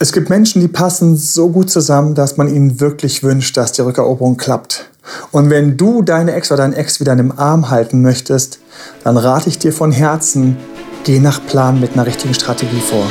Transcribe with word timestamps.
Es 0.00 0.12
gibt 0.12 0.30
Menschen, 0.30 0.60
die 0.60 0.68
passen 0.68 1.16
so 1.16 1.48
gut 1.48 1.70
zusammen, 1.70 2.14
dass 2.14 2.36
man 2.36 2.46
ihnen 2.54 2.78
wirklich 2.78 3.24
wünscht, 3.24 3.56
dass 3.56 3.72
die 3.72 3.82
Rückeroberung 3.82 4.36
klappt. 4.36 4.88
Und 5.32 5.50
wenn 5.50 5.76
du 5.76 6.02
deine 6.02 6.34
Ex 6.34 6.52
oder 6.52 6.62
deinen 6.62 6.74
Ex 6.74 7.00
wieder 7.00 7.12
in 7.12 7.18
dem 7.18 7.36
Arm 7.36 7.68
halten 7.68 8.00
möchtest, 8.00 8.60
dann 9.02 9.16
rate 9.16 9.48
ich 9.48 9.58
dir 9.58 9.72
von 9.72 9.90
Herzen, 9.90 10.56
geh 11.02 11.18
nach 11.18 11.44
Plan 11.46 11.80
mit 11.80 11.94
einer 11.94 12.06
richtigen 12.06 12.32
Strategie 12.32 12.80
vor. 12.80 13.06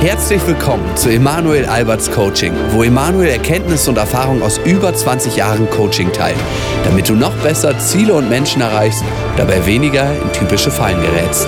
Herzlich 0.00 0.46
willkommen 0.46 0.84
zu 0.94 1.08
Emanuel 1.08 1.64
Alberts 1.64 2.10
Coaching, 2.10 2.52
wo 2.72 2.82
Emanuel 2.82 3.30
Erkenntnisse 3.30 3.88
und 3.88 3.96
Erfahrung 3.96 4.42
aus 4.42 4.60
über 4.66 4.94
20 4.94 5.36
Jahren 5.36 5.70
Coaching 5.70 6.12
teilt, 6.12 6.36
damit 6.84 7.08
du 7.08 7.14
noch 7.14 7.34
besser 7.36 7.78
Ziele 7.78 8.12
und 8.12 8.28
Menschen 8.28 8.60
erreichst, 8.60 9.02
dabei 9.38 9.64
weniger 9.64 10.12
in 10.20 10.32
typische 10.34 10.70
Fallen 10.70 11.00
gerätst. 11.00 11.46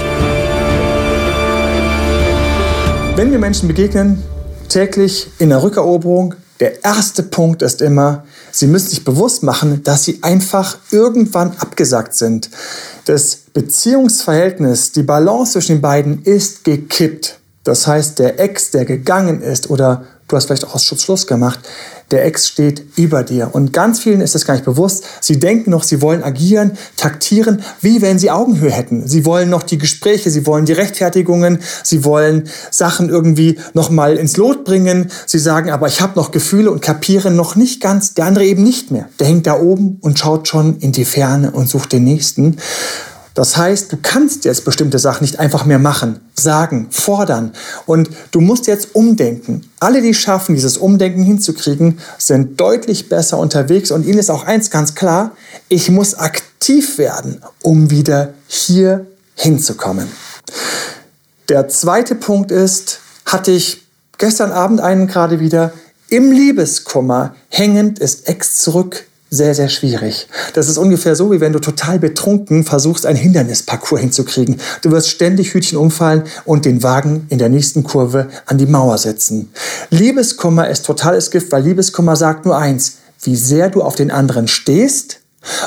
Wenn 3.25 3.31
wir 3.31 3.39
Menschen 3.39 3.69
begegnen, 3.69 4.23
täglich 4.69 5.29
in 5.39 5.49
der 5.49 5.63
Rückeroberung, 5.63 6.35
der 6.61 6.85
erste 6.85 7.23
Punkt 7.23 7.63
ist 7.63 7.81
immer, 7.81 8.25
sie 8.53 8.67
müssen 8.67 8.91
sich 8.91 9.03
bewusst 9.03 9.43
machen, 9.43 9.83
dass 9.83 10.05
sie 10.05 10.19
einfach 10.21 10.77
irgendwann 10.91 11.57
abgesagt 11.57 12.15
sind. 12.15 12.51
Das 13.07 13.37
Beziehungsverhältnis, 13.55 14.93
die 14.93 15.05
Balance 15.05 15.53
zwischen 15.53 15.77
den 15.77 15.81
beiden 15.81 16.23
ist 16.23 16.65
gekippt. 16.65 17.39
Das 17.63 17.87
heißt, 17.87 18.19
der 18.19 18.41
Ex, 18.41 18.73
der 18.73 18.85
gegangen 18.85 19.41
ist 19.41 19.71
oder 19.71 20.05
du 20.29 20.37
hast 20.37 20.45
vielleicht 20.45 20.67
auch 20.67 20.79
Schluss 20.79 21.27
gemacht, 21.27 21.61
der 22.11 22.25
Ex 22.25 22.47
steht 22.49 22.85
über 22.97 23.23
dir. 23.23 23.51
Und 23.53 23.73
ganz 23.73 24.01
vielen 24.01 24.21
ist 24.21 24.35
das 24.35 24.45
gar 24.45 24.55
nicht 24.55 24.65
bewusst. 24.65 25.05
Sie 25.21 25.39
denken 25.39 25.71
noch, 25.71 25.83
sie 25.83 26.01
wollen 26.03 26.23
agieren, 26.23 26.73
taktieren, 26.97 27.63
wie 27.81 28.03
wenn 28.03 28.19
sie 28.19 28.31
Augenhöhe 28.31 28.71
hätten. 28.71 29.07
Sie 29.09 29.25
wollen 29.25 29.51
noch 29.51 29.63
die 29.63 29.79
Gespräche, 29.79 30.31
sie 30.31 30.47
wollen 30.47 30.67
die 30.67 30.73
Rechtfertigungen, 30.73 31.59
sie 31.83 32.05
wollen 32.05 32.45
Sachen 32.71 33.09
irgendwie 33.09 33.59
noch 33.73 33.91
mal 33.91 34.17
ins 34.17 34.37
Lot 34.37 34.65
bringen. 34.65 35.11
Sie 35.27 35.39
sagen, 35.39 35.71
aber 35.71 35.89
ich 35.89 36.01
habe 36.01 36.19
noch 36.19 36.31
Gefühle 36.31 36.71
und 36.71 36.83
kapieren 36.83 37.37
noch 37.37 37.57
nicht 37.57 37.81
ganz, 37.81 38.15
der 38.15 38.27
andere 38.27 38.45
eben 38.45 38.63
nicht 38.63 38.91
mehr. 38.91 39.09
Der 39.19 39.27
hängt 39.27 39.47
da 39.47 39.59
oben 39.59 39.99
und 40.01 40.19
schaut 40.19 40.49
schon 40.49 40.79
in 40.79 40.93
die 40.93 41.05
Ferne 41.05 41.51
und 41.51 41.69
sucht 41.69 41.93
den 41.93 42.05
nächsten. 42.05 42.59
Das 43.35 43.57
heißt, 43.57 43.93
du 43.93 43.97
kannst 44.01 44.45
jetzt 44.45 44.65
bestimmte 44.65 45.01
Sachen 45.01 45.25
nicht 45.25 45.41
einfach 45.41 45.65
mehr 45.65 45.81
machen, 45.81 46.21
sagen, 46.35 46.87
fordern. 46.91 47.53
Und 47.85 48.09
du 48.31 48.41
musst 48.41 48.69
jetzt 48.69 48.95
umdenken. 48.95 49.69
Alle, 49.81 50.03
die 50.03 50.15
schaffen, 50.15 50.55
dieses 50.55 50.77
Umdenken 50.77 51.25
hinzukriegen, 51.25 51.99
sind 52.17 52.61
deutlich 52.61 53.09
besser 53.09 53.39
unterwegs. 53.39 53.91
Und 53.91 54.07
ihnen 54.07 54.19
ist 54.19 54.31
auch 54.31 54.45
eins 54.45 54.71
ganz 54.71 54.95
klar, 54.95 55.33
ich 55.69 55.91
muss 55.91 56.15
aktiv 56.15 56.97
werden, 56.97 57.43
um 57.61 57.91
wieder 57.91 58.35
hier 58.47 59.07
hinzukommen. 59.35 60.09
Der 61.49 61.67
zweite 61.69 62.15
Punkt 62.15 62.53
ist, 62.53 63.01
hatte 63.27 63.51
ich 63.51 63.83
gestern 64.17 64.53
Abend 64.53 64.81
einen 64.81 65.09
gerade 65.09 65.41
wieder, 65.41 65.73
im 66.09 66.31
Liebeskummer 66.31 67.35
hängend 67.49 67.99
ist 67.99 68.29
Ex 68.29 68.57
zurück 68.57 69.07
sehr, 69.35 69.55
sehr 69.55 69.69
schwierig. 69.69 70.29
Das 70.55 70.69
ist 70.69 70.79
ungefähr 70.79 71.17
so, 71.17 71.33
wie 71.33 71.41
wenn 71.41 71.53
du 71.53 71.59
total 71.59 71.99
betrunken 71.99 72.65
versuchst, 72.65 73.07
einen 73.07 73.19
Hindernisparcours 73.19 74.01
hinzukriegen. 74.01 74.61
Du 74.83 74.91
wirst 74.91 75.11
ständig 75.11 75.53
Hütchen 75.53 75.79
umfallen 75.79 76.23
und 76.45 76.65
den 76.65 76.83
Wagen 76.83 77.27
in 77.29 77.39
der 77.39 77.49
nächsten 77.49 77.85
Kurve 77.85 78.29
an 78.47 78.59
die 78.59 78.67
Mauer 78.67 78.99
setzen. 78.99 79.51
Liebeskummer 79.91 80.69
ist 80.69 80.87
totales 80.87 81.31
Gift, 81.31 81.53
weil 81.53 81.63
Liebeskummer 81.63 82.17
sagt 82.17 82.45
nur 82.47 82.57
eins, 82.57 82.99
wie 83.23 83.37
sehr 83.37 83.71
du 83.71 83.83
auf 83.83 83.95
den 83.95 84.11
anderen 84.11 84.49
stehst 84.49 85.21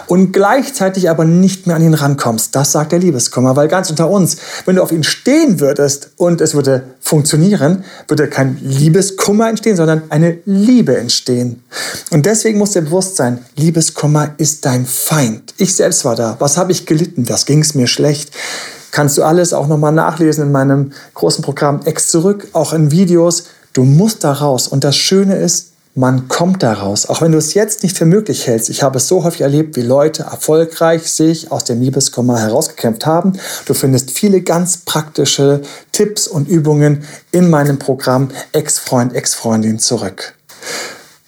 und 0.08 0.32
gleichzeitig 0.32 1.10
aber 1.10 1.26
nicht 1.26 1.68
mehr 1.68 1.76
an 1.76 1.82
ihn 1.82 1.94
rankommst. 1.94 2.56
Das 2.56 2.72
sagt 2.72 2.92
der 2.92 3.00
Liebeskummer, 3.00 3.56
weil 3.56 3.68
ganz 3.68 3.90
unter 3.90 4.10
uns, 4.10 4.38
wenn 4.66 4.76
du 4.76 4.84
auf 4.84 4.92
ihn 4.92 5.04
stehen 5.04 5.60
würdest 5.60 6.12
und 6.18 6.42
es 6.42 6.54
würde 6.54 6.84
funktionieren, 7.00 7.84
würde 8.08 8.28
kein 8.28 8.58
Liebeskummer 8.62 9.50
entstehen, 9.50 9.76
sondern 9.76 10.04
eine 10.10 10.40
Liebe 10.46 10.98
entstehen. 10.98 11.64
Und 12.12 12.26
deswegen 12.26 12.58
muss 12.58 12.72
dir 12.72 12.82
bewusst 12.82 13.16
sein, 13.16 13.40
Liebeskummer 13.56 14.34
ist 14.38 14.66
dein 14.66 14.86
Feind. 14.86 15.54
Ich 15.58 15.76
selbst 15.76 16.06
war 16.06 16.16
da. 16.16 16.36
Was 16.40 16.58
habe 16.58 16.72
ich 16.72 16.86
gelitten? 16.86 17.26
Das 17.26 17.46
ging 17.46 17.62
es 17.62 17.76
mir 17.76 17.88
schlecht. 17.88 18.32
Kannst 18.92 19.18
du 19.18 19.24
alles 19.24 19.54
auch 19.54 19.68
nochmal 19.68 19.92
nachlesen 19.92 20.46
in 20.46 20.52
meinem 20.52 20.92
großen 21.14 21.44
Programm 21.44 21.82
Ex 21.86 22.10
zurück, 22.10 22.48
auch 22.54 22.74
in 22.74 22.92
Videos. 22.92 23.46
Du 23.74 23.84
musst 23.84 24.24
da 24.24 24.32
raus. 24.32 24.68
Und 24.68 24.84
das 24.84 24.98
Schöne 24.98 25.36
ist, 25.36 25.74
man 25.98 26.28
kommt 26.28 26.62
daraus. 26.62 27.10
Auch 27.10 27.22
wenn 27.22 27.32
du 27.32 27.40
es 27.40 27.56
jetzt 27.56 27.82
nicht 27.82 27.98
für 27.98 28.06
möglich 28.06 28.46
hältst. 28.46 28.70
Ich 28.70 28.84
habe 28.84 28.98
es 28.98 29.08
so 29.08 29.24
häufig 29.24 29.42
erlebt, 29.42 29.76
wie 29.76 29.82
Leute 29.82 30.24
erfolgreich 30.24 31.12
sich 31.12 31.52
aus 31.52 31.64
dem 31.64 31.82
Liebeskummer 31.82 32.40
herausgekämpft 32.40 33.08
haben. 33.08 33.34
Du 33.66 33.74
findest 33.74 34.12
viele 34.12 34.42
ganz 34.42 34.78
praktische 34.78 35.62
Tipps 35.92 36.28
und 36.28 36.48
Übungen 36.48 37.04
in 37.32 37.50
meinem 37.50 37.80
Programm 37.80 38.30
Ex-Freund, 38.52 39.16
Ex-Freundin 39.16 39.80
zurück. 39.80 40.36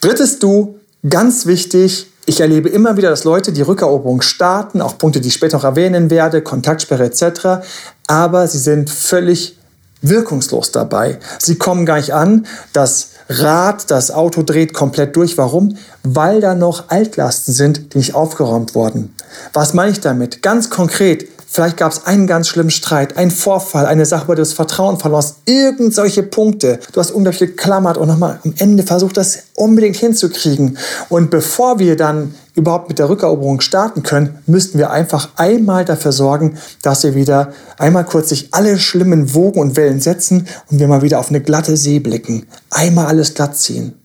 Drittes 0.01 0.37
Du, 0.37 0.77
ganz 1.09 1.47
wichtig, 1.47 2.05
ich 2.27 2.39
erlebe 2.39 2.69
immer 2.69 2.95
wieder, 2.95 3.09
dass 3.09 3.23
Leute 3.23 3.51
die 3.51 3.63
Rückeroberung 3.63 4.21
starten, 4.21 4.81
auch 4.81 4.99
Punkte, 4.99 5.19
die 5.19 5.29
ich 5.29 5.33
später 5.33 5.57
noch 5.57 5.63
erwähnen 5.63 6.11
werde, 6.11 6.43
Kontaktsperre 6.43 7.05
etc., 7.05 7.65
aber 8.05 8.47
sie 8.47 8.59
sind 8.59 8.91
völlig 8.91 9.57
wirkungslos 10.01 10.71
dabei. 10.71 11.17
Sie 11.39 11.55
kommen 11.55 11.87
gar 11.87 11.97
nicht 11.97 12.13
an, 12.13 12.45
das 12.71 13.09
Rad, 13.31 13.91
das 13.91 14.09
Auto 14.09 14.41
dreht 14.41 14.73
komplett 14.73 15.15
durch. 15.15 15.37
Warum? 15.37 15.77
Weil 16.01 16.41
da 16.41 16.55
noch 16.55 16.89
Altlasten 16.89 17.53
sind, 17.53 17.93
die 17.93 17.99
nicht 17.99 18.15
aufgeräumt 18.15 18.73
wurden. 18.73 19.13
Was 19.53 19.75
meine 19.75 19.91
ich 19.91 19.99
damit? 19.99 20.41
Ganz 20.41 20.71
konkret, 20.71 21.27
vielleicht 21.49 21.77
gab 21.77 21.91
es 21.91 22.05
einen 22.05 22.27
ganz 22.27 22.47
schlimmen 22.47 22.69
Streit, 22.69 23.17
einen 23.17 23.31
Vorfall, 23.31 23.85
eine 23.85 24.05
Sache, 24.05 24.27
wo 24.27 24.33
du 24.33 24.41
das 24.41 24.53
Vertrauen 24.53 24.99
verlost, 24.99 25.37
irgend 25.45 25.93
solche 25.93 26.23
Punkte. 26.23 26.79
Du 26.93 26.99
hast 26.99 27.11
unglaublich 27.11 27.51
geklammert 27.51 27.97
und 27.97 28.07
nochmal 28.07 28.39
am 28.43 28.53
Ende 28.57 28.83
versucht, 28.83 29.17
das 29.17 29.43
unbedingt 29.55 29.95
hinzukriegen. 29.97 30.77
Und 31.09 31.29
bevor 31.29 31.79
wir 31.79 31.97
dann 31.97 32.35
überhaupt 32.55 32.89
mit 32.89 32.99
der 32.99 33.09
Rückeroberung 33.09 33.61
starten 33.61 34.03
können, 34.03 34.39
müssten 34.45 34.77
wir 34.77 34.91
einfach 34.91 35.29
einmal 35.35 35.85
dafür 35.85 36.11
sorgen, 36.11 36.57
dass 36.81 37.03
wir 37.03 37.15
wieder 37.15 37.53
einmal 37.77 38.05
kurz 38.05 38.29
sich 38.29 38.53
alle 38.53 38.77
schlimmen 38.77 39.33
Wogen 39.33 39.59
und 39.59 39.75
Wellen 39.75 39.99
setzen 39.99 40.47
und 40.69 40.79
wir 40.79 40.87
mal 40.87 41.01
wieder 41.01 41.19
auf 41.19 41.29
eine 41.29 41.41
glatte 41.41 41.77
See 41.77 41.99
blicken. 41.99 42.45
Einmal 42.69 43.07
alles 43.07 43.33
glatt 43.33 43.57
ziehen. 43.57 43.98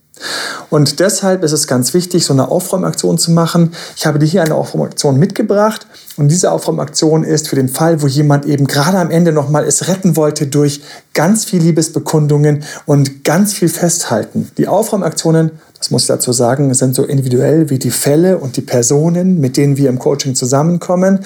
Und 0.69 0.99
deshalb 0.99 1.43
ist 1.43 1.51
es 1.51 1.67
ganz 1.67 1.93
wichtig, 1.93 2.25
so 2.25 2.33
eine 2.33 2.49
Aufräumaktion 2.49 3.17
zu 3.17 3.31
machen. 3.31 3.73
Ich 3.95 4.05
habe 4.05 4.19
dir 4.19 4.25
hier 4.25 4.41
eine 4.41 4.55
Aufräumaktion 4.55 5.17
mitgebracht. 5.17 5.87
Und 6.17 6.29
diese 6.29 6.51
Aufräumaktion 6.51 7.23
ist 7.23 7.49
für 7.49 7.55
den 7.55 7.69
Fall, 7.69 8.01
wo 8.01 8.07
jemand 8.07 8.45
eben 8.45 8.67
gerade 8.67 8.97
am 8.97 9.11
Ende 9.11 9.31
nochmal 9.31 9.65
es 9.65 9.87
retten 9.87 10.15
wollte 10.15 10.47
durch 10.47 10.81
ganz 11.13 11.45
viel 11.45 11.61
Liebesbekundungen 11.61 12.63
und 12.85 13.23
ganz 13.23 13.53
viel 13.53 13.69
Festhalten. 13.69 14.49
Die 14.57 14.67
Aufräumaktionen 14.67 15.51
das 15.85 15.91
muss 15.91 16.03
ich 16.03 16.07
dazu 16.07 16.33
sagen, 16.33 16.73
sind 16.73 16.95
so 16.95 17.03
individuell 17.03 17.69
wie 17.69 17.77
die 17.77 17.91
Fälle 17.91 18.39
und 18.39 18.57
die 18.57 18.61
Personen, 18.61 19.39
mit 19.39 19.55
denen 19.55 19.77
wir 19.77 19.89
im 19.89 19.99
Coaching 19.99 20.33
zusammenkommen. 20.33 21.19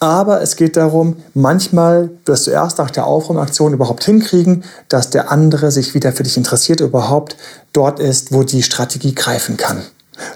Aber 0.00 0.40
es 0.40 0.56
geht 0.56 0.78
darum, 0.78 1.16
manchmal 1.34 2.10
wirst 2.24 2.46
du 2.46 2.50
erst 2.50 2.78
nach 2.78 2.90
der 2.90 3.06
Aufräumaktion 3.06 3.74
überhaupt 3.74 4.04
hinkriegen, 4.04 4.64
dass 4.88 5.10
der 5.10 5.30
andere 5.30 5.70
sich 5.70 5.94
wieder 5.94 6.12
für 6.12 6.22
dich 6.22 6.38
interessiert, 6.38 6.80
überhaupt 6.80 7.36
dort 7.74 8.00
ist, 8.00 8.32
wo 8.32 8.42
die 8.42 8.62
Strategie 8.62 9.14
greifen 9.14 9.58
kann. 9.58 9.82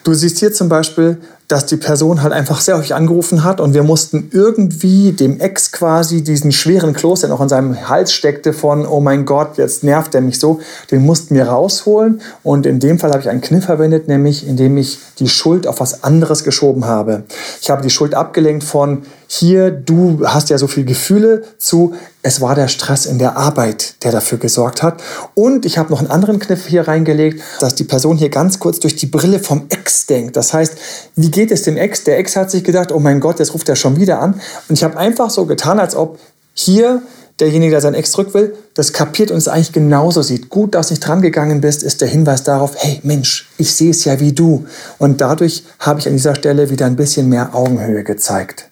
Du 0.04 0.12
siehst 0.12 0.38
hier 0.38 0.52
zum 0.52 0.68
Beispiel, 0.68 1.18
dass 1.48 1.66
die 1.66 1.76
Person 1.76 2.22
halt 2.22 2.32
einfach 2.32 2.60
sehr 2.60 2.76
häufig 2.76 2.94
angerufen 2.94 3.44
hat 3.44 3.60
und 3.60 3.74
wir 3.74 3.82
mussten 3.82 4.30
irgendwie 4.32 5.12
dem 5.12 5.40
Ex 5.40 5.72
quasi 5.72 6.22
diesen 6.22 6.52
schweren 6.52 6.94
Kloß, 6.94 7.20
der 7.20 7.28
noch 7.28 7.40
in 7.40 7.48
seinem 7.48 7.88
Hals 7.88 8.12
steckte, 8.12 8.52
von, 8.52 8.86
oh 8.86 9.00
mein 9.00 9.26
Gott, 9.26 9.58
jetzt 9.58 9.84
nervt 9.84 10.14
er 10.14 10.22
mich 10.22 10.38
so, 10.38 10.60
den 10.90 11.04
mussten 11.04 11.34
wir 11.34 11.48
rausholen. 11.48 12.22
Und 12.42 12.64
in 12.64 12.80
dem 12.80 12.98
Fall 12.98 13.10
habe 13.10 13.20
ich 13.20 13.28
einen 13.28 13.42
Kniff 13.42 13.66
verwendet, 13.66 14.08
nämlich 14.08 14.46
indem 14.46 14.76
ich 14.78 14.98
die 15.18 15.28
Schuld 15.28 15.66
auf 15.66 15.80
was 15.80 16.02
anderes 16.02 16.44
geschoben 16.44 16.86
habe. 16.86 17.24
Ich 17.60 17.70
habe 17.70 17.82
die 17.82 17.90
Schuld 17.90 18.14
abgelenkt 18.14 18.64
von, 18.64 19.02
hier, 19.26 19.70
du 19.70 20.20
hast 20.24 20.50
ja 20.50 20.58
so 20.58 20.66
viele 20.66 20.86
Gefühle 20.86 21.42
zu, 21.58 21.94
es 22.22 22.40
war 22.40 22.54
der 22.54 22.68
Stress 22.68 23.04
in 23.04 23.18
der 23.18 23.36
Arbeit, 23.36 24.02
der 24.04 24.12
dafür 24.12 24.38
gesorgt 24.38 24.82
hat. 24.82 25.02
Und 25.34 25.66
ich 25.66 25.76
habe 25.76 25.90
noch 25.90 25.98
einen 25.98 26.10
anderen 26.10 26.38
Kniff 26.38 26.66
hier 26.66 26.88
reingelegt, 26.88 27.42
dass 27.60 27.74
die 27.74 27.84
Person 27.84 28.16
hier 28.16 28.30
ganz 28.30 28.58
kurz 28.58 28.80
durch 28.80 28.96
die 28.96 29.06
Brille 29.06 29.40
vom 29.40 29.66
Ex 29.84 30.06
denkt. 30.06 30.36
Das 30.36 30.54
heißt, 30.54 30.76
wie 31.14 31.30
geht 31.30 31.50
es 31.50 31.62
dem 31.62 31.76
Ex? 31.76 32.04
Der 32.04 32.18
Ex 32.18 32.36
hat 32.36 32.50
sich 32.50 32.64
gedacht, 32.64 32.90
oh 32.90 32.98
mein 32.98 33.20
Gott, 33.20 33.38
jetzt 33.38 33.52
ruft 33.52 33.68
er 33.68 33.76
schon 33.76 33.96
wieder 33.96 34.20
an. 34.20 34.40
Und 34.68 34.76
ich 34.76 34.82
habe 34.82 34.96
einfach 34.96 35.28
so 35.28 35.44
getan, 35.44 35.78
als 35.78 35.94
ob 35.94 36.18
hier 36.54 37.02
derjenige, 37.38 37.72
der 37.72 37.80
seinen 37.82 37.94
Ex 37.94 38.12
zurück 38.12 38.32
will, 38.32 38.54
das 38.74 38.94
kapiert 38.94 39.30
und 39.30 39.36
es 39.36 39.48
eigentlich 39.48 39.72
genauso 39.72 40.22
sieht. 40.22 40.48
Gut, 40.48 40.74
dass 40.74 40.88
du 40.88 40.94
nicht 40.94 41.06
dran 41.06 41.20
gegangen 41.20 41.60
bist, 41.60 41.82
ist 41.82 42.00
der 42.00 42.08
Hinweis 42.08 42.44
darauf, 42.44 42.76
hey 42.76 43.00
Mensch, 43.02 43.50
ich 43.58 43.74
sehe 43.74 43.90
es 43.90 44.04
ja 44.04 44.20
wie 44.20 44.32
du. 44.32 44.64
Und 44.98 45.20
dadurch 45.20 45.64
habe 45.80 46.00
ich 46.00 46.06
an 46.06 46.14
dieser 46.14 46.34
Stelle 46.34 46.70
wieder 46.70 46.86
ein 46.86 46.96
bisschen 46.96 47.28
mehr 47.28 47.54
Augenhöhe 47.54 48.04
gezeigt. 48.04 48.70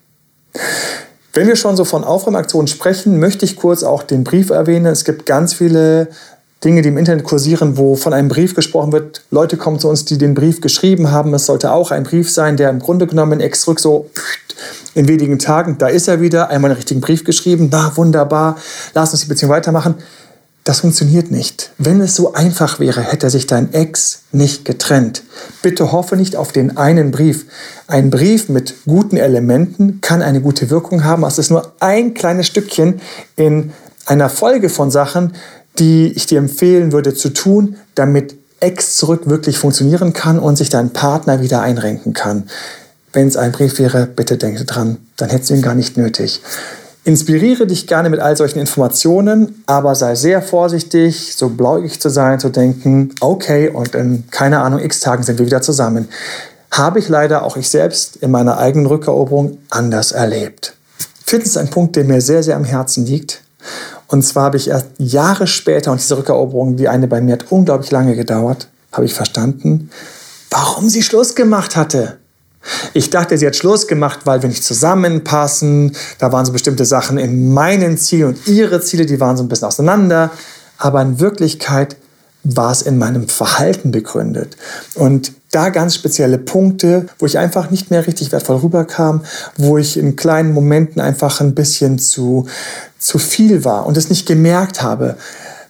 Wenn 1.35 1.47
wir 1.47 1.57
schon 1.57 1.77
so 1.77 1.85
von 1.85 2.05
Aufräumaktionen 2.05 2.69
sprechen, 2.69 3.19
möchte 3.19 3.45
ich 3.45 3.57
kurz 3.57 3.83
auch 3.83 4.03
den 4.03 4.25
Brief 4.25 4.51
erwähnen. 4.51 4.87
Es 4.87 5.05
gibt 5.05 5.27
ganz 5.27 5.53
viele 5.53 6.09
Dinge, 6.65 6.83
die 6.83 6.91
im 6.91 6.99
Internet 6.99 7.25
kursieren, 7.25 7.77
wo 7.77 7.97
von 7.97 8.13
einem 8.13 8.29
Brief 8.29 8.55
gesprochen 8.55 8.93
wird. 8.93 9.25
Leute 9.31 9.57
kommen 9.57 9.81
zu 9.81 9.89
uns, 9.89 10.05
die 10.05 10.19
den 10.19 10.35
Brief 10.35 10.61
geschrieben 10.61 11.11
haben. 11.11 11.35
Es 11.35 11.47
sollte 11.47 11.73
auch 11.73 11.91
ein 11.91 12.05
Brief 12.05 12.31
sein, 12.31 12.57
der 12.57 12.71
im 12.71 12.79
Grunde 12.79 13.07
genommen 13.07 13.41
ex 13.41 13.63
zurück 13.63 13.81
so 13.81 14.09
in 14.95 15.09
wenigen 15.09 15.39
Tagen, 15.39 15.79
da 15.79 15.89
ist 15.89 16.09
er 16.09 16.21
wieder, 16.21 16.51
einmal 16.51 16.71
einen 16.71 16.77
richtigen 16.77 17.01
Brief 17.01 17.25
geschrieben, 17.25 17.69
na 17.71 17.97
wunderbar, 17.97 18.57
lass 18.95 19.13
uns 19.13 19.23
die 19.23 19.29
Beziehung 19.29 19.51
weitermachen. 19.51 19.97
das 20.65 20.81
funktioniert 20.81 21.33
nicht. 21.33 21.73
Wenn 21.79 22.01
es 22.01 22.15
so 22.15 22.35
einfach 22.35 22.79
wäre, 22.79 23.01
hätte 23.01 23.31
sich 23.31 23.49
dein 23.49 23.73
Ex 23.73 24.23
nicht 24.31 24.65
getrennt. 24.65 25.25
Bitte 25.61 25.91
hoffe 25.91 26.17
nicht 26.17 26.37
auf 26.37 26.53
den 26.53 26.77
einen 26.77 27.11
Brief. 27.11 27.47
Ein 27.89 28.11
Brief 28.11 28.49
mit 28.49 28.75
guten 28.87 29.17
Elementen 29.17 30.01
kann 30.01 30.23
eine 30.23 30.41
gute 30.41 30.71
Wirkung 30.71 31.03
haben. 31.03 31.25
Es 31.25 31.39
ist 31.39 31.51
nur 31.51 31.73
ein 31.81 32.15
kleines 32.15 32.47
Stückchen 32.47 33.01
in 33.35 33.73
einer 34.07 34.29
Folge 34.29 34.69
von 34.69 34.93
Sachen, 34.93 35.33
die 35.79 36.13
ich 36.13 36.27
dir 36.27 36.39
empfehlen 36.39 36.93
würde 36.93 37.15
zu 37.15 37.31
tun, 37.31 37.77
damit 37.95 38.37
Ex 38.61 38.97
zurück 38.97 39.23
wirklich 39.29 39.59
funktionieren 39.59 40.13
kann 40.13 40.39
und 40.39 40.57
sich 40.57 40.69
dein 40.69 40.91
Partner 40.91 41.41
wieder 41.41 41.63
einrenken 41.63 42.13
kann. 42.13 42.45
Wenn 43.13 43.29
es 43.29 43.37
ein 43.37 43.53
Brief 43.53 43.79
wäre, 43.79 44.07
bitte 44.07 44.39
denke 44.39 44.65
dran, 44.65 44.99
dann 45.17 45.31
hättest 45.31 45.51
du 45.51 45.55
ihn 45.55 45.63
gar 45.63 45.75
nicht 45.75 45.97
nötig. 45.97 46.41
Inspiriere 47.05 47.67
dich 47.67 47.89
gerne 47.89 48.11
mit 48.11 48.21
all 48.21 48.37
solchen 48.37 48.61
Informationen, 48.61 49.65
aber 49.67 49.97
sei 49.97 50.15
sehr 50.15 50.41
vorsichtig, 50.41 51.35
so 51.35 51.49
blauig 51.49 52.01
zu 52.01 52.09
sein, 52.09 52.39
zu 52.39 52.49
denken, 52.49 53.11
okay, 53.21 53.69
und 53.69 53.97
in 53.97 54.25
keine 54.31 54.61
Ahnung, 54.61 54.79
x 54.79 55.01
Tagen 55.01 55.25
sind 55.25 55.41
wir 55.41 55.47
wieder 55.47 55.61
zusammen. 55.61 56.09
Habe 56.71 57.01
ich 57.01 57.09
leider 57.09 57.43
auch 57.43 57.57
ich 57.57 57.69
selbst 57.69 58.17
in 58.17 58.31
meiner 58.31 58.59
eigenen 58.59 58.87
Rückeroberung 58.87 59.59
anders 59.69 60.13
erlebt. 60.13 60.75
Viertens 61.27 61.57
ein 61.57 61.69
Punkt, 61.69 61.97
der 61.97 62.05
mir 62.05 62.21
sehr, 62.21 62.45
sehr 62.45 62.57
am 62.57 62.65
Herzen 62.65 63.05
liegt. 63.05 63.43
Und 64.13 64.21
zwar 64.21 64.45
habe 64.45 64.59
ich 64.59 64.69
erst 64.69 64.89
Jahre 64.99 65.47
später, 65.47 65.91
und 65.91 65.99
diese 65.99 66.19
Rückeroberung, 66.19 66.77
die 66.77 66.87
eine 66.87 67.09
bei 67.09 67.23
mir 67.23 67.33
hat 67.33 67.47
unglaublich 67.49 67.91
lange 67.91 68.15
gedauert, 68.15 68.69
habe 68.93 69.07
ich 69.07 69.15
verstanden, 69.15 69.89
warum 70.51 70.91
sie 70.91 71.03
Schluss 71.03 71.35
gemacht 71.35 71.77
hatte. 71.77 72.19
Ich 72.93 73.09
dachte, 73.09 73.39
sie 73.39 73.47
hat 73.47 73.57
Schluss 73.57 73.87
gemacht, 73.87 74.21
weil 74.25 74.43
wir 74.43 74.51
nicht 74.51 74.65
zusammenpassen. 74.65 75.97
Da 76.19 76.31
waren 76.31 76.45
so 76.45 76.53
bestimmte 76.53 76.85
Sachen 76.85 77.17
in 77.17 77.55
meinen 77.55 77.97
Zielen 77.97 78.35
und 78.35 78.47
ihre 78.47 78.83
Ziele, 78.83 79.07
die 79.07 79.19
waren 79.19 79.39
so 79.39 79.45
ein 79.45 79.49
bisschen 79.49 79.69
auseinander. 79.69 80.31
Aber 80.77 81.01
in 81.01 81.19
Wirklichkeit 81.19 81.97
war 82.45 82.71
es 82.71 82.83
in 82.83 82.99
meinem 82.99 83.29
Verhalten 83.29 83.93
begründet. 83.93 84.59
Und 84.95 85.33
da 85.53 85.69
ganz 85.69 85.95
spezielle 85.95 86.39
Punkte, 86.39 87.07
wo 87.19 87.27
ich 87.27 87.39
einfach 87.39 87.71
nicht 87.71 87.91
mehr 87.91 88.07
richtig 88.07 88.33
wertvoll 88.33 88.57
rüberkam, 88.57 89.23
wo 89.57 89.79
ich 89.79 89.97
in 89.97 90.17
kleinen 90.17 90.53
Momenten 90.53 91.01
einfach 91.01 91.41
ein 91.41 91.55
bisschen 91.55 92.01
zu, 92.01 92.47
zu 92.99 93.19
viel 93.19 93.65
war 93.65 93.87
und 93.87 93.97
es 93.97 94.09
nicht 94.09 94.27
gemerkt 94.27 94.83
habe 94.83 95.17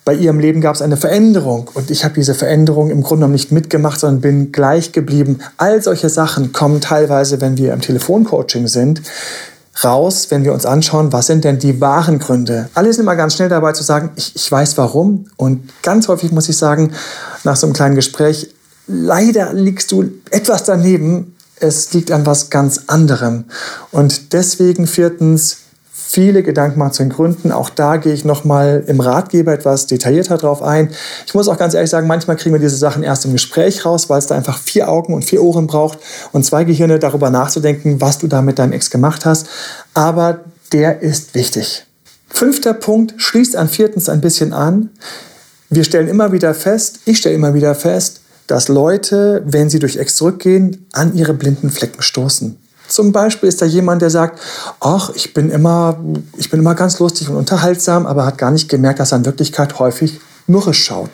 bei 0.05 0.15
ihrem 0.15 0.41
Leben 0.41 0.61
gab 0.61 0.75
es 0.75 0.83
eine 0.83 0.97
Veränderung 0.97 1.71
und 1.75 1.91
ich 1.91 2.05
habe 2.05 2.15
diese 2.15 2.35
Veränderung 2.35 2.91
im 2.91 3.03
Grunde 3.03 3.21
genommen 3.21 3.35
nicht 3.35 3.53
mitgemacht, 3.53 4.01
sondern 4.01 4.21
bin 4.21 4.53
gleich 4.53 4.93
geblieben. 4.93 5.39
All 5.59 5.81
solche 5.81 6.09
Sachen 6.09 6.53
kommen 6.53 6.81
teilweise, 6.81 7.41
wenn 7.41 7.57
wir 7.57 7.73
im 7.73 7.81
Telefoncoaching 7.81 8.67
sind, 8.67 9.03
raus, 9.85 10.27
wenn 10.31 10.45
wir 10.45 10.53
uns 10.53 10.67
anschauen, 10.67 11.13
was 11.13 11.29
sind 11.29 11.45
denn 11.45 11.59
die 11.59 11.81
wahren 11.81 12.19
Gründe. 12.19 12.69
Alle 12.75 12.93
sind 12.93 13.05
immer 13.05 13.17
ganz 13.17 13.35
schnell 13.35 13.49
dabei 13.49 13.73
zu 13.73 13.85
sagen, 13.85 14.11
ich, 14.17 14.35
ich 14.35 14.51
weiß 14.51 14.77
warum 14.77 15.27
und 15.37 15.71
ganz 15.83 16.09
häufig 16.09 16.33
muss 16.33 16.49
ich 16.49 16.57
sagen, 16.57 16.93
nach 17.45 17.57
so 17.57 17.67
einem 17.67 17.75
kleinen 17.75 17.95
Gespräch, 17.95 18.49
leider 18.93 19.53
liegst 19.53 19.93
du 19.93 20.11
etwas 20.31 20.65
daneben, 20.65 21.37
es 21.61 21.93
liegt 21.93 22.11
an 22.11 22.27
was 22.27 22.51
ganz 22.51 22.83
anderem. 22.89 23.45
Und 23.91 24.33
deswegen 24.33 24.87
viertens, 24.87 25.59
viele 26.13 26.43
Gedanken 26.43 26.79
machen 26.79 26.93
zu 26.93 27.03
den 27.05 27.11
Gründen. 27.11 27.53
Auch 27.53 27.71
da 27.71 27.97
gehe 27.97 28.13
ich 28.13 28.25
nochmal 28.25 28.85
im 28.87 29.01
Ratgeber 29.01 29.53
etwas 29.53 29.87
detaillierter 29.87 30.37
drauf 30.37 30.61
ein. 30.63 30.91
Ich 31.27 31.35
muss 31.35 31.49
auch 31.49 31.57
ganz 31.57 31.73
ehrlich 31.73 31.91
sagen, 31.91 32.07
manchmal 32.07 32.37
kriegen 32.37 32.55
wir 32.55 32.61
diese 32.61 32.77
Sachen 32.77 33.03
erst 33.03 33.25
im 33.25 33.33
Gespräch 33.33 33.87
raus, 33.87 34.11
weil 34.11 34.19
es 34.19 34.27
da 34.27 34.35
einfach 34.35 34.59
vier 34.59 34.89
Augen 34.89 35.15
und 35.15 35.25
vier 35.25 35.43
Ohren 35.43 35.67
braucht 35.67 35.99
und 36.33 36.45
zwei 36.45 36.65
Gehirne 36.65 36.99
darüber 36.99 37.31
nachzudenken, 37.31 38.01
was 38.01 38.19
du 38.19 38.27
da 38.27 38.43
mit 38.43 38.59
deinem 38.59 38.73
Ex 38.73 38.91
gemacht 38.91 39.25
hast. 39.25 39.47
Aber 39.95 40.41
der 40.73 41.01
ist 41.01 41.35
wichtig. 41.35 41.87
Fünfter 42.29 42.75
Punkt 42.75 43.15
schließt 43.17 43.57
an 43.57 43.69
viertens 43.69 44.09
ein 44.09 44.21
bisschen 44.21 44.53
an. 44.53 44.91
Wir 45.71 45.85
stellen 45.85 46.09
immer 46.09 46.33
wieder 46.33 46.53
fest, 46.55 47.01
ich 47.07 47.19
stelle 47.19 47.35
immer 47.35 47.55
wieder 47.55 47.75
fest, 47.75 48.22
dass 48.53 48.69
Leute, 48.69 49.43
wenn 49.47 49.71
sie 49.71 49.79
durch 49.79 49.97
Ex 49.97 50.15
zurückgehen, 50.15 50.87
an 50.93 51.15
ihre 51.15 51.33
blinden 51.33 51.71
Flecken 51.71 52.03
stoßen. 52.03 52.59
Zum 52.87 53.11
Beispiel 53.11 53.49
ist 53.49 53.63
da 53.63 53.67
jemand, 53.67 54.03
der 54.03 54.11
sagt, 54.11 54.39
ach, 54.79 55.11
ich 55.15 55.33
bin 55.33 55.51
immer, 55.51 55.99
ich 56.37 56.51
bin 56.51 56.61
immer 56.61 56.75
ganz 56.75 56.99
lustig 56.99 57.31
und 57.31 57.37
unterhaltsam, 57.37 58.05
aber 58.05 58.27
hat 58.27 58.37
gar 58.37 58.51
nicht 58.51 58.69
gemerkt, 58.69 59.01
dass 59.01 59.13
er 59.13 59.19
in 59.19 59.25
Wirklichkeit 59.25 59.79
häufig 59.79 60.21
mürrisch 60.47 60.85
schaut 60.85 61.09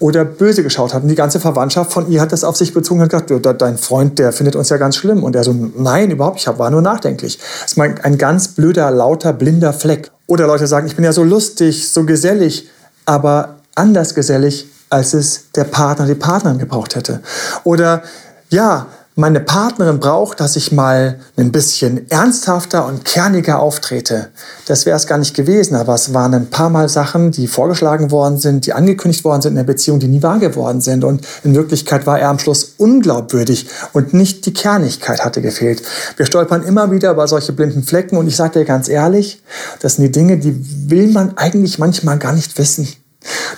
oder 0.00 0.24
böse 0.24 0.64
geschaut 0.64 0.92
hat. 0.92 1.04
Und 1.04 1.08
die 1.08 1.14
ganze 1.14 1.38
Verwandtschaft 1.38 1.92
von 1.92 2.10
ihr 2.10 2.20
hat 2.20 2.32
das 2.32 2.42
auf 2.42 2.56
sich 2.56 2.74
bezogen 2.74 3.00
und 3.00 3.08
gesagt, 3.08 3.30
dein 3.62 3.78
Freund, 3.78 4.18
der 4.18 4.32
findet 4.32 4.56
uns 4.56 4.68
ja 4.68 4.76
ganz 4.76 4.96
schlimm. 4.96 5.22
Und 5.22 5.36
er 5.36 5.44
so, 5.44 5.54
nein, 5.76 6.10
überhaupt, 6.10 6.40
ich 6.40 6.48
war 6.48 6.70
nur 6.70 6.82
nachdenklich. 6.82 7.38
Das 7.62 7.74
ist 7.74 7.78
ein 7.78 8.18
ganz 8.18 8.48
blöder, 8.48 8.90
lauter, 8.90 9.32
blinder 9.32 9.72
Fleck. 9.72 10.10
Oder 10.26 10.48
Leute 10.48 10.66
sagen, 10.66 10.88
ich 10.88 10.96
bin 10.96 11.04
ja 11.04 11.12
so 11.12 11.22
lustig, 11.22 11.92
so 11.92 12.04
gesellig, 12.04 12.68
aber 13.04 13.60
anders 13.76 14.16
gesellig, 14.16 14.66
als 14.92 15.14
es 15.14 15.50
der 15.54 15.64
Partner, 15.64 16.06
die 16.06 16.14
Partnerin 16.14 16.58
gebraucht 16.58 16.94
hätte. 16.94 17.20
Oder 17.64 18.02
ja, 18.50 18.86
meine 19.14 19.40
Partnerin 19.40 20.00
braucht, 20.00 20.40
dass 20.40 20.56
ich 20.56 20.72
mal 20.72 21.18
ein 21.36 21.52
bisschen 21.52 22.10
ernsthafter 22.10 22.86
und 22.86 23.04
kerniger 23.04 23.60
auftrete. 23.60 24.28
Das 24.66 24.86
wäre 24.86 24.96
es 24.96 25.06
gar 25.06 25.18
nicht 25.18 25.34
gewesen, 25.34 25.74
aber 25.76 25.94
es 25.94 26.14
waren 26.14 26.32
ein 26.32 26.48
paar 26.48 26.70
Mal 26.70 26.88
Sachen, 26.88 27.30
die 27.30 27.46
vorgeschlagen 27.46 28.10
worden 28.10 28.38
sind, 28.38 28.64
die 28.64 28.72
angekündigt 28.72 29.22
worden 29.22 29.42
sind 29.42 29.52
in 29.52 29.56
der 29.56 29.64
Beziehung, 29.64 29.98
die 29.98 30.08
nie 30.08 30.22
wahr 30.22 30.38
geworden 30.38 30.80
sind. 30.80 31.04
Und 31.04 31.26
in 31.44 31.54
Wirklichkeit 31.54 32.06
war 32.06 32.18
er 32.18 32.30
am 32.30 32.38
Schluss 32.38 32.74
unglaubwürdig 32.78 33.68
und 33.92 34.14
nicht 34.14 34.46
die 34.46 34.54
Kernigkeit 34.54 35.22
hatte 35.22 35.42
gefehlt. 35.42 35.82
Wir 36.16 36.24
stolpern 36.24 36.62
immer 36.62 36.90
wieder 36.90 37.10
über 37.10 37.28
solche 37.28 37.52
blinden 37.52 37.82
Flecken 37.82 38.16
und 38.16 38.28
ich 38.28 38.36
sage 38.36 38.60
dir 38.60 38.64
ganz 38.64 38.88
ehrlich, 38.88 39.42
das 39.80 39.96
sind 39.96 40.04
die 40.04 40.12
Dinge, 40.12 40.38
die 40.38 40.90
will 40.90 41.12
man 41.12 41.36
eigentlich 41.36 41.78
manchmal 41.78 42.18
gar 42.18 42.32
nicht 42.32 42.56
wissen. 42.56 42.88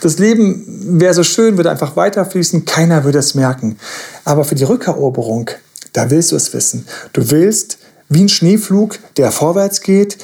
Das 0.00 0.18
Leben 0.18 1.00
wäre 1.00 1.14
so 1.14 1.22
schön, 1.22 1.56
würde 1.56 1.70
einfach 1.70 1.96
weiterfließen, 1.96 2.64
keiner 2.64 3.04
würde 3.04 3.18
es 3.18 3.34
merken. 3.34 3.78
Aber 4.24 4.44
für 4.44 4.54
die 4.54 4.64
Rückeroberung, 4.64 5.50
da 5.92 6.10
willst 6.10 6.32
du 6.32 6.36
es 6.36 6.52
wissen. 6.52 6.86
Du 7.12 7.30
willst 7.30 7.78
wie 8.08 8.22
ein 8.22 8.28
Schneeflug, 8.28 8.98
der 9.16 9.30
vorwärts 9.32 9.80
geht, 9.80 10.18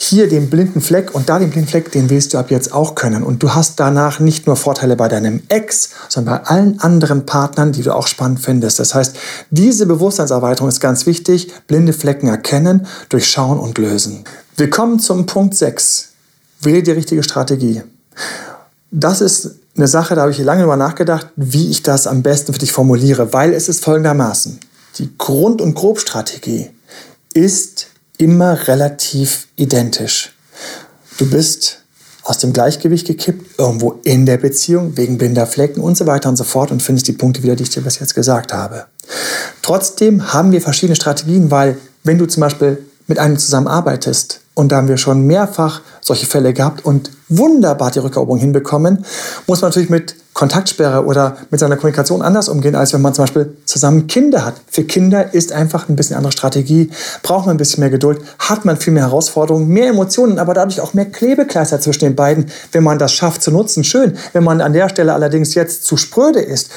hier 0.00 0.28
den 0.28 0.48
blinden 0.48 0.80
Fleck 0.80 1.12
und 1.12 1.28
da 1.28 1.40
den 1.40 1.50
blinden 1.50 1.68
Fleck, 1.68 1.90
den 1.90 2.08
willst 2.08 2.32
du 2.32 2.38
ab 2.38 2.52
jetzt 2.52 2.72
auch 2.72 2.94
können. 2.94 3.24
Und 3.24 3.42
du 3.42 3.54
hast 3.54 3.80
danach 3.80 4.20
nicht 4.20 4.46
nur 4.46 4.54
Vorteile 4.54 4.94
bei 4.94 5.08
deinem 5.08 5.42
Ex, 5.48 5.90
sondern 6.08 6.36
bei 6.36 6.44
allen 6.44 6.78
anderen 6.78 7.26
Partnern, 7.26 7.72
die 7.72 7.82
du 7.82 7.92
auch 7.92 8.06
spannend 8.06 8.38
findest. 8.38 8.78
Das 8.78 8.94
heißt, 8.94 9.16
diese 9.50 9.86
Bewusstseinserweiterung 9.86 10.68
ist 10.68 10.78
ganz 10.78 11.06
wichtig. 11.06 11.52
Blinde 11.66 11.92
Flecken 11.92 12.28
erkennen, 12.28 12.86
durchschauen 13.08 13.58
und 13.58 13.76
lösen. 13.78 14.22
Wir 14.56 14.70
kommen 14.70 15.00
zum 15.00 15.26
Punkt 15.26 15.56
6. 15.56 16.10
Wähle 16.60 16.84
die 16.84 16.92
richtige 16.92 17.24
Strategie 17.24 17.82
das 18.90 19.20
ist 19.20 19.56
eine 19.76 19.86
Sache, 19.86 20.14
da 20.14 20.22
habe 20.22 20.30
ich 20.30 20.38
lange 20.38 20.60
darüber 20.60 20.76
nachgedacht, 20.76 21.28
wie 21.36 21.70
ich 21.70 21.82
das 21.82 22.06
am 22.06 22.22
besten 22.22 22.52
für 22.52 22.58
dich 22.58 22.72
formuliere, 22.72 23.32
weil 23.32 23.52
es 23.52 23.68
ist 23.68 23.84
folgendermaßen. 23.84 24.58
Die 24.98 25.10
Grund- 25.16 25.60
und 25.60 25.74
Grobstrategie 25.74 26.70
ist 27.34 27.88
immer 28.16 28.66
relativ 28.66 29.46
identisch. 29.56 30.34
Du 31.18 31.28
bist 31.30 31.78
aus 32.22 32.38
dem 32.38 32.52
Gleichgewicht 32.52 33.06
gekippt, 33.06 33.58
irgendwo 33.58 34.00
in 34.04 34.26
der 34.26 34.36
Beziehung, 34.36 34.96
wegen 34.96 35.16
blinder 35.16 35.46
Flecken 35.46 35.80
und 35.80 35.96
so 35.96 36.06
weiter 36.06 36.28
und 36.28 36.36
so 36.36 36.44
fort 36.44 36.70
und 36.70 36.82
findest 36.82 37.08
die 37.08 37.12
Punkte 37.12 37.42
wieder, 37.42 37.56
die 37.56 37.62
ich 37.62 37.70
dir 37.70 37.82
bis 37.82 38.00
jetzt 38.00 38.14
gesagt 38.14 38.52
habe. 38.52 38.86
Trotzdem 39.62 40.32
haben 40.32 40.52
wir 40.52 40.60
verschiedene 40.60 40.96
Strategien, 40.96 41.50
weil 41.50 41.78
wenn 42.04 42.18
du 42.18 42.26
zum 42.26 42.42
Beispiel 42.42 42.84
mit 43.06 43.18
einem 43.18 43.38
zusammenarbeitest, 43.38 44.40
und 44.58 44.72
da 44.72 44.76
haben 44.78 44.88
wir 44.88 44.96
schon 44.96 45.24
mehrfach 45.24 45.82
solche 46.00 46.26
Fälle 46.26 46.52
gehabt 46.52 46.84
und 46.84 47.12
wunderbar 47.28 47.92
die 47.92 48.00
Rückeroberung 48.00 48.40
hinbekommen, 48.40 49.04
muss 49.46 49.60
man 49.60 49.70
natürlich 49.70 49.88
mit 49.88 50.16
Kontaktsperre 50.34 51.04
oder 51.04 51.36
mit 51.50 51.60
seiner 51.60 51.76
Kommunikation 51.76 52.22
anders 52.22 52.48
umgehen, 52.48 52.74
als 52.74 52.92
wenn 52.92 53.00
man 53.00 53.14
zum 53.14 53.24
Beispiel 53.24 53.56
zusammen 53.64 54.08
Kinder 54.08 54.44
hat. 54.44 54.54
Für 54.68 54.82
Kinder 54.82 55.32
ist 55.32 55.52
einfach 55.52 55.88
ein 55.88 55.94
bisschen 55.94 56.16
andere 56.16 56.32
Strategie, 56.32 56.90
braucht 57.22 57.46
man 57.46 57.54
ein 57.54 57.58
bisschen 57.58 57.80
mehr 57.82 57.90
Geduld, 57.90 58.20
hat 58.40 58.64
man 58.64 58.76
viel 58.76 58.92
mehr 58.92 59.04
Herausforderungen, 59.04 59.68
mehr 59.68 59.90
Emotionen, 59.90 60.40
aber 60.40 60.54
dadurch 60.54 60.80
auch 60.80 60.92
mehr 60.92 61.06
Klebekleister 61.06 61.80
zwischen 61.80 62.00
den 62.00 62.16
beiden, 62.16 62.46
wenn 62.72 62.82
man 62.82 62.98
das 62.98 63.12
schafft 63.12 63.42
zu 63.42 63.52
nutzen. 63.52 63.84
Schön. 63.84 64.16
Wenn 64.32 64.42
man 64.42 64.60
an 64.60 64.72
der 64.72 64.88
Stelle 64.88 65.14
allerdings 65.14 65.54
jetzt 65.54 65.84
zu 65.84 65.96
spröde 65.96 66.40
ist, 66.40 66.70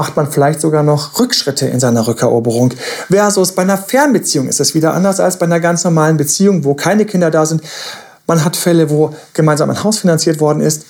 macht 0.00 0.16
man 0.16 0.32
vielleicht 0.32 0.62
sogar 0.62 0.82
noch 0.82 1.20
Rückschritte 1.20 1.66
in 1.66 1.78
seiner 1.78 2.06
Rückeroberung. 2.06 2.72
Versus 3.10 3.52
bei 3.52 3.60
einer 3.60 3.76
Fernbeziehung 3.76 4.48
ist 4.48 4.58
es 4.58 4.74
wieder 4.74 4.94
anders 4.94 5.20
als 5.20 5.38
bei 5.38 5.44
einer 5.44 5.60
ganz 5.60 5.84
normalen 5.84 6.16
Beziehung, 6.16 6.64
wo 6.64 6.72
keine 6.72 7.04
Kinder 7.04 7.30
da 7.30 7.44
sind. 7.44 7.62
Man 8.26 8.42
hat 8.42 8.56
Fälle, 8.56 8.88
wo 8.88 9.14
gemeinsam 9.34 9.68
ein 9.68 9.84
Haus 9.84 9.98
finanziert 9.98 10.40
worden 10.40 10.62
ist. 10.62 10.86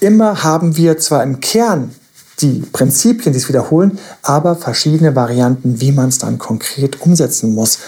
Immer 0.00 0.42
haben 0.42 0.76
wir 0.76 0.98
zwar 0.98 1.22
im 1.22 1.38
Kern 1.38 1.94
die 2.40 2.64
Prinzipien, 2.72 3.32
die 3.32 3.38
es 3.38 3.48
wiederholen, 3.48 4.00
aber 4.22 4.56
verschiedene 4.56 5.14
Varianten, 5.14 5.80
wie 5.80 5.92
man 5.92 6.08
es 6.08 6.18
dann 6.18 6.38
konkret 6.38 7.00
umsetzen 7.00 7.54
muss. 7.54 7.78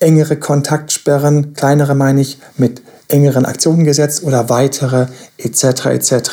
Engere 0.00 0.38
Kontaktsperren, 0.38 1.54
kleinere 1.54 1.94
meine 1.94 2.22
ich, 2.22 2.40
mit 2.56 2.82
engeren 3.06 3.46
Aktionen 3.46 3.84
gesetzt 3.84 4.24
oder 4.24 4.48
weitere 4.48 5.06
etc. 5.38 5.86
etc. 5.86 6.30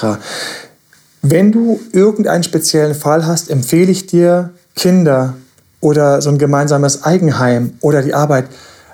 Wenn 1.21 1.51
du 1.51 1.79
irgendeinen 1.91 2.43
speziellen 2.43 2.95
Fall 2.95 3.25
hast, 3.25 3.49
empfehle 3.49 3.91
ich 3.91 4.05
dir, 4.07 4.51
Kinder 4.75 5.33
oder 5.79 6.21
so 6.21 6.29
ein 6.29 6.37
gemeinsames 6.37 7.03
Eigenheim 7.03 7.73
oder 7.81 8.01
die 8.01 8.13
Arbeit 8.13 8.45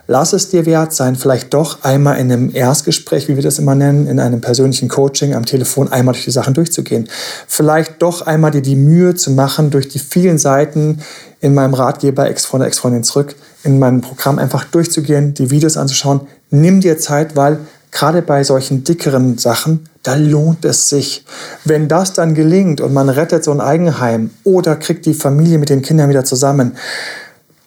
lass 0.08 0.34
es 0.34 0.50
dir 0.50 0.65
wert 0.65 0.94
sein, 0.94 1.15
vielleicht 1.15 1.53
doch 1.53 1.84
einmal 1.84 2.18
in 2.18 2.32
einem 2.32 2.53
Erstgespräch, 2.53 3.27
wie 3.27 3.36
wir 3.36 3.44
das 3.44 3.60
immer 3.60 3.75
nennen, 3.75 4.08
in 4.08 4.20
einem 4.20 4.42
persönlichen 4.42 4.89
Coaching 4.89 5.34
am 5.34 5.46
Telefon 5.46 5.92
einmal 5.92 6.13
durch 6.13 6.25
die 6.25 6.32
Sachen 6.32 6.53
durchzugehen. 6.53 7.08
Vielleicht 7.48 8.01
doch 8.01 8.22
einmal 8.22 8.51
dir 8.51 8.62
die 8.62 8.75
Mühe 8.75 9.15
zu 9.15 9.32
machen, 9.32 9.70
durch 9.72 9.88
die 9.88 10.00
vielen 10.00 10.38
Seiten 10.38 11.00
in 11.39 11.53
meinem 11.53 11.74
Ratgeber 11.74 12.27
Ex-Freunde, 12.27 12.68
Ex-Freundin 12.68 13.03
zurück, 13.03 13.36
in 13.63 13.80
meinem 13.80 14.01
Programm 14.01 14.39
einfach 14.39 14.65
durchzugehen, 14.65 15.34
die 15.34 15.50
Videos 15.50 15.77
anzuschauen. 15.77 16.22
Nimm 16.50 16.82
dir 16.82 16.98
Zeit, 16.98 17.36
weil 17.36 17.60
gerade 17.93 18.21
bei 18.21 18.43
solchen 18.43 18.83
dickeren 18.83 19.38
Sachen, 19.38 19.88
da 20.01 20.15
lohnt 20.15 20.65
es 20.65 20.89
sich. 20.89 21.25
Wenn 21.63 21.88
das 21.88 22.13
dann 22.13 22.35
gelingt 22.35 22.81
und 22.81 22.93
man 22.93 23.07
rettet 23.07 23.43
so 23.43 23.51
ein 23.51 23.62
Eigenheim 23.62 24.31
oder 24.43 24.75
kriegt 24.75 25.05
die 25.05 25.13
Familie 25.13 25.59
mit 25.59 25.69
den 25.69 25.81
Kindern 25.81 26.09
wieder 26.09 26.25
zusammen, 26.25 26.75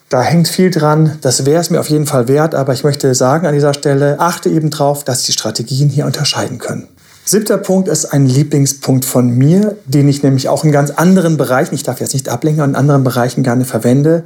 da 0.09 0.23
hängt 0.23 0.49
viel 0.49 0.71
dran. 0.71 1.19
Das 1.23 1.47
wäre 1.47 1.61
es 1.61 1.71
mir 1.71 1.81
auf 1.81 1.89
jeden 1.89 2.07
Fall 2.07 2.29
wert, 2.29 2.55
aber 2.55 2.73
ich 2.73 2.85
möchte 2.85 3.15
sagen 3.15 3.47
an 3.47 3.55
dieser 3.55 3.75
Stelle, 3.75 4.21
achte 4.21 4.49
eben 4.51 4.71
drauf, 4.71 5.05
dass 5.05 5.23
die 5.23 5.33
Strategien 5.33 5.89
hier 5.89 6.07
unterscheiden 6.07 6.59
können. 6.59 6.89
Siebter 7.25 7.59
Punkt 7.59 7.89
ist 7.89 8.05
ein 8.13 8.27
Lieblingspunkt 8.27 9.05
von 9.05 9.31
mir, 9.31 9.77
den 9.85 10.09
ich 10.09 10.23
nämlich 10.23 10.49
auch 10.49 10.63
in 10.63 10.71
ganz 10.71 10.91
anderen 10.93 11.37
Bereichen, 11.37 11.75
ich 11.75 11.83
darf 11.83 12.01
jetzt 12.01 12.13
nicht 12.13 12.29
ablenken, 12.29 12.63
in 12.63 12.77
anderen 12.77 13.03
Bereichen 13.03 13.43
gerne 13.43 13.65
verwende. 13.65 14.23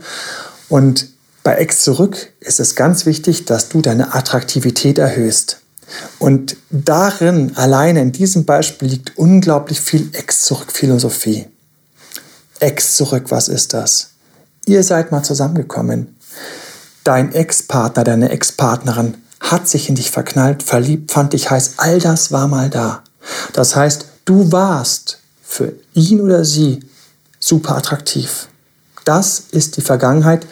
Und 0.69 1.07
bei 1.42 1.54
Ex 1.54 1.83
zurück 1.83 2.28
ist 2.40 2.61
es 2.61 2.75
ganz 2.76 3.07
wichtig, 3.07 3.47
dass 3.47 3.71
du 3.71 3.80
deine 3.80 4.14
Attraktivität 4.14 4.99
erhöhst. 4.99 5.60
Und 6.18 6.56
darin, 6.70 7.56
alleine 7.56 8.00
in 8.00 8.12
diesem 8.12 8.44
Beispiel, 8.44 8.88
liegt 8.88 9.18
unglaublich 9.18 9.80
viel 9.80 10.11
Ex-Zurück-Philosophie. 10.12 11.47
Ex 12.61 12.97
zurück, 12.97 13.25
was 13.28 13.49
ist 13.49 13.73
das? 13.73 14.11
Ihr 14.66 14.82
seid 14.85 15.11
mal 15.11 15.23
zusammengekommen. 15.23 16.16
Dein 17.04 17.32
Ex-Partner, 17.32 18.04
deine 18.04 18.28
Ex-Partnerin 18.30 19.16
hat 19.40 19.68
sich 19.68 19.88
in 19.88 19.94
dich 19.94 20.11
verknallt, 20.11 20.62
verliebt, 20.62 21.11
fand 21.11 21.32
dich 21.32 21.50
heiß. 21.50 21.75
All 21.78 21.99
das 21.99 22.30
war 22.30 22.47
mal 22.47 22.68
da. 22.68 23.02
Das 23.54 23.75
heißt, 23.75 24.04
du 24.26 24.52
warst 24.52 25.18
für 25.42 25.73
ihn 25.94 26.20
oder 26.20 26.44
sie 26.44 26.80
super 27.38 27.76
attraktiv. 27.76 28.49
Das 29.04 29.44
ist 29.50 29.78
die 29.78 29.82
Vergangenheit. 29.82 30.47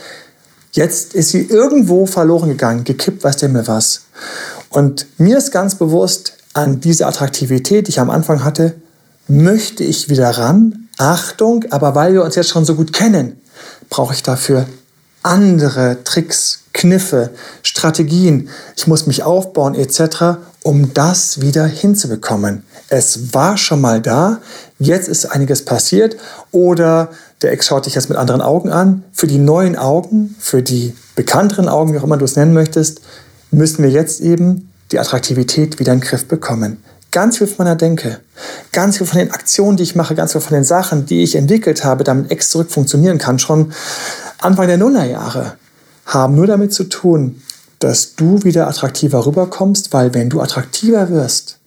Jetzt 0.73 1.15
ist 1.15 1.31
sie 1.31 1.43
irgendwo 1.43 2.07
verloren 2.07 2.49
gegangen, 2.49 2.85
gekippt, 2.85 3.23
weiß 3.23 3.37
der 3.37 3.51
mir 3.51 3.67
was. 3.67 4.03
Und 4.71 5.07
mir 5.19 5.39
ist 5.39 5.51
ganz 5.51 5.75
bewusst, 5.75 6.35
an 6.55 6.81
diese 6.81 7.07
Attraktivität, 7.07 7.87
die 7.87 7.91
ich 7.91 8.01
am 8.01 8.11
Anfang 8.11 8.45
hatte, 8.45 8.75
möchte 9.29 9.85
ich 9.85 10.09
wieder 10.09 10.31
ran. 10.31 10.89
Achtung, 10.97 11.65
aber 11.71 11.95
weil 11.95 12.15
wir 12.15 12.25
uns 12.25 12.35
jetzt 12.35 12.49
schon 12.49 12.65
so 12.65 12.75
gut 12.75 12.93
kennen, 12.93 13.41
brauche 13.89 14.15
ich 14.15 14.23
dafür 14.23 14.67
andere 15.23 15.99
Tricks, 16.05 16.61
Kniffe, 16.73 17.31
Strategien. 17.63 18.49
Ich 18.77 18.87
muss 18.87 19.07
mich 19.07 19.23
aufbauen 19.23 19.75
etc., 19.75 20.39
um 20.63 20.93
das 20.95 21.41
wieder 21.41 21.67
hinzubekommen. 21.67 22.65
Es 22.89 23.35
war 23.35 23.57
schon 23.57 23.81
mal 23.81 24.01
da, 24.01 24.41
jetzt 24.79 25.09
ist 25.09 25.27
einiges 25.27 25.65
passiert 25.65 26.17
oder 26.51 27.11
der 27.43 27.53
Ex 27.53 27.67
schaut 27.67 27.87
dich 27.87 27.95
jetzt 27.95 28.09
mit 28.09 28.19
anderen 28.19 28.41
Augen 28.41 28.71
an. 28.71 29.05
Für 29.13 29.27
die 29.27 29.39
neuen 29.39 29.77
Augen, 29.77 30.35
für 30.41 30.63
die 30.63 30.95
bekannteren 31.15 31.69
Augen, 31.69 31.93
wie 31.93 31.99
auch 31.99 32.05
immer 32.05 32.17
du 32.17 32.25
es 32.25 32.37
nennen 32.37 32.55
möchtest, 32.55 33.01
müssen 33.51 33.83
wir 33.83 33.91
jetzt 33.91 34.21
eben 34.21 34.71
die 34.93 34.99
Attraktivität 34.99 35.79
wieder 35.79 35.93
in 35.93 36.01
den 36.01 36.07
Griff 36.07 36.27
bekommen. 36.27 36.83
Ganz 37.11 37.39
viel 37.39 37.47
von 37.47 37.65
meiner 37.65 37.77
Denke, 37.77 38.21
ganz 38.73 38.99
viel 38.99 39.07
von 39.07 39.19
den 39.19 39.31
Aktionen, 39.31 39.77
die 39.77 39.83
ich 39.83 39.95
mache, 39.97 40.15
ganz 40.15 40.33
viel 40.33 40.41
von 40.41 40.55
den 40.55 40.65
Sachen, 40.65 41.07
die 41.07 41.23
ich 41.23 41.37
entwickelt 41.37 41.85
habe, 41.85 42.05
damit 42.05 42.31
Ex 42.31 42.51
zurück 42.51 42.71
funktionieren 42.71 43.19
kann, 43.19 43.39
schon 43.39 43.73
Anfang 44.39 44.67
der 44.67 44.77
Nullerjahre, 44.77 45.55
haben 46.05 46.35
nur 46.35 46.47
damit 46.47 46.73
zu 46.73 46.85
tun, 46.85 47.43
dass 47.79 48.15
du 48.15 48.43
wieder 48.45 48.69
attraktiver 48.69 49.25
rüberkommst, 49.25 49.93
weil 49.93 50.13
wenn 50.15 50.29
du 50.29 50.41
attraktiver 50.41 51.09
wirst, 51.11 51.59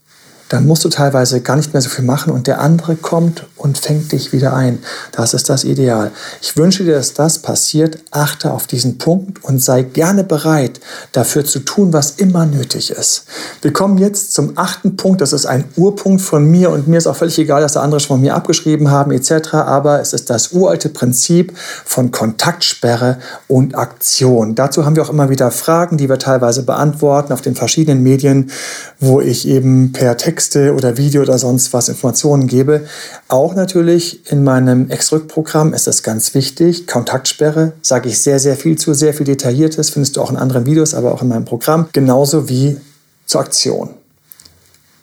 dann 0.49 0.67
musst 0.67 0.83
du 0.83 0.89
teilweise 0.89 1.41
gar 1.41 1.55
nicht 1.55 1.73
mehr 1.73 1.81
so 1.81 1.89
viel 1.89 2.03
machen 2.03 2.33
und 2.33 2.45
der 2.45 2.59
andere 2.59 2.95
kommt 2.95 3.45
und 3.61 3.77
fängt 3.77 4.11
dich 4.11 4.33
wieder 4.33 4.53
ein. 4.53 4.79
Das 5.11 5.33
ist 5.33 5.49
das 5.49 5.63
Ideal. 5.63 6.11
Ich 6.41 6.57
wünsche 6.57 6.83
dir, 6.83 6.95
dass 6.95 7.13
das 7.13 7.39
passiert. 7.39 7.99
Achte 8.11 8.51
auf 8.51 8.67
diesen 8.67 8.97
Punkt 8.97 9.43
und 9.43 9.63
sei 9.63 9.83
gerne 9.83 10.23
bereit, 10.23 10.79
dafür 11.13 11.45
zu 11.45 11.59
tun, 11.59 11.93
was 11.93 12.11
immer 12.11 12.45
nötig 12.45 12.91
ist. 12.91 13.25
Wir 13.61 13.71
kommen 13.71 13.97
jetzt 13.97 14.33
zum 14.33 14.57
achten 14.57 14.97
Punkt. 14.97 15.21
Das 15.21 15.31
ist 15.31 15.45
ein 15.45 15.63
Urpunkt 15.77 16.21
von 16.21 16.45
mir 16.45 16.69
und 16.69 16.87
mir 16.87 16.97
ist 16.97 17.07
auch 17.07 17.15
völlig 17.15 17.39
egal, 17.39 17.61
dass 17.61 17.73
da 17.73 17.81
andere 17.81 17.99
schon 17.99 18.17
von 18.17 18.21
mir 18.21 18.35
abgeschrieben 18.35 18.91
haben 18.91 19.11
etc. 19.11 19.53
Aber 19.53 20.01
es 20.01 20.11
ist 20.11 20.29
das 20.29 20.51
uralte 20.51 20.89
Prinzip 20.89 21.53
von 21.85 22.11
Kontaktsperre 22.11 23.19
und 23.47 23.75
Aktion. 23.75 24.55
Dazu 24.55 24.85
haben 24.85 24.97
wir 24.97 25.03
auch 25.03 25.09
immer 25.09 25.29
wieder 25.29 25.49
Fragen, 25.49 25.97
die 25.97 26.09
wir 26.09 26.19
teilweise 26.19 26.63
beantworten 26.63 27.31
auf 27.31 27.41
den 27.41 27.55
verschiedenen 27.55 28.03
Medien, 28.03 28.51
wo 28.99 29.21
ich 29.21 29.47
eben 29.47 29.93
per 29.93 30.17
Text 30.17 30.31
Texte 30.31 30.73
oder 30.73 30.97
Video 30.97 31.21
oder 31.21 31.37
sonst 31.37 31.71
was 31.73 31.89
Informationen 31.89 32.47
gebe. 32.47 32.85
Auch 33.27 33.50
natürlich 33.55 34.31
in 34.31 34.43
meinem 34.43 34.89
Ex-Rück-Programm 34.89 35.73
ist 35.73 35.87
das 35.87 36.03
ganz 36.03 36.33
wichtig. 36.33 36.87
Kontaktsperre 36.87 37.73
sage 37.81 38.09
ich 38.09 38.19
sehr, 38.19 38.39
sehr 38.39 38.55
viel 38.55 38.77
zu, 38.77 38.93
sehr 38.93 39.13
viel 39.13 39.25
Detailliertes, 39.25 39.89
findest 39.89 40.17
du 40.17 40.21
auch 40.21 40.31
in 40.31 40.37
anderen 40.37 40.65
Videos, 40.65 40.93
aber 40.93 41.13
auch 41.13 41.21
in 41.21 41.27
meinem 41.27 41.45
Programm. 41.45 41.87
Genauso 41.93 42.49
wie 42.49 42.77
zur 43.25 43.41
Aktion. 43.41 43.91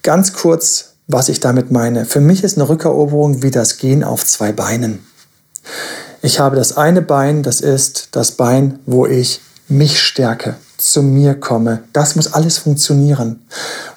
Ganz 0.02 0.32
kurz, 0.32 0.94
was 1.06 1.28
ich 1.28 1.40
damit 1.40 1.70
meine. 1.70 2.04
Für 2.04 2.20
mich 2.20 2.44
ist 2.44 2.58
eine 2.58 2.68
Rückeroberung 2.68 3.42
wie 3.42 3.50
das 3.50 3.78
Gehen 3.78 4.04
auf 4.04 4.24
zwei 4.24 4.52
Beinen. 4.52 5.00
Ich 6.22 6.40
habe 6.40 6.56
das 6.56 6.76
eine 6.76 7.02
Bein, 7.02 7.42
das 7.42 7.60
ist 7.60 8.08
das 8.12 8.32
Bein, 8.32 8.78
wo 8.86 9.06
ich 9.06 9.40
mich 9.68 10.00
stärke, 10.00 10.56
zu 10.76 11.02
mir 11.02 11.34
komme. 11.34 11.82
Das 11.92 12.16
muss 12.16 12.32
alles 12.32 12.58
funktionieren. 12.58 13.40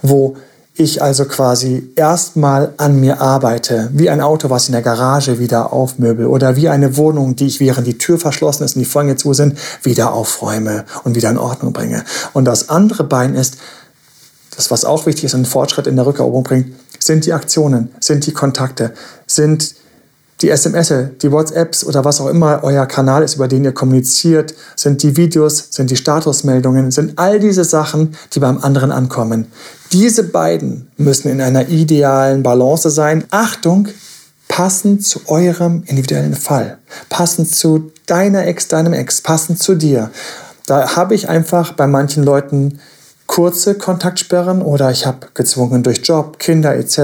Wo 0.02 0.38
ich 0.82 1.02
also 1.02 1.26
quasi 1.26 1.92
erstmal 1.96 2.74
an 2.78 3.00
mir 3.00 3.22
arbeite, 3.22 3.90
wie 3.94 4.10
ein 4.10 4.22
Auto, 4.22 4.50
was 4.50 4.68
in 4.68 4.74
der 4.74 4.82
Garage 4.82 5.40
wieder 5.40 5.74
aufmöbel 5.74 6.28
oder 6.28 6.56
wie 6.56 6.70
eine 6.70 6.98
Wohnung, 6.98 7.36
die 7.36 7.48
ich 7.48 7.60
während 7.60 7.88
die 7.88 7.98
Tür 7.98 8.20
verschlossen 8.20 8.64
ist 8.64 8.76
und 8.76 8.82
die 8.82 8.86
Vorhänge 8.86 9.16
zu 9.16 9.34
sind, 9.34 9.58
wieder 9.84 10.14
aufräume 10.14 10.86
und 11.04 11.16
wieder 11.16 11.30
in 11.30 11.38
Ordnung 11.38 11.74
bringe. 11.74 12.04
Und 12.34 12.46
das 12.46 12.70
andere 12.70 13.04
Bein 13.04 13.36
ist, 13.36 13.58
das 14.56 14.72
was 14.72 14.86
auch 14.86 15.06
wichtig 15.06 15.26
ist 15.26 15.34
und 15.34 15.48
Fortschritt 15.48 15.88
in 15.88 15.96
der 15.96 16.06
Rückeroberung 16.06 16.44
bringt, 16.44 16.76
sind 17.00 17.26
die 17.26 17.34
Aktionen, 17.34 17.90
sind 18.00 18.26
die 18.28 18.34
Kontakte, 18.34 18.94
sind 19.26 19.76
die 20.42 20.50
SMS, 20.50 20.94
die 21.22 21.32
WhatsApps 21.32 21.84
oder 21.84 22.04
was 22.04 22.20
auch 22.20 22.28
immer 22.28 22.64
euer 22.64 22.86
Kanal 22.86 23.24
ist, 23.24 23.36
über 23.36 23.48
den 23.48 23.64
ihr 23.64 23.74
kommuniziert, 23.74 24.56
sind 24.76 25.04
die 25.04 25.16
Videos, 25.16 25.68
sind 25.70 25.92
die 25.92 25.96
Statusmeldungen, 25.96 26.92
sind 26.92 27.20
all 27.20 27.40
diese 27.40 27.64
Sachen, 27.64 28.16
die 28.34 28.40
beim 28.40 28.60
anderen 28.60 28.92
ankommen. 28.92 29.48
Diese 29.92 30.24
beiden 30.24 30.90
müssen 30.98 31.30
in 31.30 31.42
einer 31.42 31.68
idealen 31.68 32.44
Balance 32.44 32.90
sein. 32.90 33.26
Achtung, 33.30 33.90
passend 34.48 35.06
zu 35.06 35.22
eurem 35.28 35.84
individuellen 35.86 36.36
Fall, 36.36 36.78
passend 37.10 37.54
zu 37.54 37.92
deiner 38.06 38.46
Ex, 38.48 38.68
deinem 38.68 38.94
Ex, 38.94 39.22
passend 39.22 39.60
zu 39.60 39.76
dir. 39.76 40.12
Da 40.66 40.96
habe 40.96 41.16
ich 41.16 41.30
einfach 41.30 41.74
bei 41.74 41.88
manchen 41.88 42.24
Leuten 42.24 42.80
kurze 43.32 43.76
Kontaktsperren 43.76 44.62
oder 44.62 44.92
ich 44.92 45.06
habe 45.06 45.28
gezwungen 45.34 45.84
durch 45.84 46.02
Job, 46.04 46.38
Kinder 46.38 46.76
etc. 46.76 46.98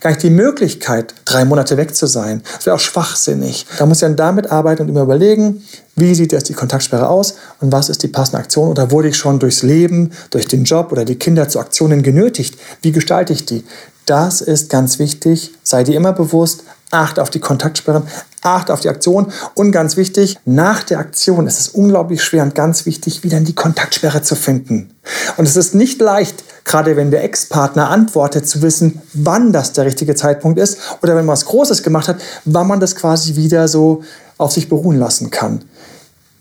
gar 0.00 0.10
nicht 0.10 0.22
die 0.24 0.30
Möglichkeit, 0.30 1.14
drei 1.24 1.44
Monate 1.44 1.76
weg 1.76 1.94
zu 1.94 2.06
sein. 2.06 2.42
Das 2.56 2.66
wäre 2.66 2.74
auch 2.74 2.80
schwachsinnig. 2.80 3.66
Da 3.78 3.86
muss 3.86 3.98
ich 3.98 4.00
dann 4.00 4.16
damit 4.16 4.50
arbeiten 4.50 4.82
und 4.82 4.88
immer 4.88 5.02
überlegen, 5.02 5.62
wie 5.94 6.12
sieht 6.16 6.32
jetzt 6.32 6.48
die 6.48 6.54
Kontaktsperre 6.54 7.08
aus 7.08 7.36
und 7.60 7.70
was 7.70 7.88
ist 7.88 8.02
die 8.02 8.08
passende 8.08 8.38
Aktion 8.38 8.68
oder 8.68 8.90
wurde 8.90 9.08
ich 9.08 9.16
schon 9.16 9.38
durchs 9.38 9.62
Leben, 9.62 10.10
durch 10.30 10.48
den 10.48 10.64
Job 10.64 10.90
oder 10.90 11.04
die 11.04 11.20
Kinder 11.20 11.48
zu 11.48 11.60
Aktionen 11.60 12.02
genötigt? 12.02 12.58
Wie 12.82 12.90
gestalte 12.90 13.32
ich 13.32 13.46
die? 13.46 13.62
Das 14.10 14.40
ist 14.40 14.70
ganz 14.70 14.98
wichtig. 14.98 15.52
Sei 15.62 15.84
dir 15.84 15.94
immer 15.94 16.12
bewusst, 16.12 16.64
achte 16.90 17.22
auf 17.22 17.30
die 17.30 17.38
Kontaktsperren, 17.38 18.02
achte 18.42 18.72
auf 18.72 18.80
die 18.80 18.88
Aktion 18.88 19.32
und 19.54 19.70
ganz 19.70 19.96
wichtig, 19.96 20.36
nach 20.44 20.82
der 20.82 20.98
Aktion 20.98 21.46
ist 21.46 21.60
es 21.60 21.68
unglaublich 21.68 22.24
schwer 22.24 22.42
und 22.42 22.56
ganz 22.56 22.86
wichtig, 22.86 23.22
wieder 23.22 23.38
in 23.38 23.44
die 23.44 23.54
Kontaktsperre 23.54 24.20
zu 24.22 24.34
finden. 24.34 24.90
Und 25.36 25.46
es 25.46 25.54
ist 25.54 25.76
nicht 25.76 26.00
leicht, 26.00 26.42
gerade 26.64 26.96
wenn 26.96 27.12
der 27.12 27.22
Ex-Partner 27.22 27.88
antwortet, 27.88 28.48
zu 28.48 28.62
wissen, 28.62 29.00
wann 29.12 29.52
das 29.52 29.74
der 29.74 29.84
richtige 29.84 30.16
Zeitpunkt 30.16 30.58
ist 30.58 30.78
oder 31.02 31.14
wenn 31.14 31.24
man 31.24 31.34
was 31.34 31.44
Großes 31.44 31.84
gemacht 31.84 32.08
hat, 32.08 32.20
wann 32.44 32.66
man 32.66 32.80
das 32.80 32.96
quasi 32.96 33.36
wieder 33.36 33.68
so 33.68 34.02
auf 34.38 34.50
sich 34.50 34.68
beruhen 34.68 34.98
lassen 34.98 35.30
kann. 35.30 35.62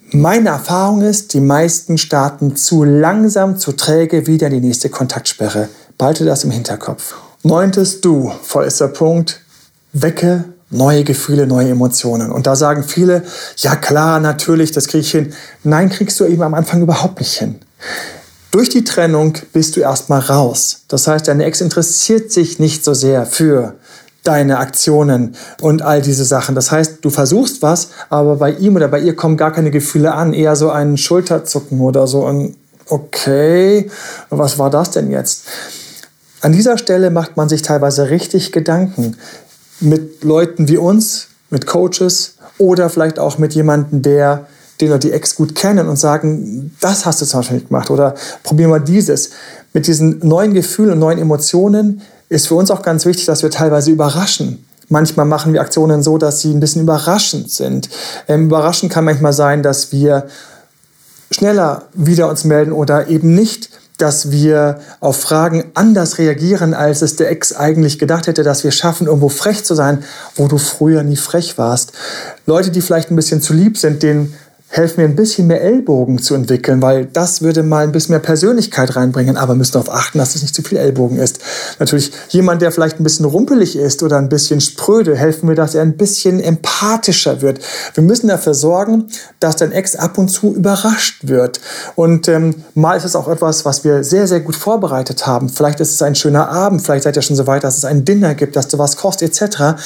Meine 0.09 0.49
Erfahrung 0.49 1.03
ist, 1.03 1.35
die 1.35 1.39
meisten 1.39 1.99
starten 1.99 2.55
zu 2.55 2.83
langsam, 2.83 3.59
zu 3.59 3.73
träge 3.73 4.25
wieder 4.25 4.47
in 4.47 4.53
die 4.53 4.67
nächste 4.67 4.89
Kontaktsperre. 4.89 5.69
Behalte 5.99 6.25
das 6.25 6.43
im 6.43 6.49
Hinterkopf. 6.49 7.28
Neuntes 7.43 8.01
Du, 8.01 8.33
vollster 8.43 8.89
Punkt, 8.89 9.39
wecke 9.93 10.43
neue 10.69 11.05
Gefühle, 11.05 11.47
neue 11.47 11.69
Emotionen. 11.69 12.31
Und 12.31 12.47
da 12.47 12.55
sagen 12.57 12.83
viele, 12.83 13.23
ja 13.57 13.77
klar, 13.77 14.19
natürlich, 14.19 14.71
das 14.71 14.87
kriege 14.87 15.01
ich 15.01 15.11
hin. 15.11 15.33
Nein, 15.63 15.89
kriegst 15.89 16.19
du 16.19 16.25
eben 16.25 16.43
am 16.43 16.53
Anfang 16.53 16.81
überhaupt 16.81 17.19
nicht 17.19 17.37
hin. 17.37 17.55
Durch 18.51 18.67
die 18.67 18.83
Trennung 18.83 19.35
bist 19.53 19.77
du 19.77 19.79
erstmal 19.79 20.19
raus. 20.19 20.81
Das 20.89 21.07
heißt, 21.07 21.29
deine 21.29 21.45
Ex 21.45 21.61
interessiert 21.61 22.31
sich 22.31 22.59
nicht 22.59 22.83
so 22.83 22.93
sehr 22.93 23.25
für 23.25 23.75
deine 24.23 24.57
Aktionen 24.57 25.35
und 25.61 25.81
all 25.81 26.01
diese 26.01 26.25
Sachen. 26.25 26.55
Das 26.55 26.71
heißt, 26.71 26.97
du 27.01 27.09
versuchst 27.09 27.61
was, 27.61 27.89
aber 28.09 28.35
bei 28.35 28.51
ihm 28.51 28.75
oder 28.75 28.89
bei 28.89 28.99
ihr 28.99 29.15
kommen 29.15 29.37
gar 29.37 29.53
keine 29.53 29.71
Gefühle 29.71 30.13
an, 30.13 30.33
eher 30.33 30.57
so 30.57 30.71
ein 30.71 30.97
Schulterzucken 30.97 31.79
oder 31.79 32.05
so 32.05 32.25
ein 32.25 32.55
okay, 32.89 33.89
was 34.29 34.57
war 34.57 34.69
das 34.69 34.91
denn 34.91 35.11
jetzt? 35.11 35.43
An 36.41 36.53
dieser 36.53 36.77
Stelle 36.77 37.09
macht 37.09 37.37
man 37.37 37.49
sich 37.49 37.61
teilweise 37.61 38.09
richtig 38.09 38.51
Gedanken 38.51 39.17
mit 39.81 40.23
Leuten 40.23 40.67
wie 40.67 40.77
uns, 40.77 41.27
mit 41.49 41.65
Coaches 41.67 42.35
oder 42.57 42.89
vielleicht 42.89 43.19
auch 43.19 43.37
mit 43.37 43.53
jemandem, 43.53 44.01
der 44.01 44.47
den 44.79 44.89
oder 44.89 44.99
die 44.99 45.11
Ex 45.11 45.35
gut 45.35 45.55
kennen 45.55 45.87
und 45.89 45.97
sagen, 45.97 46.75
das 46.79 47.05
hast 47.05 47.21
du 47.21 47.25
zum 47.25 47.41
Beispiel 47.41 47.61
gemacht 47.61 47.89
oder 47.89 48.15
probier 48.43 48.67
mal 48.67 48.79
dieses. 48.79 49.31
Mit 49.73 49.87
diesen 49.87 50.19
neuen 50.19 50.53
Gefühlen 50.53 50.93
und 50.93 50.99
neuen 50.99 51.19
Emotionen 51.19 52.01
ist 52.29 52.47
für 52.47 52.55
uns 52.55 52.71
auch 52.71 52.81
ganz 52.81 53.05
wichtig, 53.05 53.25
dass 53.25 53.43
wir 53.43 53.49
teilweise 53.49 53.91
überraschen. 53.91 54.65
Manchmal 54.87 55.25
machen 55.25 55.53
wir 55.53 55.61
Aktionen 55.61 56.01
so, 56.01 56.17
dass 56.17 56.39
sie 56.39 56.51
ein 56.51 56.59
bisschen 56.59 56.83
überraschend 56.83 57.51
sind. 57.51 57.89
Ähm, 58.27 58.45
überraschend 58.45 58.91
kann 58.91 59.05
manchmal 59.05 59.33
sein, 59.33 59.61
dass 59.61 59.91
wir 59.91 60.27
schneller 61.31 61.83
wieder 61.93 62.29
uns 62.29 62.43
melden 62.43 62.71
oder 62.71 63.07
eben 63.07 63.35
nicht, 63.35 63.69
dass 64.01 64.31
wir 64.31 64.79
auf 64.99 65.19
Fragen 65.19 65.65
anders 65.73 66.17
reagieren, 66.17 66.73
als 66.73 67.01
es 67.01 67.15
der 67.15 67.29
Ex 67.29 67.53
eigentlich 67.53 67.99
gedacht 67.99 68.27
hätte, 68.27 68.43
dass 68.43 68.63
wir 68.63 68.71
schaffen, 68.71 69.07
irgendwo 69.07 69.29
frech 69.29 69.63
zu 69.63 69.75
sein, 69.75 70.03
wo 70.35 70.47
du 70.47 70.57
früher 70.57 71.03
nie 71.03 71.17
frech 71.17 71.57
warst. 71.57 71.91
Leute, 72.45 72.71
die 72.71 72.81
vielleicht 72.81 73.11
ein 73.11 73.15
bisschen 73.15 73.41
zu 73.41 73.53
lieb 73.53 73.77
sind, 73.77 74.01
denen 74.03 74.33
helfen 74.69 75.01
mir 75.01 75.09
ein 75.09 75.15
bisschen 75.15 75.47
mehr 75.47 75.61
Ellbogen 75.61 76.19
zu 76.19 76.35
entwickeln, 76.35 76.81
weil 76.81 77.05
das 77.05 77.41
würde 77.41 77.63
mal 77.63 77.83
ein 77.83 77.91
bisschen 77.91 78.13
mehr 78.13 78.19
Persönlichkeit 78.19 78.95
reinbringen, 78.95 79.35
aber 79.35 79.55
müssen 79.55 79.73
darauf 79.73 79.91
achten, 79.91 80.19
dass 80.19 80.35
es 80.35 80.43
nicht 80.43 80.53
zu 80.53 80.61
viel 80.61 80.77
Ellbogen 80.77 81.17
ist. 81.17 81.39
Natürlich 81.79 82.11
jemand, 82.29 82.61
der 82.61 82.71
vielleicht 82.71 82.99
ein 82.99 83.03
bisschen 83.03 83.25
rumpelig 83.25 83.75
ist 83.75 84.03
oder 84.03 84.17
ein 84.17 84.29
bisschen 84.29 84.61
spröde, 84.61 85.15
helfen 85.15 85.49
wir, 85.49 85.55
dass 85.55 85.73
er 85.73 85.81
ein 85.81 85.97
bisschen 85.97 86.39
empathischer 86.39 87.41
wird. 87.41 87.59
Wir 87.95 88.03
müssen 88.03 88.27
dafür 88.27 88.53
sorgen, 88.53 89.07
dass 89.39 89.55
dein 89.55 89.71
Ex 89.71 89.95
ab 89.95 90.19
und 90.19 90.29
zu 90.29 90.53
überrascht 90.53 91.27
wird. 91.27 91.59
Und 91.95 92.27
ähm, 92.27 92.63
mal 92.75 92.95
ist 92.95 93.05
es 93.05 93.15
auch 93.15 93.27
etwas, 93.27 93.65
was 93.65 93.83
wir 93.83 94.03
sehr, 94.03 94.27
sehr 94.27 94.39
gut 94.39 94.55
vorbereitet 94.55 95.25
haben. 95.25 95.49
Vielleicht 95.49 95.79
ist 95.79 95.93
es 95.93 96.01
ein 96.03 96.13
schöner 96.13 96.49
Abend, 96.49 96.83
vielleicht 96.83 97.05
seid 97.05 97.15
ihr 97.15 97.23
schon 97.23 97.35
so 97.35 97.47
weit, 97.47 97.63
dass 97.63 97.77
es 97.77 97.85
ein 97.85 98.05
Dinner 98.05 98.35
gibt, 98.35 98.55
dass 98.55 98.67
du 98.67 98.77
was 98.77 98.97
kochst 98.97 99.23
etc. 99.23 99.79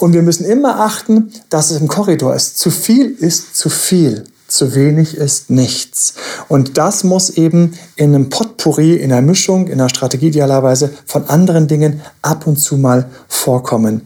Und 0.00 0.14
wir 0.14 0.22
müssen 0.22 0.46
immer 0.46 0.80
achten, 0.80 1.30
dass 1.50 1.70
es 1.70 1.78
im 1.78 1.86
Korridor 1.86 2.34
ist. 2.34 2.58
Zu 2.58 2.70
viel 2.70 3.10
ist 3.10 3.54
zu 3.54 3.68
viel. 3.68 4.24
Zu 4.48 4.74
wenig 4.74 5.16
ist 5.16 5.50
nichts. 5.50 6.14
Und 6.48 6.78
das 6.78 7.04
muss 7.04 7.30
eben 7.30 7.74
in 7.96 8.14
einem 8.14 8.30
Potpourri, 8.30 8.94
in 8.94 9.12
einer 9.12 9.22
Mischung, 9.22 9.68
in 9.68 9.74
einer 9.74 9.90
Strategie 9.90 10.28
idealerweise 10.28 10.90
von 11.04 11.28
anderen 11.28 11.68
Dingen 11.68 12.00
ab 12.22 12.46
und 12.46 12.56
zu 12.56 12.78
mal 12.78 13.10
vorkommen. 13.28 14.02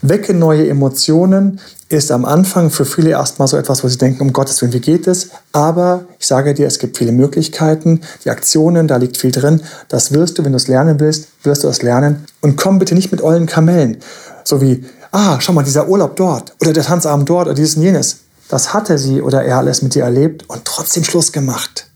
Wecke 0.00 0.32
neue 0.32 0.68
Emotionen 0.68 1.60
ist 1.88 2.12
am 2.12 2.24
Anfang 2.24 2.70
für 2.70 2.84
viele 2.84 3.10
erstmal 3.10 3.48
so 3.48 3.56
etwas, 3.56 3.82
wo 3.82 3.88
sie 3.88 3.98
denken, 3.98 4.22
um 4.22 4.32
Gottes 4.32 4.62
Willen, 4.62 4.72
wie 4.72 4.80
geht 4.80 5.06
es? 5.08 5.30
Aber 5.50 6.04
ich 6.18 6.26
sage 6.26 6.54
dir, 6.54 6.68
es 6.68 6.78
gibt 6.78 6.98
viele 6.98 7.12
Möglichkeiten, 7.12 8.00
die 8.24 8.30
Aktionen, 8.30 8.86
da 8.86 8.96
liegt 8.96 9.16
viel 9.16 9.32
drin. 9.32 9.60
Das 9.88 10.12
wirst 10.12 10.38
du, 10.38 10.44
wenn 10.44 10.52
du 10.52 10.56
es 10.56 10.68
lernen 10.68 11.00
willst, 11.00 11.28
wirst 11.42 11.64
du 11.64 11.68
es 11.68 11.82
lernen. 11.82 12.24
Und 12.40 12.56
komm 12.56 12.78
bitte 12.78 12.94
nicht 12.94 13.10
mit 13.10 13.22
ollen 13.22 13.46
Kamellen. 13.46 13.98
So 14.44 14.60
wie, 14.60 14.84
ah, 15.12 15.38
schau 15.40 15.52
mal, 15.52 15.62
dieser 15.62 15.88
Urlaub 15.88 16.16
dort 16.16 16.54
oder 16.60 16.72
der 16.72 16.82
Tanzabend 16.82 17.28
dort 17.28 17.46
oder 17.46 17.54
dieses 17.54 17.76
und 17.76 17.82
jenes. 17.82 18.18
Das 18.48 18.74
hatte 18.74 18.98
sie 18.98 19.22
oder 19.22 19.44
er 19.44 19.58
alles 19.58 19.82
mit 19.82 19.94
dir 19.94 20.04
erlebt 20.04 20.48
und 20.48 20.64
trotzdem 20.64 21.04
Schluss 21.04 21.32
gemacht. 21.32 21.86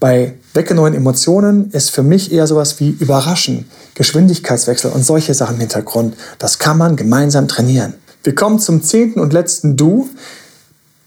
Bei 0.00 0.34
Wecke 0.54 0.74
Emotionen 0.74 1.70
ist 1.70 1.90
für 1.90 2.02
mich 2.02 2.32
eher 2.32 2.46
sowas 2.48 2.80
wie 2.80 2.90
Überraschen, 2.90 3.70
Geschwindigkeitswechsel 3.94 4.90
und 4.90 5.04
solche 5.04 5.34
Sachen 5.34 5.54
im 5.54 5.60
Hintergrund. 5.60 6.16
Das 6.38 6.58
kann 6.58 6.78
man 6.78 6.96
gemeinsam 6.96 7.46
trainieren. 7.46 7.94
Wir 8.24 8.34
kommen 8.34 8.58
zum 8.58 8.82
zehnten 8.82 9.20
und 9.20 9.32
letzten 9.32 9.76
Du. 9.76 10.08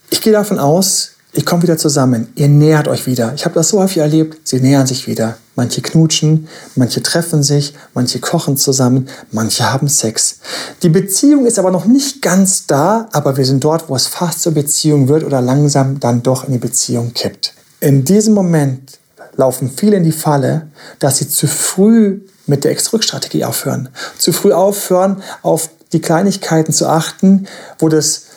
Ich 0.10 0.22
gehe 0.22 0.32
davon 0.32 0.60
aus, 0.60 1.12
Ihr 1.36 1.44
kommt 1.44 1.64
wieder 1.64 1.78
zusammen, 1.78 2.30
ihr 2.36 2.48
nähert 2.48 2.88
euch 2.88 3.08
wieder. 3.08 3.34
Ich 3.36 3.44
habe 3.44 3.56
das 3.56 3.68
so 3.68 3.80
häufig 3.80 3.98
erlebt, 3.98 4.48
sie 4.48 4.62
nähern 4.62 4.88
sich 4.88 5.06
wieder. 5.06 5.36
Manche 5.56 5.82
knutschen, 5.82 6.48
manche 6.76 7.04
treffen 7.04 7.44
sich, 7.44 7.74
manche 7.94 8.20
kochen 8.20 8.56
zusammen, 8.56 9.10
manche 9.32 9.70
haben 9.70 9.90
Sex. 9.90 10.40
Die 10.82 10.88
Beziehung 10.88 11.46
ist 11.46 11.60
aber 11.60 11.72
noch 11.72 11.86
nicht 11.86 12.22
ganz 12.22 12.68
da, 12.68 13.10
aber 13.12 13.36
wir 13.36 13.46
sind 13.46 13.62
dort, 13.66 13.90
wo 13.90 13.98
es 13.98 14.08
fast 14.08 14.44
zur 14.44 14.54
Beziehung 14.54 15.10
wird 15.10 15.26
oder 15.26 15.42
langsam 15.42 16.00
dann 16.00 16.24
doch 16.24 16.46
in 16.46 16.54
die 16.54 16.58
Beziehung 16.58 17.14
kippt. 17.14 17.54
In 17.82 18.06
diesem 18.06 18.34
Moment 18.34 18.98
laufen 19.36 19.70
viele 19.76 19.98
in 19.98 20.06
die 20.06 20.14
Falle, 20.14 20.70
dass 21.00 21.18
sie 21.18 21.28
zu 21.28 21.48
früh 21.48 22.22
mit 22.48 22.64
der 22.64 22.72
Ex-Rückstrategie 22.72 23.44
aufhören. 23.44 23.90
Zu 24.18 24.32
früh 24.32 24.54
aufhören, 24.54 25.22
auf 25.42 25.70
die 25.92 26.00
Kleinigkeiten 26.00 26.72
zu 26.72 26.88
achten, 26.88 27.48
wo 27.80 27.90
das 27.90 28.28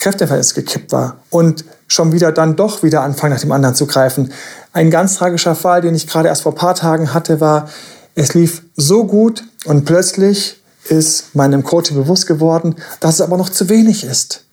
Kräfteverhältnis 0.00 0.54
gekippt 0.54 0.90
war 0.90 1.18
und 1.30 1.64
schon 1.90 2.12
wieder 2.12 2.32
dann 2.32 2.56
doch 2.56 2.82
wieder 2.82 3.02
anfangen, 3.02 3.34
nach 3.34 3.40
dem 3.40 3.52
anderen 3.52 3.74
zu 3.74 3.86
greifen. 3.86 4.32
Ein 4.72 4.90
ganz 4.90 5.16
tragischer 5.16 5.54
Fall, 5.54 5.80
den 5.80 5.94
ich 5.94 6.06
gerade 6.06 6.28
erst 6.28 6.42
vor 6.42 6.52
ein 6.52 6.58
paar 6.58 6.74
Tagen 6.74 7.12
hatte, 7.12 7.40
war, 7.40 7.68
es 8.14 8.34
lief 8.34 8.62
so 8.76 9.04
gut 9.04 9.44
und 9.64 9.84
plötzlich 9.84 10.60
ist 10.88 11.34
meinem 11.34 11.64
Coach 11.64 11.92
bewusst 11.92 12.26
geworden, 12.26 12.76
dass 13.00 13.16
es 13.16 13.20
aber 13.20 13.36
noch 13.36 13.48
zu 13.48 13.68
wenig 13.68 14.04
ist. 14.04 14.44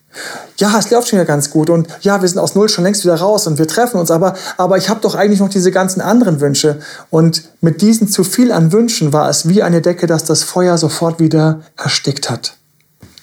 Ja, 0.58 0.78
es 0.80 0.90
läuft 0.90 1.10
schon 1.10 1.20
ja 1.20 1.26
ganz 1.26 1.52
gut 1.52 1.70
und 1.70 1.88
ja, 2.02 2.22
wir 2.22 2.28
sind 2.28 2.40
aus 2.40 2.56
Null 2.56 2.70
schon 2.70 2.84
längst 2.84 3.04
wieder 3.04 3.16
raus 3.16 3.46
und 3.46 3.60
wir 3.60 3.68
treffen 3.68 4.00
uns, 4.00 4.10
aber, 4.10 4.36
aber 4.58 4.78
ich 4.78 4.90
habe 4.90 5.00
doch 5.02 5.14
eigentlich 5.14 5.40
noch 5.40 5.50
diese 5.50 5.72
ganzen 5.72 6.02
anderen 6.02 6.42
Wünsche. 6.42 6.80
Und 7.12 7.44
mit 7.62 7.82
diesen 7.82 8.08
zu 8.08 8.24
viel 8.24 8.52
an 8.52 8.72
Wünschen 8.72 9.14
war 9.14 9.30
es 9.30 9.48
wie 9.48 9.62
eine 9.62 9.82
Decke, 9.82 10.08
dass 10.08 10.24
das 10.24 10.42
Feuer 10.42 10.80
sofort 10.80 11.20
wieder 11.20 11.62
erstickt 11.78 12.32
hat. 12.32 12.56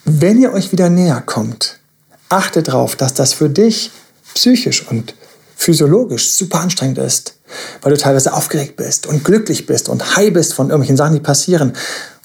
Wenn 0.04 0.40
ihr 0.40 0.52
euch 0.52 0.70
wieder 0.70 0.88
näher 0.88 1.20
kommt, 1.26 1.80
achte 2.28 2.62
darauf, 2.62 2.94
dass 2.94 3.14
das 3.14 3.32
für 3.32 3.48
dich 3.48 3.90
psychisch 4.34 4.86
und 4.90 5.14
physiologisch 5.56 6.32
super 6.32 6.60
anstrengend 6.60 6.98
ist, 6.98 7.36
weil 7.82 7.92
du 7.92 7.98
teilweise 7.98 8.32
aufgeregt 8.32 8.76
bist 8.76 9.06
und 9.06 9.24
glücklich 9.24 9.66
bist 9.66 9.88
und 9.88 10.16
high 10.16 10.32
bist 10.32 10.54
von 10.54 10.68
irgendwelchen 10.68 10.96
Sachen, 10.96 11.14
die 11.14 11.20
passieren. 11.20 11.72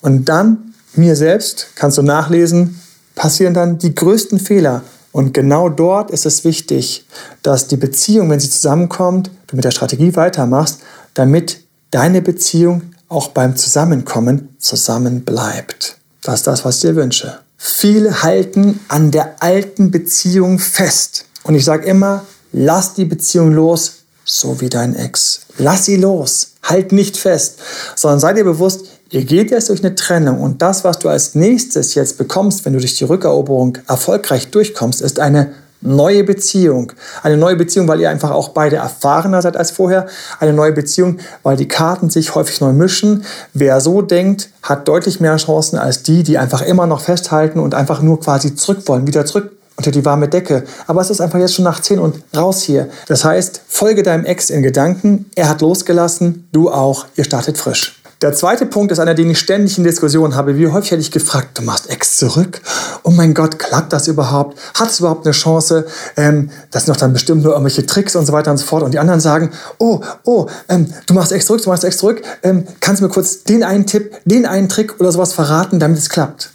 Und 0.02 0.26
dann, 0.26 0.74
mir 0.96 1.16
selbst, 1.16 1.68
kannst 1.76 1.98
du 1.98 2.02
nachlesen, 2.02 2.82
passieren 3.16 3.54
dann 3.54 3.78
die 3.78 3.94
größten 3.94 4.40
Fehler. 4.40 4.84
Und 5.12 5.34
genau 5.34 5.70
dort 5.70 6.12
ist 6.12 6.26
es 6.26 6.44
wichtig, 6.44 7.06
dass 7.44 7.68
die 7.68 7.78
Beziehung, 7.78 8.30
wenn 8.30 8.40
sie 8.40 8.50
zusammenkommt, 8.50 9.32
du 9.48 9.56
mit 9.56 9.66
der 9.66 9.72
Strategie 9.72 10.16
weitermachst, 10.16 10.80
damit 11.14 11.62
deine 11.92 12.22
Beziehung 12.22 12.94
auch 13.08 13.30
beim 13.30 13.56
Zusammenkommen 13.56 14.56
zusammen 14.60 15.26
bleibt. 15.26 15.98
Das 16.22 16.36
ist 16.36 16.48
das, 16.48 16.64
was 16.64 16.76
ich 16.76 16.82
dir 16.82 16.96
wünsche. 16.96 17.40
Viele 17.58 18.24
halten 18.24 18.80
an 18.88 19.12
der 19.12 19.42
alten 19.42 19.92
Beziehung 19.92 20.60
fest. 20.60 21.26
Und 21.50 21.56
ich 21.56 21.66
sage 21.66 21.88
immer, 21.88 22.26
lass 22.52 22.94
die 22.94 23.06
Beziehung 23.06 23.52
los, 23.54 24.04
so 24.24 24.62
wie 24.62 24.70
dein 24.70 24.96
Ex. 24.96 25.48
Lass 25.58 25.86
sie 25.86 25.96
los. 25.96 26.52
Halt 26.62 26.92
nicht 26.92 27.18
fest, 27.18 27.58
sondern 27.96 28.20
sei 28.20 28.34
dir 28.34 28.44
bewusst, 28.44 28.86
ihr 29.10 29.26
geht 29.26 29.50
jetzt 29.50 29.70
durch 29.70 29.84
eine 29.84 29.96
Trennung 29.96 30.42
und 30.42 30.62
das, 30.62 30.84
was 30.84 31.00
du 31.00 31.10
als 31.10 31.34
nächstes 31.34 31.96
jetzt 31.96 32.20
bekommst, 32.20 32.66
wenn 32.66 32.74
du 32.74 32.80
durch 32.80 32.98
die 32.98 33.04
Rückeroberung 33.04 33.80
erfolgreich 33.88 34.52
durchkommst, 34.52 35.02
ist 35.02 35.20
eine 35.20 35.54
neue 35.82 36.24
Beziehung. 36.24 36.94
Eine 37.24 37.38
neue 37.38 37.56
Beziehung, 37.56 37.88
weil 37.88 38.00
ihr 38.00 38.12
einfach 38.12 38.30
auch 38.30 38.50
beide 38.50 38.76
erfahrener 38.76 39.42
seid 39.42 39.58
als 39.58 39.72
vorher. 39.72 40.06
Eine 40.40 40.54
neue 40.54 40.74
Beziehung, 40.74 41.18
weil 41.42 41.58
die 41.58 41.68
Karten 41.68 42.12
sich 42.12 42.36
häufig 42.36 42.62
neu 42.62 42.74
mischen. 42.74 43.26
Wer 43.56 43.82
so 43.82 44.04
denkt, 44.04 44.52
hat 44.62 44.88
deutlich 44.88 45.20
mehr 45.20 45.38
Chancen 45.38 45.80
als 45.80 46.04
die, 46.04 46.22
die 46.22 46.38
einfach 46.38 46.62
immer 46.62 46.86
noch 46.86 47.02
festhalten 47.02 47.58
und 47.58 47.74
einfach 47.74 48.04
nur 48.04 48.20
quasi 48.20 48.54
zurück 48.54 48.84
wollen, 48.86 49.08
wieder 49.08 49.26
zurück 49.26 49.54
unter 49.80 49.92
die 49.92 50.04
warme 50.04 50.28
Decke. 50.28 50.66
Aber 50.88 51.00
es 51.00 51.10
ist 51.10 51.22
einfach 51.22 51.40
jetzt 51.40 51.56
schon 51.56 51.64
nach 51.64 51.82
10 51.82 52.00
und 52.00 52.22
raus 52.36 52.62
hier. 52.62 52.90
Das 53.08 53.24
heißt, 53.24 53.62
folge 53.66 54.04
deinem 54.04 54.26
Ex 54.26 54.50
in 54.50 54.62
Gedanken. 54.62 55.32
Er 55.36 55.48
hat 55.48 55.62
losgelassen, 55.62 56.50
du 56.52 56.70
auch. 56.70 57.06
Ihr 57.16 57.24
startet 57.24 57.58
frisch. 57.58 57.96
Der 58.22 58.34
zweite 58.34 58.66
Punkt 58.66 58.92
ist 58.92 59.00
einer, 59.00 59.14
den 59.14 59.30
ich 59.30 59.40
ständig 59.40 59.78
in 59.78 59.86
Diskussionen 59.86 60.36
habe. 60.36 60.58
Wie 60.58 60.68
häufig 60.68 60.92
hätte 60.92 61.02
ich 61.02 61.12
gefragt, 61.12 61.58
du 61.58 61.62
machst 61.62 61.90
Ex 61.90 62.18
zurück? 62.18 62.60
Oh 63.04 63.12
mein 63.12 63.34
Gott, 63.34 63.58
klappt 63.58 63.94
das 63.94 64.10
überhaupt? 64.10 64.60
Hat 64.74 64.90
es 64.90 65.00
überhaupt 65.00 65.26
eine 65.26 65.32
Chance? 65.32 65.86
Ähm, 66.18 66.50
das 66.72 66.84
sind 66.84 66.94
doch 66.94 67.00
dann 67.00 67.14
bestimmt 67.14 67.44
nur 67.44 67.54
irgendwelche 67.54 67.86
Tricks 67.86 68.18
und 68.18 68.26
so 68.26 68.34
weiter 68.34 68.52
und 68.52 68.58
so 68.58 68.66
fort. 68.66 68.84
Und 68.84 68.94
die 68.94 69.00
anderen 69.00 69.22
sagen, 69.22 69.52
oh, 69.78 70.02
oh, 70.26 70.48
ähm, 70.68 70.94
du 71.06 71.14
machst 71.14 71.32
Ex 71.32 71.46
zurück, 71.46 71.62
du 71.64 71.70
machst 71.70 71.86
Ex 71.86 72.00
zurück. 72.00 72.22
Ähm, 72.44 72.68
kannst 72.82 73.02
du 73.02 73.06
mir 73.06 73.12
kurz 73.12 73.44
den 73.44 73.64
einen 73.64 73.86
Tipp, 73.86 74.12
den 74.26 74.46
einen 74.46 74.68
Trick 74.68 75.00
oder 75.00 75.14
sowas 75.14 75.32
verraten, 75.32 75.80
damit 75.80 76.00
es 76.00 76.10
klappt? 76.10 76.52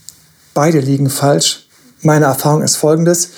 Beide 0.52 0.80
liegen 0.80 1.08
falsch. 1.08 1.63
Meine 2.04 2.26
Erfahrung 2.26 2.62
ist 2.62 2.76
folgendes. 2.76 3.30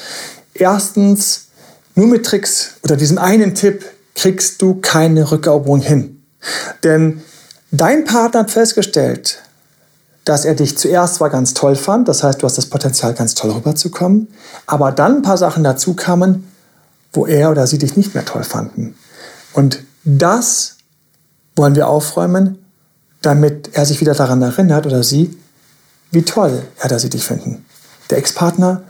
Erstens, 0.55 1.47
nur 1.95 2.07
mit 2.07 2.27
Tricks 2.27 2.73
oder 2.83 2.97
diesem 2.97 3.19
einen 3.19 3.55
Tipp 3.55 3.85
kriegst 4.15 4.61
du 4.61 4.77
keine 4.81 5.31
Rückeroberung 5.31 5.81
hin. 5.81 6.23
Denn 6.85 7.23
Dein 7.73 8.05
Partner 8.05 8.41
hat 8.41 8.51
festgestellt, 8.51 9.43
dass 10.25 10.45
er 10.45 10.55
dich 10.55 10.79
zuerst 10.79 11.17
zwar 11.17 11.31
ganz 11.31 11.53
toll 11.53 11.77
fand, 11.77 12.09
das 12.09 12.23
heißt, 12.23 12.41
du 12.41 12.47
hast 12.47 12.57
das 12.57 12.67
Potenzial, 12.67 13.13
ganz 13.15 13.35
toll 13.35 13.51
rüberzukommen, 13.51 14.29
aber 14.67 14.93
dann 14.93 15.17
ein 15.17 15.23
paar 15.23 15.37
Sachen 15.37 15.65
dazu 15.65 15.95
kamen, 15.95 16.51
wo 17.13 17.27
er 17.27 17.51
oder 17.51 17.67
sie 17.67 17.79
dich 17.79 17.97
nicht 17.97 18.15
mehr 18.15 18.25
toll 18.25 18.45
fanden. 18.45 18.97
Und 19.53 19.83
das 20.05 20.77
wollen 21.57 21.75
wir 21.75 21.89
aufräumen, 21.89 22.65
damit 23.21 23.71
er 23.73 23.85
sich 23.85 24.01
wieder 24.01 24.15
daran 24.15 24.43
erinnert 24.43 24.87
oder 24.87 25.03
sie, 25.03 25.37
wie 26.13 26.23
toll 26.23 26.63
er 26.79 26.87
oder 26.87 26.99
sie 26.99 27.11
dich 27.11 27.25
finden. 27.25 27.67
Der 28.11 28.19
Ex-Partner 28.19 28.83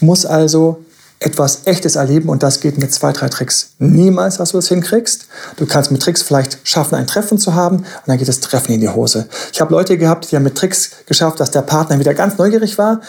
muss 0.00 0.24
also 0.24 0.84
etwas 1.22 1.66
Echtes 1.66 1.96
erleben 1.96 2.30
und 2.30 2.42
das 2.42 2.60
geht 2.60 2.78
mit 2.78 2.92
zwei, 2.94 3.12
drei 3.12 3.28
Tricks 3.28 3.72
niemals, 3.78 4.38
dass 4.38 4.52
du 4.52 4.58
das 4.58 4.68
hinkriegst. 4.68 5.26
Du 5.56 5.66
kannst 5.66 5.90
mit 5.90 6.00
Tricks 6.00 6.22
vielleicht 6.22 6.58
schaffen, 6.64 6.94
ein 6.94 7.06
Treffen 7.06 7.36
zu 7.36 7.54
haben 7.54 7.76
und 7.76 7.86
dann 8.06 8.16
geht 8.16 8.28
das 8.28 8.40
Treffen 8.40 8.72
in 8.72 8.80
die 8.80 8.88
Hose. 8.88 9.28
Ich 9.52 9.60
habe 9.60 9.72
Leute 9.72 9.98
gehabt, 9.98 10.30
die 10.30 10.36
haben 10.36 10.44
mit 10.44 10.56
Tricks 10.56 10.92
geschafft, 11.04 11.38
dass 11.38 11.50
der 11.50 11.60
Partner 11.60 11.98
wieder 11.98 12.14
ganz 12.14 12.38
neugierig 12.38 12.78
war 12.78 13.02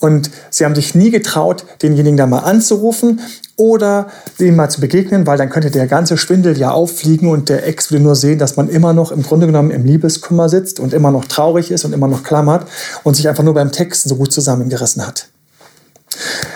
und 0.00 0.30
sie 0.48 0.64
haben 0.64 0.74
sich 0.74 0.94
nie 0.94 1.10
getraut, 1.10 1.66
denjenigen 1.82 2.16
da 2.16 2.26
mal 2.26 2.38
anzurufen 2.38 3.20
oder 3.58 4.06
dem 4.38 4.56
mal 4.56 4.70
zu 4.70 4.80
begegnen, 4.80 5.26
weil 5.26 5.36
dann 5.36 5.50
könnte 5.50 5.70
der 5.70 5.88
ganze 5.88 6.16
Schwindel 6.16 6.56
ja 6.56 6.70
auffliegen 6.70 7.28
und 7.28 7.48
der 7.48 7.66
Ex 7.66 7.90
würde 7.90 8.04
nur 8.04 8.14
sehen, 8.14 8.38
dass 8.38 8.56
man 8.56 8.68
immer 8.68 8.92
noch 8.94 9.12
im 9.12 9.22
Grunde 9.22 9.46
genommen 9.46 9.72
im 9.72 9.84
Liebeskummer 9.84 10.48
sitzt 10.48 10.80
und 10.80 10.94
immer 10.94 11.10
noch 11.10 11.26
traurig 11.26 11.70
ist 11.70 11.84
und 11.84 11.92
immer 11.92 12.08
noch 12.08 12.22
klammert 12.22 12.66
und 13.02 13.16
sich 13.16 13.28
einfach 13.28 13.42
nur 13.42 13.54
beim 13.54 13.72
Texten 13.72 14.08
so 14.08 14.16
gut 14.16 14.32
zusammengerissen 14.32 15.06
hat. 15.06 15.26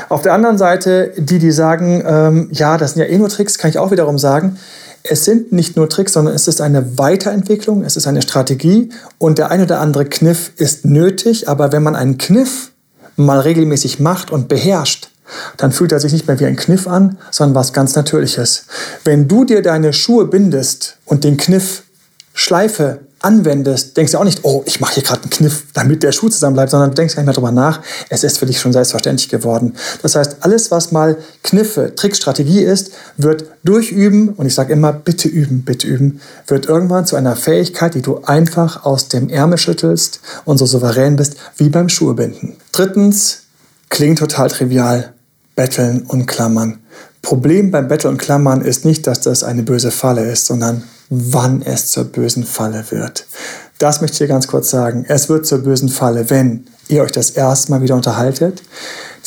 Auf 0.08 0.22
der 0.22 0.32
anderen 0.32 0.58
Seite, 0.58 1.12
die, 1.16 1.38
die 1.38 1.50
sagen, 1.50 2.02
ähm, 2.06 2.48
ja, 2.52 2.78
das 2.78 2.94
sind 2.94 3.02
ja 3.02 3.08
eh 3.08 3.18
nur 3.18 3.28
Tricks, 3.28 3.58
kann 3.58 3.68
ich 3.70 3.78
auch 3.78 3.90
wiederum 3.90 4.18
sagen, 4.18 4.58
es 5.02 5.24
sind 5.24 5.52
nicht 5.52 5.76
nur 5.76 5.88
Tricks, 5.88 6.12
sondern 6.12 6.34
es 6.34 6.46
ist 6.46 6.60
eine 6.60 6.98
Weiterentwicklung, 6.98 7.82
es 7.82 7.96
ist 7.96 8.06
eine 8.06 8.22
Strategie 8.22 8.90
und 9.18 9.38
der 9.38 9.50
ein 9.50 9.60
oder 9.60 9.80
andere 9.80 10.04
Kniff 10.04 10.52
ist 10.56 10.84
nötig, 10.84 11.48
aber 11.48 11.72
wenn 11.72 11.82
man 11.82 11.96
einen 11.96 12.18
Kniff 12.18 12.70
mal 13.16 13.40
regelmäßig 13.40 13.98
macht 13.98 14.30
und 14.30 14.48
beherrscht, 14.48 15.11
dann 15.56 15.72
fühlt 15.72 15.92
er 15.92 16.00
sich 16.00 16.12
nicht 16.12 16.26
mehr 16.26 16.38
wie 16.40 16.46
ein 16.46 16.56
Kniff 16.56 16.86
an, 16.86 17.18
sondern 17.30 17.54
was 17.54 17.72
ganz 17.72 17.94
Natürliches. 17.94 18.64
Wenn 19.04 19.28
du 19.28 19.44
dir 19.44 19.62
deine 19.62 19.92
Schuhe 19.92 20.26
bindest 20.26 20.96
und 21.04 21.24
den 21.24 21.36
Kniff 21.36 21.82
Schleife 22.34 23.00
anwendest, 23.22 23.96
denkst 23.96 24.12
du 24.12 24.18
auch 24.18 24.24
nicht, 24.24 24.40
oh, 24.42 24.62
ich 24.66 24.80
mache 24.80 24.94
hier 24.94 25.02
gerade 25.02 25.22
einen 25.22 25.30
Kniff, 25.30 25.64
damit 25.74 26.02
der 26.02 26.12
Schuh 26.12 26.28
zusammen 26.28 26.54
bleibt, 26.54 26.70
sondern 26.70 26.90
du 26.90 26.94
denkst 26.96 27.14
gar 27.14 27.22
nicht 27.22 27.26
mehr 27.26 27.34
darüber 27.34 27.52
nach. 27.52 27.80
Es 28.08 28.24
ist 28.24 28.38
für 28.38 28.46
dich 28.46 28.60
schon 28.60 28.72
selbstverständlich 28.72 29.28
geworden. 29.28 29.74
Das 30.02 30.16
heißt, 30.16 30.38
alles, 30.40 30.70
was 30.70 30.92
mal 30.92 31.16
Kniffe, 31.42 31.94
Trick, 31.94 32.16
Strategie 32.16 32.62
ist, 32.62 32.92
wird 33.16 33.44
durch 33.62 33.92
Üben, 33.92 34.30
und 34.30 34.46
ich 34.46 34.54
sage 34.54 34.72
immer, 34.72 34.92
bitte 34.92 35.28
üben, 35.28 35.62
bitte 35.62 35.86
üben, 35.86 36.20
wird 36.46 36.66
irgendwann 36.66 37.06
zu 37.06 37.16
einer 37.16 37.36
Fähigkeit, 37.36 37.94
die 37.94 38.02
du 38.02 38.22
einfach 38.24 38.84
aus 38.84 39.08
dem 39.08 39.28
Ärmel 39.28 39.58
schüttelst 39.58 40.20
und 40.44 40.58
so 40.58 40.66
souverän 40.66 41.16
bist 41.16 41.36
wie 41.56 41.68
beim 41.68 41.88
Schuhebinden. 41.88 42.56
Drittens, 42.72 43.42
klingt 43.88 44.18
total 44.18 44.48
trivial, 44.48 45.12
Betteln 45.54 46.02
und 46.02 46.26
Klammern. 46.26 46.78
Problem 47.20 47.70
beim 47.70 47.88
Betteln 47.88 48.14
und 48.14 48.18
Klammern 48.18 48.62
ist 48.62 48.84
nicht, 48.84 49.06
dass 49.06 49.20
das 49.20 49.44
eine 49.44 49.62
böse 49.62 49.90
Falle 49.90 50.30
ist, 50.30 50.46
sondern 50.46 50.82
wann 51.08 51.62
es 51.62 51.90
zur 51.90 52.04
bösen 52.04 52.44
Falle 52.44 52.84
wird. 52.90 53.26
Das 53.78 54.00
möchte 54.00 54.14
ich 54.14 54.18
dir 54.18 54.28
ganz 54.28 54.48
kurz 54.48 54.70
sagen. 54.70 55.04
Es 55.08 55.28
wird 55.28 55.46
zur 55.46 55.58
bösen 55.58 55.88
Falle, 55.88 56.30
wenn 56.30 56.66
ihr 56.88 57.02
euch 57.02 57.12
das 57.12 57.30
erste 57.30 57.70
Mal 57.70 57.82
wieder 57.82 57.94
unterhaltet, 57.94 58.62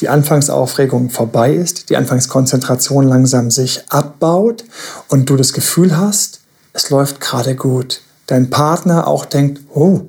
die 0.01 0.09
Anfangsaufregung 0.09 1.09
vorbei 1.09 1.53
ist, 1.53 1.89
die 1.89 1.97
Anfangskonzentration 1.97 3.07
langsam 3.07 3.51
sich 3.51 3.83
abbaut 3.89 4.65
und 5.09 5.29
du 5.29 5.35
das 5.35 5.53
Gefühl 5.53 5.97
hast, 5.97 6.41
es 6.73 6.89
läuft 6.89 7.21
gerade 7.21 7.55
gut. 7.55 8.01
Dein 8.27 8.49
Partner 8.49 9.07
auch 9.07 9.25
denkt, 9.25 9.61
oh, 9.73 10.01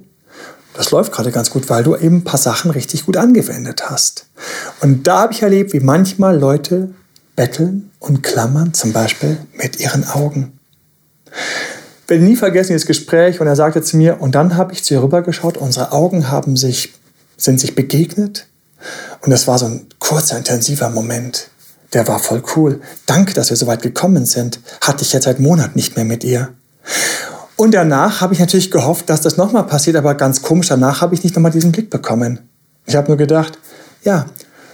das 0.76 0.90
läuft 0.90 1.12
gerade 1.12 1.32
ganz 1.32 1.50
gut, 1.50 1.68
weil 1.70 1.82
du 1.82 1.96
eben 1.96 2.18
ein 2.18 2.24
paar 2.24 2.38
Sachen 2.38 2.70
richtig 2.70 3.06
gut 3.06 3.16
angewendet 3.16 3.88
hast. 3.88 4.26
Und 4.80 5.06
da 5.06 5.20
habe 5.20 5.32
ich 5.32 5.42
erlebt, 5.42 5.72
wie 5.72 5.80
manchmal 5.80 6.38
Leute 6.38 6.90
betteln 7.34 7.90
und 7.98 8.22
klammern, 8.22 8.74
zum 8.74 8.92
Beispiel 8.92 9.38
mit 9.54 9.80
ihren 9.80 10.06
Augen 10.08 10.58
werde 12.08 12.24
nie 12.24 12.36
vergessen 12.36 12.72
dieses 12.72 12.86
Gespräch 12.86 13.40
und 13.40 13.46
er 13.46 13.56
sagte 13.56 13.82
zu 13.82 13.96
mir, 13.96 14.20
und 14.20 14.34
dann 14.34 14.56
habe 14.56 14.72
ich 14.72 14.84
zu 14.84 14.94
ihr 14.94 15.02
rübergeschaut, 15.02 15.56
unsere 15.56 15.92
Augen 15.92 16.30
haben 16.30 16.56
sich, 16.56 16.94
sind 17.36 17.60
sich 17.60 17.74
begegnet 17.74 18.46
und 19.22 19.30
das 19.30 19.46
war 19.46 19.58
so 19.58 19.66
ein 19.66 19.86
kurzer, 19.98 20.38
intensiver 20.38 20.90
Moment. 20.90 21.48
Der 21.92 22.06
war 22.08 22.18
voll 22.18 22.42
cool. 22.56 22.80
Danke, 23.06 23.32
dass 23.32 23.50
wir 23.50 23.56
so 23.56 23.66
weit 23.66 23.82
gekommen 23.82 24.26
sind. 24.26 24.60
Hatte 24.80 25.02
ich 25.02 25.12
jetzt 25.12 25.24
seit 25.24 25.40
Monaten 25.40 25.76
nicht 25.76 25.96
mehr 25.96 26.04
mit 26.04 26.24
ihr. 26.24 26.48
Und 27.56 27.72
danach 27.72 28.20
habe 28.20 28.34
ich 28.34 28.40
natürlich 28.40 28.70
gehofft, 28.70 29.08
dass 29.08 29.22
das 29.22 29.38
nochmal 29.38 29.64
passiert, 29.64 29.96
aber 29.96 30.14
ganz 30.14 30.42
komisch, 30.42 30.68
danach 30.68 31.00
habe 31.00 31.14
ich 31.14 31.24
nicht 31.24 31.34
nochmal 31.34 31.52
diesen 31.52 31.72
Blick 31.72 31.88
bekommen. 31.88 32.40
Ich 32.84 32.94
habe 32.94 33.08
nur 33.08 33.16
gedacht, 33.16 33.58
ja, 34.02 34.26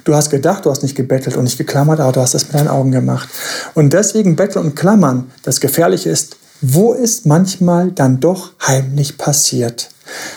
du 0.04 0.14
hast 0.14 0.30
gedacht, 0.30 0.64
du 0.64 0.70
hast 0.70 0.82
nicht 0.82 0.96
gebettelt 0.96 1.36
und 1.36 1.44
nicht 1.44 1.58
geklammert, 1.58 2.00
aber 2.00 2.12
du 2.12 2.20
hast 2.20 2.34
das 2.34 2.44
mit 2.44 2.54
deinen 2.54 2.68
Augen 2.68 2.90
gemacht. 2.90 3.28
Und 3.74 3.92
deswegen 3.92 4.34
Betteln 4.34 4.64
und 4.64 4.74
Klammern, 4.74 5.30
das 5.44 5.60
Gefährliche 5.60 6.10
ist, 6.10 6.36
wo 6.60 6.92
es 6.92 7.24
manchmal 7.24 7.92
dann 7.92 8.20
doch 8.20 8.52
heimlich 8.66 9.16
passiert. 9.16 9.90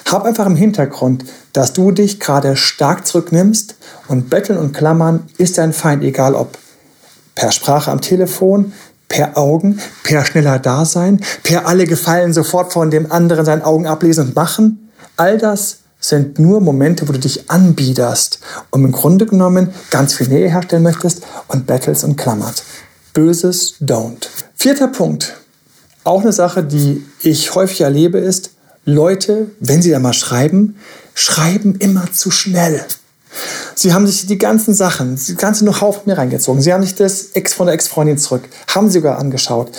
Hab 0.10 0.24
einfach 0.24 0.46
im 0.46 0.56
Hintergrund, 0.56 1.26
dass 1.54 1.74
du 1.74 1.92
dich 1.92 2.20
gerade 2.20 2.56
stark 2.56 3.08
zurücknimmst 3.08 3.76
und 4.08 4.30
Betteln 4.30 4.60
und 4.60 4.74
Klammern 4.74 5.28
ist 5.38 5.58
dein 5.58 5.74
Feind, 5.74 6.04
egal 6.04 6.36
ob 6.36 6.58
per 7.34 7.52
Sprache 7.52 7.92
am 7.92 8.02
Telefon, 8.02 8.74
per 9.08 9.38
Augen, 9.38 9.80
per 10.04 10.26
schneller 10.26 10.60
Dasein, 10.60 11.22
per 11.44 11.68
alle 11.68 11.86
Gefallen 11.86 12.34
sofort 12.34 12.74
von 12.74 12.92
dem 12.92 13.12
anderen 13.12 13.46
seinen 13.46 13.62
Augen 13.62 13.88
ablesen 13.88 14.28
und 14.28 14.36
machen. 14.36 14.90
All 15.18 15.38
das 15.38 15.80
sind 16.00 16.40
nur 16.40 16.62
Momente, 16.62 17.08
wo 17.08 17.14
du 17.14 17.20
dich 17.20 17.50
anbiederst 17.50 18.40
und 18.70 18.84
im 18.84 18.92
Grunde 18.92 19.26
genommen 19.26 19.74
ganz 19.90 20.14
viel 20.14 20.28
Nähe 20.28 20.50
herstellen 20.50 20.84
möchtest 20.84 21.24
und 21.48 21.66
battles 21.66 22.04
und 22.04 22.16
klammert. 22.16 22.64
Böses 23.14 23.76
don't. 23.82 24.28
Vierter 24.56 24.88
Punkt. 24.88 25.38
Auch 26.04 26.22
eine 26.22 26.34
Sache, 26.34 26.64
die 26.64 27.04
ich 27.22 27.56
häufig 27.56 27.82
erlebe, 27.82 28.20
ist, 28.20 28.52
Leute, 28.86 29.50
wenn 29.60 29.82
sie 29.82 29.90
da 29.90 30.00
mal 30.00 30.14
schreiben, 30.14 30.76
schreiben 31.16 31.76
immer 31.80 32.12
zu 32.14 32.30
schnell. 32.30 32.86
Sie 33.76 33.94
haben 33.94 34.08
sich 34.08 34.26
die 34.26 34.38
ganzen 34.38 34.74
Sachen, 34.74 35.20
die 35.28 35.36
ganze 35.36 35.64
Know-how 35.66 35.96
von 35.96 36.04
mir 36.06 36.18
reingezogen. 36.18 36.62
Sie 36.62 36.74
haben 36.74 36.84
sich 36.84 36.96
das 36.96 37.32
Ex 37.34 37.54
von 37.54 37.68
der 37.68 37.76
Ex-Freundin 37.76 38.18
zurück, 38.18 38.44
haben 38.74 38.90
sie 38.90 39.00
sogar 39.00 39.20
angeschaut, 39.20 39.72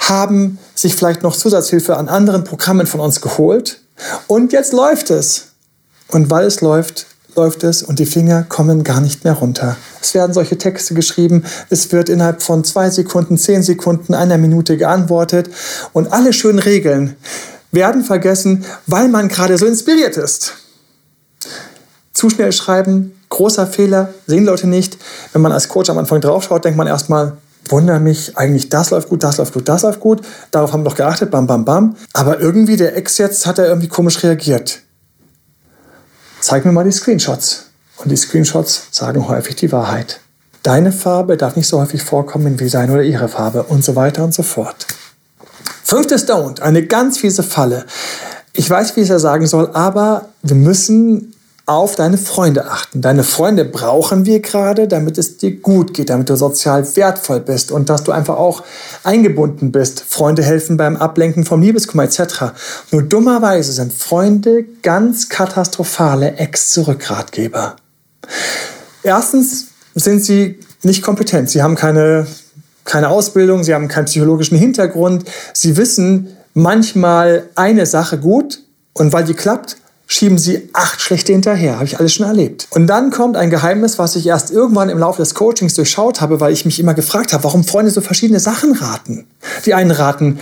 haben 0.00 0.58
sich 0.74 0.94
vielleicht 0.94 1.22
noch 1.22 1.36
Zusatzhilfe 1.36 1.96
an 1.96 2.08
anderen 2.08 2.44
Programmen 2.44 2.86
von 2.86 3.00
uns 3.00 3.20
geholt 3.20 3.80
und 4.26 4.52
jetzt 4.52 4.72
läuft 4.72 5.10
es. 5.10 5.48
Und 6.08 6.30
weil 6.30 6.46
es 6.46 6.60
läuft, 6.60 7.06
läuft 7.36 7.64
es 7.64 7.82
und 7.82 7.98
die 7.98 8.06
Finger 8.06 8.42
kommen 8.42 8.84
gar 8.84 9.00
nicht 9.00 9.24
mehr 9.24 9.32
runter. 9.34 9.76
Es 10.00 10.14
werden 10.14 10.32
solche 10.32 10.58
Texte 10.58 10.94
geschrieben, 10.94 11.44
es 11.70 11.90
wird 11.92 12.08
innerhalb 12.08 12.42
von 12.42 12.64
zwei 12.64 12.90
Sekunden, 12.90 13.38
zehn 13.38 13.62
Sekunden, 13.62 14.14
einer 14.14 14.38
Minute 14.38 14.76
geantwortet 14.76 15.48
und 15.92 16.12
alle 16.12 16.32
schönen 16.32 16.58
Regeln 16.58 17.16
werden 17.70 18.04
vergessen, 18.04 18.64
weil 18.86 19.08
man 19.08 19.28
gerade 19.28 19.56
so 19.56 19.66
inspiriert 19.66 20.16
ist. 20.16 20.54
Zu 22.12 22.30
schnell 22.30 22.52
schreiben, 22.52 23.12
großer 23.28 23.66
Fehler, 23.66 24.12
sehen 24.26 24.44
Leute 24.44 24.66
nicht. 24.66 24.98
Wenn 25.32 25.42
man 25.42 25.52
als 25.52 25.68
Coach 25.68 25.90
am 25.90 25.98
Anfang 25.98 26.20
draufschaut, 26.20 26.64
denkt 26.64 26.76
man 26.76 26.86
erstmal, 26.86 27.36
wundere 27.68 28.00
mich, 28.00 28.36
eigentlich 28.36 28.68
das 28.68 28.90
läuft 28.90 29.08
gut, 29.08 29.22
das 29.22 29.38
läuft 29.38 29.54
gut, 29.54 29.68
das 29.68 29.82
läuft 29.82 30.00
gut. 30.00 30.20
Darauf 30.50 30.72
haben 30.72 30.84
wir 30.84 30.90
doch 30.90 30.96
geachtet, 30.96 31.30
bam, 31.30 31.46
bam, 31.46 31.64
bam. 31.64 31.96
Aber 32.12 32.40
irgendwie 32.40 32.76
der 32.76 32.96
Ex 32.96 33.18
jetzt 33.18 33.46
hat 33.46 33.58
er 33.58 33.66
irgendwie 33.66 33.88
komisch 33.88 34.22
reagiert 34.22 34.82
zeig 36.42 36.64
mir 36.64 36.72
mal 36.72 36.84
die 36.84 36.92
Screenshots. 36.92 37.66
Und 37.98 38.10
die 38.10 38.16
Screenshots 38.16 38.88
sagen 38.90 39.28
häufig 39.28 39.56
die 39.56 39.72
Wahrheit. 39.72 40.20
Deine 40.62 40.92
Farbe 40.92 41.36
darf 41.36 41.56
nicht 41.56 41.68
so 41.68 41.80
häufig 41.80 42.02
vorkommen 42.02 42.60
wie 42.60 42.68
seine 42.68 42.92
oder 42.92 43.02
ihre 43.02 43.28
Farbe 43.28 43.62
und 43.64 43.84
so 43.84 43.96
weiter 43.96 44.24
und 44.24 44.34
so 44.34 44.42
fort. 44.42 44.86
Fünftes 45.84 46.28
Don't, 46.28 46.60
eine 46.60 46.84
ganz 46.86 47.18
fiese 47.18 47.42
Falle. 47.42 47.86
Ich 48.52 48.68
weiß, 48.68 48.96
wie 48.96 49.00
ich 49.00 49.04
es 49.04 49.10
ja 49.10 49.18
sagen 49.18 49.46
soll, 49.46 49.70
aber 49.72 50.28
wir 50.42 50.56
müssen 50.56 51.34
auf 51.74 51.96
deine 51.96 52.18
Freunde 52.18 52.70
achten. 52.70 53.00
Deine 53.00 53.24
Freunde 53.24 53.64
brauchen 53.64 54.26
wir 54.26 54.40
gerade, 54.40 54.88
damit 54.88 55.18
es 55.18 55.36
dir 55.38 55.56
gut 55.60 55.94
geht, 55.94 56.10
damit 56.10 56.28
du 56.28 56.36
sozial 56.36 56.84
wertvoll 56.96 57.40
bist 57.40 57.72
und 57.72 57.88
dass 57.88 58.04
du 58.04 58.12
einfach 58.12 58.36
auch 58.36 58.62
eingebunden 59.04 59.72
bist. 59.72 60.04
Freunde 60.06 60.42
helfen 60.42 60.76
beim 60.76 60.96
Ablenken 60.96 61.44
vom 61.44 61.60
Liebeskummer 61.60 62.04
etc. 62.04 62.52
Nur 62.90 63.02
dummerweise 63.02 63.72
sind 63.72 63.92
Freunde 63.92 64.64
ganz 64.82 65.28
katastrophale 65.28 66.36
Ex-Zurückratgeber. 66.36 67.76
Erstens 69.02 69.68
sind 69.94 70.24
sie 70.24 70.60
nicht 70.82 71.02
kompetent. 71.02 71.50
Sie 71.50 71.62
haben 71.62 71.74
keine, 71.74 72.26
keine 72.84 73.08
Ausbildung, 73.08 73.64
sie 73.64 73.74
haben 73.74 73.88
keinen 73.88 74.06
psychologischen 74.06 74.58
Hintergrund. 74.58 75.24
Sie 75.52 75.76
wissen 75.76 76.36
manchmal 76.54 77.48
eine 77.54 77.86
Sache 77.86 78.18
gut 78.18 78.60
und 78.94 79.12
weil 79.12 79.24
die 79.24 79.34
klappt, 79.34 79.76
schieben 80.12 80.36
sie 80.36 80.68
acht 80.74 81.00
schlechte 81.00 81.32
hinterher. 81.32 81.76
Habe 81.76 81.86
ich 81.86 81.98
alles 81.98 82.12
schon 82.12 82.26
erlebt. 82.26 82.68
Und 82.70 82.86
dann 82.86 83.10
kommt 83.10 83.34
ein 83.34 83.48
Geheimnis, 83.48 83.98
was 83.98 84.14
ich 84.14 84.26
erst 84.26 84.50
irgendwann 84.50 84.90
im 84.90 84.98
Laufe 84.98 85.22
des 85.22 85.34
Coachings 85.34 85.72
durchschaut 85.72 86.20
habe, 86.20 86.38
weil 86.38 86.52
ich 86.52 86.66
mich 86.66 86.78
immer 86.78 86.92
gefragt 86.92 87.32
habe, 87.32 87.44
warum 87.44 87.64
Freunde 87.64 87.90
so 87.90 88.02
verschiedene 88.02 88.38
Sachen 88.38 88.74
raten. 88.74 89.26
Die 89.64 89.72
einen 89.72 89.90
raten, 89.90 90.38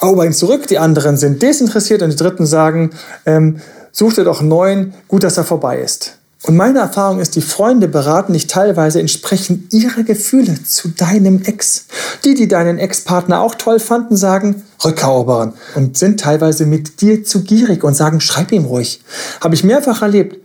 erober 0.00 0.24
ihn 0.24 0.32
zurück, 0.32 0.68
die 0.68 0.78
anderen 0.78 1.16
sind 1.16 1.42
desinteressiert 1.42 2.02
und 2.02 2.10
die 2.10 2.16
dritten 2.16 2.46
sagen, 2.46 2.90
ähm, 3.26 3.60
such 3.90 4.14
dir 4.14 4.24
doch 4.24 4.38
einen 4.38 4.50
neuen, 4.50 4.94
gut, 5.08 5.24
dass 5.24 5.36
er 5.36 5.44
vorbei 5.44 5.78
ist. 5.78 6.18
Und 6.42 6.56
meine 6.56 6.78
Erfahrung 6.78 7.18
ist, 7.18 7.34
die 7.34 7.42
Freunde 7.42 7.88
beraten 7.88 8.32
dich 8.32 8.46
teilweise 8.46 9.00
entsprechend 9.00 9.72
ihrer 9.72 10.04
Gefühle 10.04 10.62
zu 10.62 10.88
deinem 10.88 11.42
Ex. 11.42 11.86
Die, 12.24 12.34
die 12.34 12.46
deinen 12.46 12.78
Ex-Partner 12.78 13.40
auch 13.40 13.56
toll 13.56 13.80
fanden, 13.80 14.16
sagen, 14.16 14.62
rückerobern 14.84 15.54
und 15.74 15.98
sind 15.98 16.20
teilweise 16.20 16.64
mit 16.64 17.00
dir 17.00 17.24
zu 17.24 17.42
gierig 17.42 17.82
und 17.82 17.94
sagen, 17.94 18.20
schreib 18.20 18.52
ihm 18.52 18.66
ruhig. 18.66 19.02
Habe 19.40 19.56
ich 19.56 19.64
mehrfach 19.64 20.02
erlebt. 20.02 20.38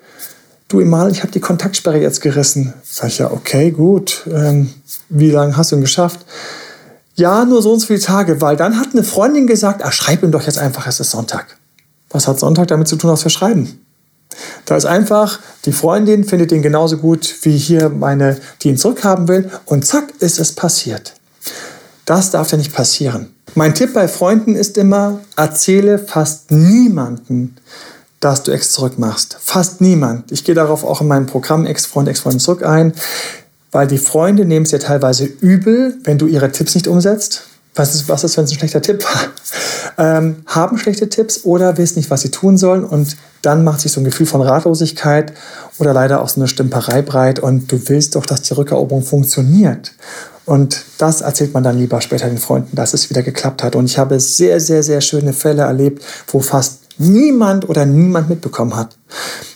du 0.68 0.80
Emal, 0.80 1.12
ich 1.12 1.22
habe 1.22 1.32
die 1.32 1.40
Kontaktsperre 1.40 2.00
jetzt 2.00 2.22
gerissen. 2.22 2.74
Sag 2.84 3.10
ich 3.10 3.20
ja, 3.20 3.32
okay, 3.32 3.70
gut. 3.70 4.24
Ähm, 4.32 4.74
wie 5.10 5.30
lange 5.30 5.56
hast 5.56 5.72
du 5.72 5.76
ihn 5.76 5.82
geschafft? 5.82 6.26
Ja, 7.16 7.46
nur 7.46 7.62
so 7.62 7.72
und 7.72 7.80
so 7.80 7.88
viele 7.88 8.00
Tage, 8.00 8.42
weil 8.42 8.58
dann 8.58 8.80
hat 8.80 8.90
eine 8.94 9.04
Freundin 9.04 9.46
gesagt, 9.46 9.86
ah, 9.86 9.92
schreib 9.92 10.24
ihm 10.24 10.32
doch 10.32 10.42
jetzt 10.42 10.58
einfach, 10.58 10.88
es 10.88 11.00
ist 11.00 11.12
Sonntag. 11.12 11.58
Was 12.10 12.28
hat 12.28 12.40
Sonntag 12.40 12.68
damit 12.70 12.88
zu 12.88 12.96
tun, 12.96 13.12
was 13.12 13.24
wir 13.24 13.30
schreiben? 13.30 13.83
Da 14.66 14.76
ist 14.76 14.86
einfach, 14.86 15.40
die 15.66 15.72
Freundin 15.72 16.24
findet 16.24 16.52
ihn 16.52 16.62
genauso 16.62 16.98
gut 16.98 17.36
wie 17.44 17.58
hier 17.58 17.90
meine, 17.90 18.38
die 18.62 18.70
ihn 18.70 18.78
zurückhaben 18.78 19.28
will. 19.28 19.50
Und 19.66 19.86
zack, 19.86 20.14
ist 20.20 20.40
es 20.40 20.54
passiert. 20.54 21.14
Das 22.06 22.32
darf 22.32 22.52
ja 22.52 22.58
nicht 22.58 22.74
passieren. 22.74 23.34
Mein 23.56 23.76
Tipp 23.76 23.94
bei 23.94 24.08
Freunden 24.08 24.56
ist 24.56 24.78
immer, 24.78 25.20
erzähle 25.36 26.00
fast 26.00 26.52
niemanden, 26.52 27.56
dass 28.20 28.44
du 28.44 28.52
Ex 28.52 28.72
zurückmachst. 28.72 29.38
Fast 29.40 29.82
niemand. 29.82 30.32
Ich 30.32 30.44
gehe 30.44 30.56
darauf 30.56 30.84
auch 30.84 31.02
in 31.02 31.08
meinem 31.08 31.28
Programm 31.28 31.66
Ex-Freund, 31.66 32.08
Ex-Freundin 32.08 32.40
zurück 32.40 32.64
ein 32.64 32.94
weil 33.74 33.88
die 33.88 33.98
Freunde 33.98 34.46
nehmen 34.46 34.66
es 34.66 34.72
ja 34.72 34.78
teilweise 34.78 35.26
übel, 35.26 35.98
wenn 36.04 36.18
du 36.18 36.28
ihre 36.28 36.52
Tipps 36.52 36.76
nicht 36.76 36.88
umsetzt. 36.88 37.44
Was 37.76 37.96
ist, 37.96 38.08
was 38.10 38.24
ist 38.24 38.38
wenn 38.38 38.46
es 38.46 38.52
ein 38.52 38.58
schlechter 38.58 38.82
Tipp 38.82 39.04
war? 39.04 39.22
Ähm, 39.96 40.38
haben 40.48 40.80
schlechte 40.80 41.08
Tipps 41.08 41.44
oder 41.44 41.78
wissen 41.78 42.00
nicht, 42.00 42.10
was 42.10 42.22
sie 42.22 42.32
tun 42.32 42.58
sollen 42.58 42.84
und 42.84 43.16
dann 43.44 43.64
macht 43.64 43.82
sich 43.82 43.92
so 43.92 44.02
ein 44.02 44.06
Gefühl 44.06 44.26
von 44.26 44.42
Ratlosigkeit 44.42 45.34
oder 45.78 45.94
leider 45.94 46.22
auch 46.22 46.30
so 46.30 46.42
eine 46.42 46.48
Stümperei 46.48 47.04
breit 47.04 47.40
und 47.40 47.72
du 47.72 47.80
willst 47.90 48.16
doch, 48.16 48.26
dass 48.26 48.42
die 48.42 48.56
Rückeroberung 48.56 49.04
funktioniert. 49.04 49.94
Und 50.46 50.84
das 50.98 51.22
erzählt 51.22 51.54
man 51.54 51.64
dann 51.64 51.78
lieber 51.78 52.02
später 52.02 52.28
den 52.28 52.38
Freunden, 52.38 52.76
dass 52.76 52.94
es 52.94 53.10
wieder 53.10 53.22
geklappt 53.22 53.64
hat. 53.64 53.76
Und 53.76 53.86
ich 53.86 53.98
habe 53.98 54.20
sehr, 54.20 54.60
sehr, 54.60 54.84
sehr 54.84 55.02
schöne 55.02 55.32
Fälle 55.32 55.62
erlebt, 55.62 56.04
wo 56.28 56.40
fast 56.40 56.83
niemand 56.98 57.68
oder 57.70 57.86
niemand 57.86 58.30
mitbekommen 58.30 58.76
hat, 58.76 58.98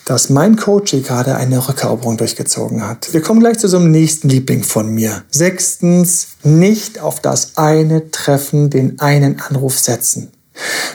dass 0.05 0.29
mein 0.29 0.55
Coach 0.55 0.91
gerade 1.03 1.35
eine 1.35 1.67
Rückeroberung 1.67 2.17
durchgezogen 2.17 2.87
hat. 2.87 3.13
Wir 3.13 3.21
kommen 3.21 3.39
gleich 3.39 3.59
zu 3.59 3.67
so 3.67 3.77
einem 3.77 3.91
nächsten 3.91 4.29
Liebling 4.29 4.63
von 4.63 4.93
mir. 4.93 5.23
Sechstens, 5.29 6.29
nicht 6.43 6.99
auf 6.99 7.19
das 7.19 7.57
eine 7.57 8.11
Treffen 8.11 8.69
den 8.69 8.99
einen 8.99 9.41
Anruf 9.41 9.77
setzen. 9.79 10.31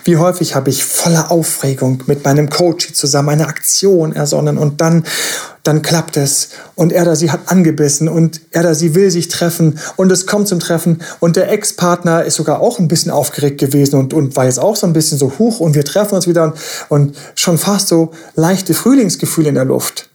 Wie 0.05 0.17
häufig 0.17 0.55
habe 0.55 0.71
ich 0.71 0.85
voller 0.85 1.31
Aufregung 1.31 2.03
mit 2.07 2.25
meinem 2.25 2.51
Coach 2.51 2.93
zusammen 2.93 3.31
eine 3.31 3.47
Aktion 3.47 4.13
ersonnen 4.13 4.59
und 4.59 4.81
dann, 4.81 5.05
dann 5.63 5.83
klappt 5.83 6.17
es 6.17 6.51
und 6.75 6.93
er 6.93 7.03
oder 7.03 7.17
sie 7.17 7.31
hat 7.31 7.41
angebissen 7.47 8.09
und 8.09 8.41
er 8.51 8.63
oder 8.63 8.75
sie 8.75 8.95
will 8.95 9.11
sich 9.11 9.29
treffen 9.29 9.79
und 9.97 10.11
es 10.11 10.27
kommt 10.27 10.49
zum 10.49 10.61
Treffen 10.61 11.03
und 11.21 11.37
der 11.37 11.51
Ex-Partner 11.51 12.25
ist 12.25 12.35
sogar 12.35 12.61
auch 12.61 12.79
ein 12.79 12.89
bisschen 12.89 13.13
aufgeregt 13.13 13.59
gewesen 13.59 13.97
und, 13.97 14.13
und 14.13 14.37
war 14.37 14.47
jetzt 14.47 14.59
auch 14.59 14.77
so 14.77 14.87
ein 14.87 14.93
bisschen 14.93 15.19
so 15.19 15.33
hoch 15.39 15.61
und 15.61 15.75
wir 15.75 15.85
treffen 15.85 16.17
uns 16.17 16.27
wieder 16.27 16.45
und, 16.45 16.57
und 16.89 17.17
schon 17.35 17.59
fast 17.59 17.89
so 17.89 18.13
leichte 18.35 18.75
Frühlingsgefühle 18.75 19.49
in 19.49 19.55
der 19.55 19.65
Luft. 19.65 20.09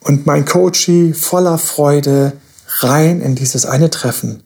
Und 0.00 0.26
mein 0.26 0.44
Coachie 0.44 1.14
voller 1.14 1.56
Freude 1.56 2.34
rein 2.80 3.20
in 3.20 3.34
dieses 3.34 3.64
eine 3.64 3.90
Treffen. 3.90 4.42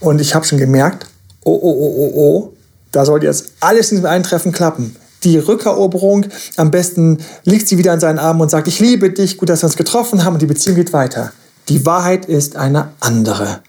Und 0.00 0.20
ich 0.20 0.34
habe 0.34 0.44
schon 0.44 0.58
gemerkt, 0.58 1.06
oh, 1.44 1.52
oh, 1.52 1.76
oh, 1.78 1.94
oh, 1.96 2.12
oh, 2.14 2.52
da 2.92 3.04
sollte 3.04 3.26
jetzt 3.26 3.52
alles 3.60 3.90
in 3.90 3.98
diesem 3.98 4.10
Eintreffen 4.10 4.52
klappen. 4.52 4.96
Die 5.24 5.38
Rückeroberung, 5.38 6.26
am 6.56 6.70
besten 6.70 7.18
liegt 7.44 7.68
sie 7.68 7.76
wieder 7.76 7.92
in 7.92 8.00
seinen 8.00 8.18
Armen 8.18 8.40
und 8.40 8.50
sagt, 8.50 8.68
ich 8.68 8.80
liebe 8.80 9.10
dich, 9.10 9.36
gut, 9.36 9.48
dass 9.48 9.62
wir 9.62 9.66
uns 9.66 9.76
getroffen 9.76 10.24
haben 10.24 10.34
und 10.34 10.42
die 10.42 10.46
Beziehung 10.46 10.76
geht 10.76 10.92
weiter. 10.92 11.32
Die 11.68 11.84
Wahrheit 11.84 12.24
ist 12.24 12.56
eine 12.56 12.92
andere. 13.00 13.60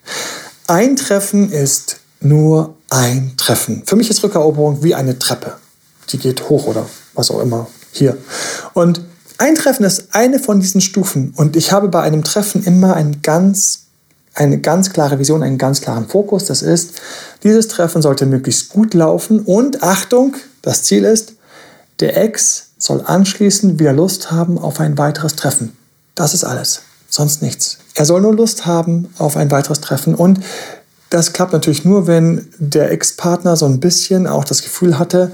Ein 0.68 0.96
Treffen 0.96 1.52
ist 1.52 1.98
nur 2.22 2.76
ein 2.90 3.34
Treffen. 3.36 3.84
Für 3.86 3.96
mich 3.96 4.10
ist 4.10 4.24
Rückeroberung 4.24 4.84
wie 4.84 4.96
eine 4.96 5.20
Treppe. 5.20 5.54
Die 6.10 6.18
geht 6.18 6.50
hoch 6.50 6.68
oder 6.68 6.86
was 7.14 7.30
auch 7.32 7.42
immer 7.42 7.68
hier. 7.92 8.18
Und 8.74 9.02
ein 9.38 9.56
Treffen 9.56 9.84
ist 9.84 10.10
eine 10.14 10.40
von 10.40 10.60
diesen 10.60 10.82
Stufen. 10.82 11.34
Und 11.36 11.56
ich 11.56 11.72
habe 11.72 11.90
bei 11.90 12.02
einem 12.02 12.24
Treffen 12.24 12.64
immer 12.64 12.96
ein 12.96 13.22
ganz 13.22 13.88
eine 14.34 14.60
ganz 14.60 14.92
klare 14.92 15.20
Vision, 15.20 15.44
einen 15.44 15.58
ganz 15.58 15.82
klaren 15.82 16.08
Fokus. 16.08 16.46
Das 16.46 16.62
ist, 16.62 17.02
dieses 17.44 17.68
Treffen 17.68 18.02
sollte 18.02 18.26
möglichst 18.26 18.70
gut 18.70 18.94
laufen 18.94 19.40
und 19.42 19.84
Achtung, 19.84 20.36
das 20.62 20.84
Ziel 20.84 21.06
ist, 21.06 21.34
der 22.00 22.18
Ex 22.18 22.68
soll 22.78 23.04
anschließend 23.06 23.80
wieder 23.80 23.94
Lust 23.94 24.32
haben 24.32 24.58
auf 24.58 24.80
ein 24.80 24.98
weiteres 24.98 25.36
Treffen. 25.36 25.78
Das 26.16 26.34
ist 26.34 26.44
alles, 26.44 26.82
sonst 27.10 27.42
nichts. 27.42 27.78
Er 27.96 28.06
soll 28.06 28.22
nur 28.22 28.36
Lust 28.36 28.66
haben 28.66 29.14
auf 29.18 29.38
ein 29.38 29.52
weiteres 29.52 29.82
Treffen 29.82 30.16
und 30.16 30.40
das 31.10 31.34
klappt 31.34 31.52
natürlich 31.52 31.84
nur, 31.84 32.08
wenn 32.08 32.48
der 32.58 32.90
Ex-Partner 32.92 33.58
so 33.58 33.66
ein 33.66 33.82
bisschen 33.82 34.28
auch 34.28 34.46
das 34.46 34.62
Gefühl 34.64 34.98
hatte, 34.98 35.32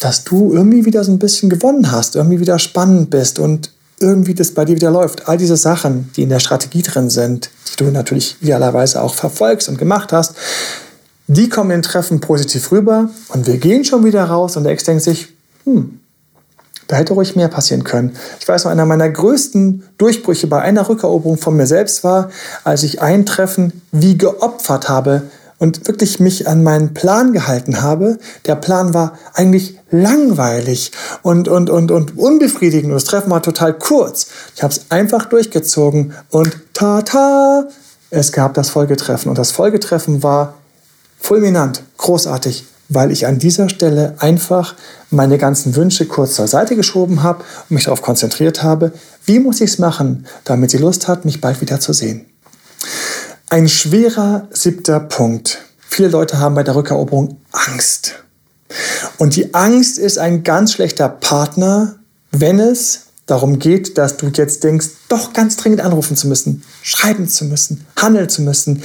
dass 0.00 0.24
du 0.24 0.52
irgendwie 0.52 0.84
wieder 0.84 1.02
so 1.02 1.10
ein 1.10 1.18
bisschen 1.18 1.50
gewonnen 1.50 1.90
hast, 1.90 2.14
irgendwie 2.14 2.40
wieder 2.40 2.58
spannend 2.58 3.10
bist 3.10 3.38
und 3.38 3.72
irgendwie 4.02 4.34
das 4.34 4.50
bei 4.50 4.64
dir 4.64 4.76
wieder 4.76 4.90
läuft. 4.90 5.28
All 5.28 5.38
diese 5.38 5.56
Sachen, 5.56 6.10
die 6.16 6.24
in 6.24 6.28
der 6.28 6.40
Strategie 6.40 6.82
drin 6.82 7.08
sind, 7.08 7.50
die 7.70 7.76
du 7.76 7.90
natürlich 7.90 8.36
idealerweise 8.40 9.02
auch 9.02 9.14
verfolgst 9.14 9.68
und 9.68 9.78
gemacht 9.78 10.12
hast, 10.12 10.34
die 11.28 11.48
kommen 11.48 11.70
in 11.70 11.82
Treffen 11.82 12.20
positiv 12.20 12.72
rüber 12.72 13.08
und 13.28 13.46
wir 13.46 13.56
gehen 13.58 13.84
schon 13.84 14.04
wieder 14.04 14.24
raus 14.24 14.56
und 14.56 14.64
der 14.64 14.72
Ex 14.72 14.84
denkt 14.84 15.02
sich, 15.02 15.28
hm, 15.64 16.00
da 16.88 16.96
hätte 16.96 17.14
ruhig 17.14 17.36
mehr 17.36 17.48
passieren 17.48 17.84
können. 17.84 18.16
Ich 18.38 18.46
weiß 18.46 18.64
noch, 18.64 18.70
einer 18.70 18.84
meiner 18.84 19.08
größten 19.08 19.84
Durchbrüche 19.96 20.46
bei 20.46 20.60
einer 20.60 20.88
Rückeroberung 20.88 21.38
von 21.38 21.56
mir 21.56 21.66
selbst 21.66 22.04
war, 22.04 22.30
als 22.64 22.82
ich 22.82 23.00
ein 23.00 23.24
Treffen 23.24 23.82
wie 23.92 24.18
geopfert 24.18 24.88
habe, 24.88 25.22
und 25.62 25.86
wirklich 25.86 26.18
mich 26.18 26.48
an 26.48 26.64
meinen 26.64 26.92
Plan 26.92 27.32
gehalten 27.32 27.82
habe. 27.82 28.18
Der 28.46 28.56
Plan 28.56 28.94
war 28.94 29.16
eigentlich 29.32 29.78
langweilig 29.92 30.90
und, 31.22 31.46
und, 31.46 31.70
und, 31.70 31.92
und 31.92 32.18
unbefriedigend 32.18 32.92
das 32.92 33.04
Treffen 33.04 33.30
war 33.30 33.44
total 33.44 33.72
kurz. 33.72 34.26
Ich 34.56 34.64
habe 34.64 34.72
es 34.72 34.86
einfach 34.88 35.26
durchgezogen 35.26 36.14
und 36.30 36.52
ta-ta, 36.74 37.68
es 38.10 38.32
gab 38.32 38.54
das 38.54 38.70
Folgetreffen 38.70 39.28
und 39.28 39.38
das 39.38 39.52
Folgetreffen 39.52 40.24
war 40.24 40.54
fulminant, 41.20 41.84
großartig, 41.96 42.64
weil 42.88 43.12
ich 43.12 43.28
an 43.28 43.38
dieser 43.38 43.68
Stelle 43.68 44.16
einfach 44.18 44.74
meine 45.10 45.38
ganzen 45.38 45.76
Wünsche 45.76 46.06
kurz 46.06 46.34
zur 46.34 46.48
Seite 46.48 46.74
geschoben 46.74 47.22
habe 47.22 47.44
und 47.68 47.74
mich 47.76 47.84
darauf 47.84 48.02
konzentriert 48.02 48.64
habe, 48.64 48.90
wie 49.26 49.38
muss 49.38 49.60
ich 49.60 49.70
es 49.70 49.78
machen, 49.78 50.26
damit 50.42 50.72
sie 50.72 50.78
Lust 50.78 51.06
hat, 51.06 51.24
mich 51.24 51.40
bald 51.40 51.60
wieder 51.60 51.78
zu 51.78 51.92
sehen. 51.92 52.26
Ein 53.52 53.68
schwerer 53.68 54.48
siebter 54.50 54.98
Punkt. 54.98 55.58
Viele 55.78 56.08
Leute 56.08 56.38
haben 56.38 56.54
bei 56.54 56.62
der 56.62 56.74
Rückeroberung 56.74 57.36
Angst. 57.52 58.14
Und 59.18 59.36
die 59.36 59.52
Angst 59.52 59.98
ist 59.98 60.16
ein 60.16 60.42
ganz 60.42 60.72
schlechter 60.72 61.10
Partner, 61.10 61.96
wenn 62.30 62.58
es 62.58 63.08
darum 63.26 63.58
geht, 63.58 63.98
dass 63.98 64.16
du 64.16 64.28
jetzt 64.28 64.64
denkst, 64.64 64.86
doch 65.10 65.34
ganz 65.34 65.58
dringend 65.58 65.82
anrufen 65.82 66.16
zu 66.16 66.28
müssen, 66.28 66.64
schreiben 66.80 67.28
zu 67.28 67.44
müssen, 67.44 67.86
handeln 68.00 68.30
zu 68.30 68.40
müssen. 68.40 68.84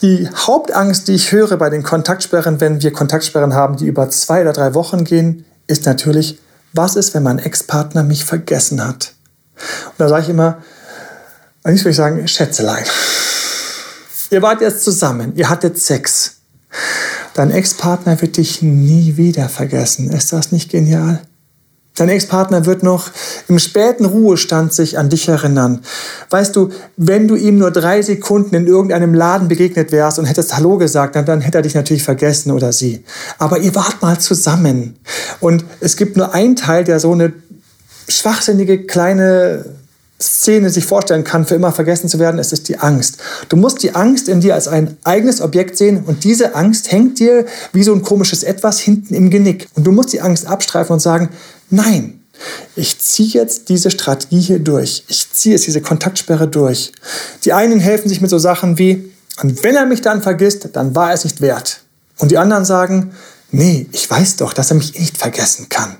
Die 0.00 0.26
Hauptangst, 0.34 1.06
die 1.08 1.16
ich 1.16 1.30
höre 1.30 1.58
bei 1.58 1.68
den 1.68 1.82
Kontaktsperren, 1.82 2.62
wenn 2.62 2.80
wir 2.80 2.94
Kontaktsperren 2.94 3.52
haben, 3.52 3.76
die 3.76 3.88
über 3.88 4.08
zwei 4.08 4.40
oder 4.40 4.54
drei 4.54 4.72
Wochen 4.72 5.04
gehen, 5.04 5.44
ist 5.66 5.84
natürlich, 5.84 6.38
was 6.72 6.96
ist, 6.96 7.12
wenn 7.12 7.24
mein 7.24 7.38
Ex-Partner 7.38 8.04
mich 8.04 8.24
vergessen 8.24 8.82
hat? 8.82 9.12
Und 9.84 9.98
da 9.98 10.08
sage 10.08 10.22
ich 10.22 10.28
immer, 10.30 10.62
eigentlich 11.62 11.82
würde 11.82 11.90
ich 11.90 11.96
sagen, 11.96 12.26
Schätzelein. 12.26 12.86
Ihr 14.30 14.42
wart 14.42 14.60
jetzt 14.60 14.84
zusammen, 14.84 15.32
ihr 15.34 15.48
hattet 15.48 15.78
Sex. 15.78 16.36
Dein 17.34 17.50
Ex-Partner 17.50 18.20
wird 18.20 18.36
dich 18.36 18.62
nie 18.62 19.16
wieder 19.16 19.48
vergessen. 19.48 20.10
Ist 20.10 20.32
das 20.32 20.52
nicht 20.52 20.70
genial? 20.70 21.20
Dein 21.96 22.08
Ex-Partner 22.08 22.64
wird 22.64 22.84
noch 22.84 23.10
im 23.48 23.58
späten 23.58 24.04
Ruhestand 24.04 24.72
sich 24.72 24.98
an 24.98 25.10
dich 25.10 25.28
erinnern. 25.28 25.82
Weißt 26.30 26.54
du, 26.54 26.70
wenn 26.96 27.26
du 27.26 27.34
ihm 27.34 27.58
nur 27.58 27.72
drei 27.72 28.00
Sekunden 28.02 28.54
in 28.54 28.66
irgendeinem 28.66 29.14
Laden 29.14 29.48
begegnet 29.48 29.90
wärst 29.90 30.18
und 30.18 30.26
hättest 30.26 30.56
Hallo 30.56 30.78
gesagt, 30.78 31.16
dann, 31.16 31.26
dann 31.26 31.40
hätte 31.40 31.58
er 31.58 31.62
dich 31.62 31.74
natürlich 31.74 32.04
vergessen 32.04 32.52
oder 32.52 32.72
sie. 32.72 33.04
Aber 33.38 33.58
ihr 33.58 33.74
wart 33.74 34.00
mal 34.00 34.18
zusammen. 34.18 34.98
Und 35.40 35.64
es 35.80 35.96
gibt 35.96 36.16
nur 36.16 36.32
einen 36.32 36.56
Teil, 36.56 36.84
der 36.84 37.00
so 37.00 37.12
eine 37.12 37.32
schwachsinnige 38.08 38.86
kleine 38.86 39.64
Szene 40.20 40.70
sich 40.70 40.84
vorstellen 40.84 41.24
kann, 41.24 41.46
für 41.46 41.54
immer 41.54 41.72
vergessen 41.72 42.08
zu 42.08 42.18
werden, 42.18 42.38
es 42.38 42.52
ist 42.52 42.68
die 42.68 42.78
Angst. 42.78 43.16
Du 43.48 43.56
musst 43.56 43.82
die 43.82 43.94
Angst 43.94 44.28
in 44.28 44.40
dir 44.40 44.54
als 44.54 44.68
ein 44.68 44.96
eigenes 45.04 45.40
Objekt 45.40 45.76
sehen 45.76 46.04
und 46.04 46.24
diese 46.24 46.54
Angst 46.54 46.92
hängt 46.92 47.18
dir 47.18 47.46
wie 47.72 47.82
so 47.82 47.94
ein 47.94 48.02
komisches 48.02 48.42
Etwas 48.42 48.78
hinten 48.78 49.14
im 49.14 49.30
Genick. 49.30 49.68
Und 49.74 49.84
du 49.84 49.92
musst 49.92 50.12
die 50.12 50.20
Angst 50.20 50.46
abstreifen 50.46 50.92
und 50.92 51.00
sagen, 51.00 51.30
nein, 51.70 52.20
ich 52.76 52.98
ziehe 52.98 53.28
jetzt 53.28 53.68
diese 53.68 53.90
Strategie 53.90 54.40
hier 54.40 54.58
durch. 54.58 55.04
Ich 55.08 55.32
ziehe 55.32 55.54
jetzt 55.54 55.66
diese 55.66 55.80
Kontaktsperre 55.80 56.48
durch. 56.48 56.92
Die 57.44 57.52
einen 57.52 57.80
helfen 57.80 58.08
sich 58.08 58.20
mit 58.20 58.30
so 58.30 58.38
Sachen 58.38 58.78
wie, 58.78 59.12
und 59.42 59.62
wenn 59.62 59.76
er 59.76 59.86
mich 59.86 60.02
dann 60.02 60.22
vergisst, 60.22 60.68
dann 60.74 60.94
war 60.94 61.12
es 61.12 61.24
nicht 61.24 61.40
wert. 61.40 61.82
Und 62.18 62.30
die 62.30 62.38
anderen 62.38 62.64
sagen, 62.64 63.12
nee, 63.50 63.86
ich 63.92 64.10
weiß 64.10 64.36
doch, 64.36 64.52
dass 64.52 64.70
er 64.70 64.76
mich 64.76 64.98
nicht 64.98 65.16
vergessen 65.16 65.68
kann. 65.68 65.96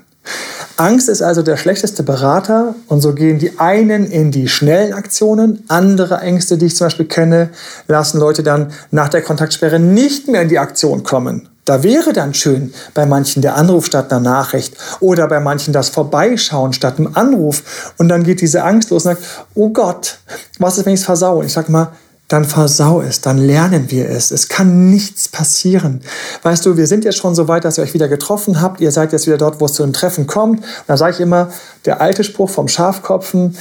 Angst 0.77 1.09
ist 1.09 1.21
also 1.21 1.41
der 1.43 1.57
schlechteste 1.57 2.03
Berater 2.03 2.75
und 2.87 3.01
so 3.01 3.13
gehen 3.13 3.39
die 3.39 3.59
einen 3.59 4.09
in 4.09 4.31
die 4.31 4.47
schnellen 4.47 4.93
Aktionen, 4.93 5.63
andere 5.67 6.19
Ängste, 6.21 6.57
die 6.57 6.67
ich 6.67 6.75
zum 6.75 6.87
Beispiel 6.87 7.05
kenne, 7.05 7.49
lassen 7.87 8.19
Leute 8.19 8.41
dann 8.41 8.71
nach 8.89 9.09
der 9.09 9.21
Kontaktsperre 9.21 9.79
nicht 9.79 10.27
mehr 10.27 10.41
in 10.41 10.49
die 10.49 10.59
Aktion 10.59 11.03
kommen. 11.03 11.49
Da 11.65 11.83
wäre 11.83 12.11
dann 12.11 12.33
schön 12.33 12.73
bei 12.95 13.05
manchen 13.05 13.43
der 13.43 13.55
Anruf 13.55 13.85
statt 13.85 14.11
einer 14.11 14.19
Nachricht 14.19 14.75
oder 14.99 15.27
bei 15.27 15.39
manchen 15.39 15.73
das 15.73 15.89
Vorbeischauen 15.89 16.73
statt 16.73 16.97
einem 16.97 17.11
Anruf. 17.13 17.93
Und 17.97 18.09
dann 18.09 18.23
geht 18.23 18.41
diese 18.41 18.63
Angst 18.63 18.89
los 18.89 19.05
und 19.05 19.15
sagt, 19.15 19.23
oh 19.53 19.69
Gott, 19.69 20.17
was 20.57 20.79
ist, 20.79 20.85
wenn 20.85 20.93
ich 20.93 21.01
es 21.01 21.05
versau? 21.05 21.37
Und 21.37 21.45
ich 21.45 21.53
sage 21.53 21.71
mal, 21.71 21.91
dann 22.31 22.45
versau 22.45 23.01
es, 23.01 23.19
dann 23.19 23.37
lernen 23.37 23.91
wir 23.91 24.09
es. 24.09 24.31
Es 24.31 24.47
kann 24.47 24.89
nichts 24.89 25.27
passieren. 25.27 26.01
Weißt 26.43 26.65
du, 26.65 26.77
wir 26.77 26.87
sind 26.87 27.03
jetzt 27.03 27.17
schon 27.17 27.35
so 27.35 27.49
weit, 27.49 27.65
dass 27.65 27.77
ihr 27.77 27.83
euch 27.83 27.93
wieder 27.93 28.07
getroffen 28.07 28.61
habt. 28.61 28.79
Ihr 28.79 28.91
seid 28.91 29.11
jetzt 29.11 29.27
wieder 29.27 29.37
dort, 29.37 29.59
wo 29.59 29.65
es 29.65 29.73
zu 29.73 29.83
einem 29.83 29.91
Treffen 29.91 30.27
kommt. 30.27 30.59
Und 30.59 30.65
da 30.87 30.95
sage 30.95 31.15
ich 31.15 31.19
immer, 31.19 31.51
der 31.83 31.99
alte 31.99 32.23
Spruch 32.23 32.49
vom 32.49 32.69
Schafkopfen, 32.69 33.57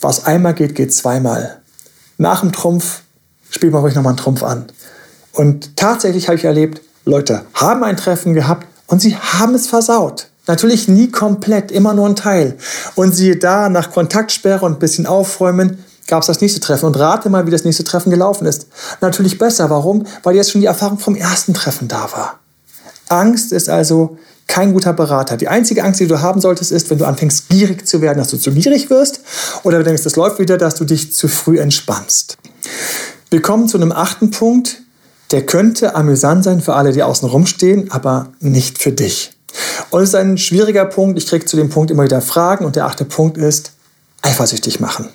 was 0.00 0.26
einmal 0.26 0.54
geht, 0.54 0.76
geht 0.76 0.94
zweimal. 0.94 1.58
Nach 2.18 2.40
dem 2.40 2.52
Trumpf 2.52 3.02
spielt 3.50 3.72
man 3.72 3.82
ruhig 3.82 3.96
nochmal 3.96 4.12
einen 4.12 4.18
Trumpf 4.18 4.44
an. 4.44 4.66
Und 5.32 5.76
tatsächlich 5.76 6.28
habe 6.28 6.38
ich 6.38 6.44
erlebt, 6.44 6.80
Leute 7.04 7.46
haben 7.54 7.82
ein 7.82 7.96
Treffen 7.96 8.32
gehabt 8.32 8.68
und 8.86 9.02
sie 9.02 9.16
haben 9.16 9.56
es 9.56 9.66
versaut. 9.66 10.28
Natürlich 10.46 10.86
nie 10.86 11.10
komplett, 11.10 11.72
immer 11.72 11.94
nur 11.94 12.08
ein 12.08 12.16
Teil. 12.16 12.56
Und 12.94 13.12
siehe 13.12 13.36
da, 13.36 13.68
nach 13.68 13.90
Kontaktsperre 13.90 14.64
und 14.64 14.74
ein 14.74 14.78
bisschen 14.78 15.06
aufräumen, 15.06 15.84
gab 16.08 16.22
es 16.22 16.26
das 16.26 16.40
nächste 16.40 16.58
Treffen 16.58 16.86
und 16.86 16.98
rate 16.98 17.30
mal, 17.30 17.46
wie 17.46 17.50
das 17.50 17.64
nächste 17.64 17.84
Treffen 17.84 18.10
gelaufen 18.10 18.46
ist. 18.46 18.66
Natürlich 19.00 19.38
besser. 19.38 19.70
Warum? 19.70 20.06
Weil 20.24 20.34
jetzt 20.34 20.50
schon 20.50 20.60
die 20.60 20.66
Erfahrung 20.66 20.98
vom 20.98 21.14
ersten 21.14 21.54
Treffen 21.54 21.86
da 21.86 22.10
war. 22.12 22.40
Angst 23.08 23.52
ist 23.52 23.68
also 23.68 24.18
kein 24.46 24.72
guter 24.72 24.94
Berater. 24.94 25.36
Die 25.36 25.48
einzige 25.48 25.84
Angst, 25.84 26.00
die 26.00 26.06
du 26.06 26.20
haben 26.20 26.40
solltest, 26.40 26.72
ist, 26.72 26.90
wenn 26.90 26.98
du 26.98 27.04
anfängst, 27.04 27.50
gierig 27.50 27.86
zu 27.86 28.00
werden, 28.00 28.18
dass 28.18 28.28
du 28.28 28.38
zu 28.38 28.50
gierig 28.50 28.90
wirst 28.90 29.20
oder 29.62 29.78
du 29.78 29.84
denkst, 29.84 30.02
das 30.02 30.16
läuft 30.16 30.38
wieder, 30.38 30.56
dass 30.56 30.74
du 30.74 30.84
dich 30.84 31.14
zu 31.14 31.28
früh 31.28 31.60
entspannst. 31.60 32.38
Wir 33.30 33.42
kommen 33.42 33.68
zu 33.68 33.76
einem 33.76 33.92
achten 33.92 34.30
Punkt. 34.30 34.82
Der 35.30 35.44
könnte 35.44 35.94
amüsant 35.94 36.44
sein 36.44 36.62
für 36.62 36.74
alle, 36.74 36.92
die 36.92 37.02
außen 37.02 37.28
rumstehen, 37.28 37.90
aber 37.90 38.32
nicht 38.40 38.78
für 38.78 38.92
dich. 38.92 39.32
Und 39.90 40.02
es 40.02 40.10
ist 40.10 40.14
ein 40.14 40.38
schwieriger 40.38 40.86
Punkt. 40.86 41.18
Ich 41.18 41.26
kriege 41.26 41.44
zu 41.44 41.58
dem 41.58 41.68
Punkt 41.68 41.90
immer 41.90 42.04
wieder 42.04 42.22
Fragen. 42.22 42.64
Und 42.64 42.76
der 42.76 42.86
achte 42.86 43.04
Punkt 43.04 43.36
ist, 43.36 43.72
eifersüchtig 44.22 44.80
machen. 44.80 45.10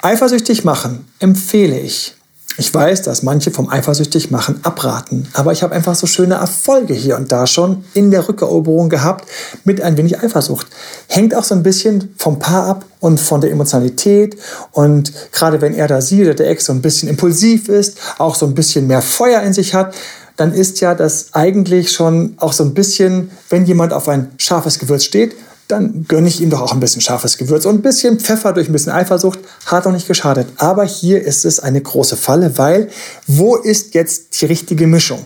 Eifersüchtig 0.00 0.64
machen 0.64 1.06
empfehle 1.18 1.78
ich. 1.78 2.14
Ich 2.58 2.72
weiß, 2.72 3.02
dass 3.02 3.22
manche 3.22 3.50
vom 3.50 3.70
eifersüchtig 3.70 4.30
machen 4.30 4.60
abraten, 4.62 5.26
aber 5.32 5.52
ich 5.52 5.62
habe 5.62 5.74
einfach 5.74 5.94
so 5.94 6.06
schöne 6.06 6.34
Erfolge 6.34 6.92
hier 6.92 7.16
und 7.16 7.32
da 7.32 7.46
schon 7.46 7.84
in 7.94 8.10
der 8.10 8.28
Rückeroberung 8.28 8.90
gehabt 8.90 9.26
mit 9.64 9.80
ein 9.80 9.96
wenig 9.96 10.20
Eifersucht. 10.20 10.66
Hängt 11.08 11.34
auch 11.34 11.44
so 11.44 11.54
ein 11.54 11.62
bisschen 11.62 12.14
vom 12.18 12.38
Paar 12.38 12.66
ab 12.66 12.84
und 13.00 13.18
von 13.18 13.40
der 13.40 13.50
Emotionalität 13.50 14.36
und 14.72 15.12
gerade 15.32 15.62
wenn 15.62 15.74
er 15.74 15.88
da 15.88 16.02
sie 16.02 16.22
oder 16.22 16.34
der 16.34 16.50
Ex 16.50 16.66
so 16.66 16.72
ein 16.74 16.82
bisschen 16.82 17.08
impulsiv 17.08 17.70
ist, 17.70 17.96
auch 18.18 18.34
so 18.34 18.44
ein 18.44 18.54
bisschen 18.54 18.86
mehr 18.86 19.00
Feuer 19.00 19.40
in 19.40 19.54
sich 19.54 19.74
hat, 19.74 19.94
dann 20.36 20.52
ist 20.52 20.80
ja 20.80 20.94
das 20.94 21.28
eigentlich 21.32 21.90
schon 21.90 22.34
auch 22.36 22.52
so 22.52 22.64
ein 22.64 22.74
bisschen, 22.74 23.30
wenn 23.48 23.64
jemand 23.64 23.94
auf 23.94 24.08
ein 24.08 24.30
scharfes 24.36 24.78
Gewürz 24.78 25.04
steht, 25.04 25.34
dann 25.72 26.04
gönne 26.06 26.28
ich 26.28 26.40
ihm 26.40 26.50
doch 26.50 26.60
auch 26.60 26.72
ein 26.72 26.80
bisschen 26.80 27.00
scharfes 27.00 27.38
Gewürz 27.38 27.64
und 27.64 27.76
ein 27.76 27.82
bisschen 27.82 28.20
Pfeffer 28.20 28.52
durch 28.52 28.68
ein 28.68 28.72
bisschen 28.72 28.92
Eifersucht 28.92 29.38
hat 29.66 29.86
auch 29.86 29.92
nicht 29.92 30.06
geschadet. 30.06 30.46
Aber 30.56 30.84
hier 30.84 31.22
ist 31.22 31.44
es 31.44 31.60
eine 31.60 31.80
große 31.80 32.16
Falle, 32.16 32.58
weil 32.58 32.88
wo 33.26 33.56
ist 33.56 33.94
jetzt 33.94 34.40
die 34.40 34.46
richtige 34.46 34.86
Mischung? 34.86 35.24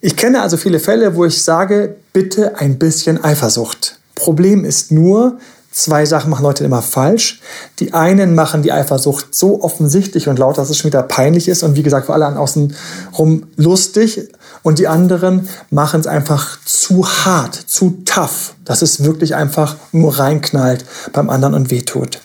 Ich 0.00 0.16
kenne 0.16 0.42
also 0.42 0.56
viele 0.56 0.80
Fälle, 0.80 1.16
wo 1.16 1.24
ich 1.24 1.42
sage, 1.42 1.96
bitte 2.12 2.58
ein 2.58 2.78
bisschen 2.78 3.22
Eifersucht. 3.24 3.98
Problem 4.14 4.64
ist 4.64 4.92
nur, 4.92 5.38
Zwei 5.74 6.04
Sachen 6.04 6.28
machen 6.28 6.42
Leute 6.42 6.64
immer 6.64 6.82
falsch. 6.82 7.40
Die 7.78 7.94
einen 7.94 8.34
machen 8.34 8.62
die 8.62 8.72
Eifersucht 8.72 9.34
so 9.34 9.62
offensichtlich 9.62 10.28
und 10.28 10.38
laut, 10.38 10.58
dass 10.58 10.68
es 10.68 10.76
schon 10.76 10.90
wieder 10.90 11.02
peinlich 11.02 11.48
ist 11.48 11.62
und 11.62 11.76
wie 11.76 11.82
gesagt 11.82 12.06
für 12.06 12.12
alle 12.12 12.26
an 12.26 12.36
außen 12.36 12.76
rum 13.16 13.44
lustig. 13.56 14.28
Und 14.62 14.78
die 14.78 14.88
anderen 14.88 15.48
machen 15.70 16.00
es 16.00 16.06
einfach 16.06 16.58
zu 16.64 17.06
hart, 17.06 17.54
zu 17.54 18.02
tough, 18.04 18.54
dass 18.64 18.82
es 18.82 19.02
wirklich 19.04 19.34
einfach 19.34 19.76
nur 19.90 20.18
reinknallt 20.18 20.84
beim 21.12 21.30
anderen 21.30 21.54
und 21.54 21.70
wehtut. 21.70 22.20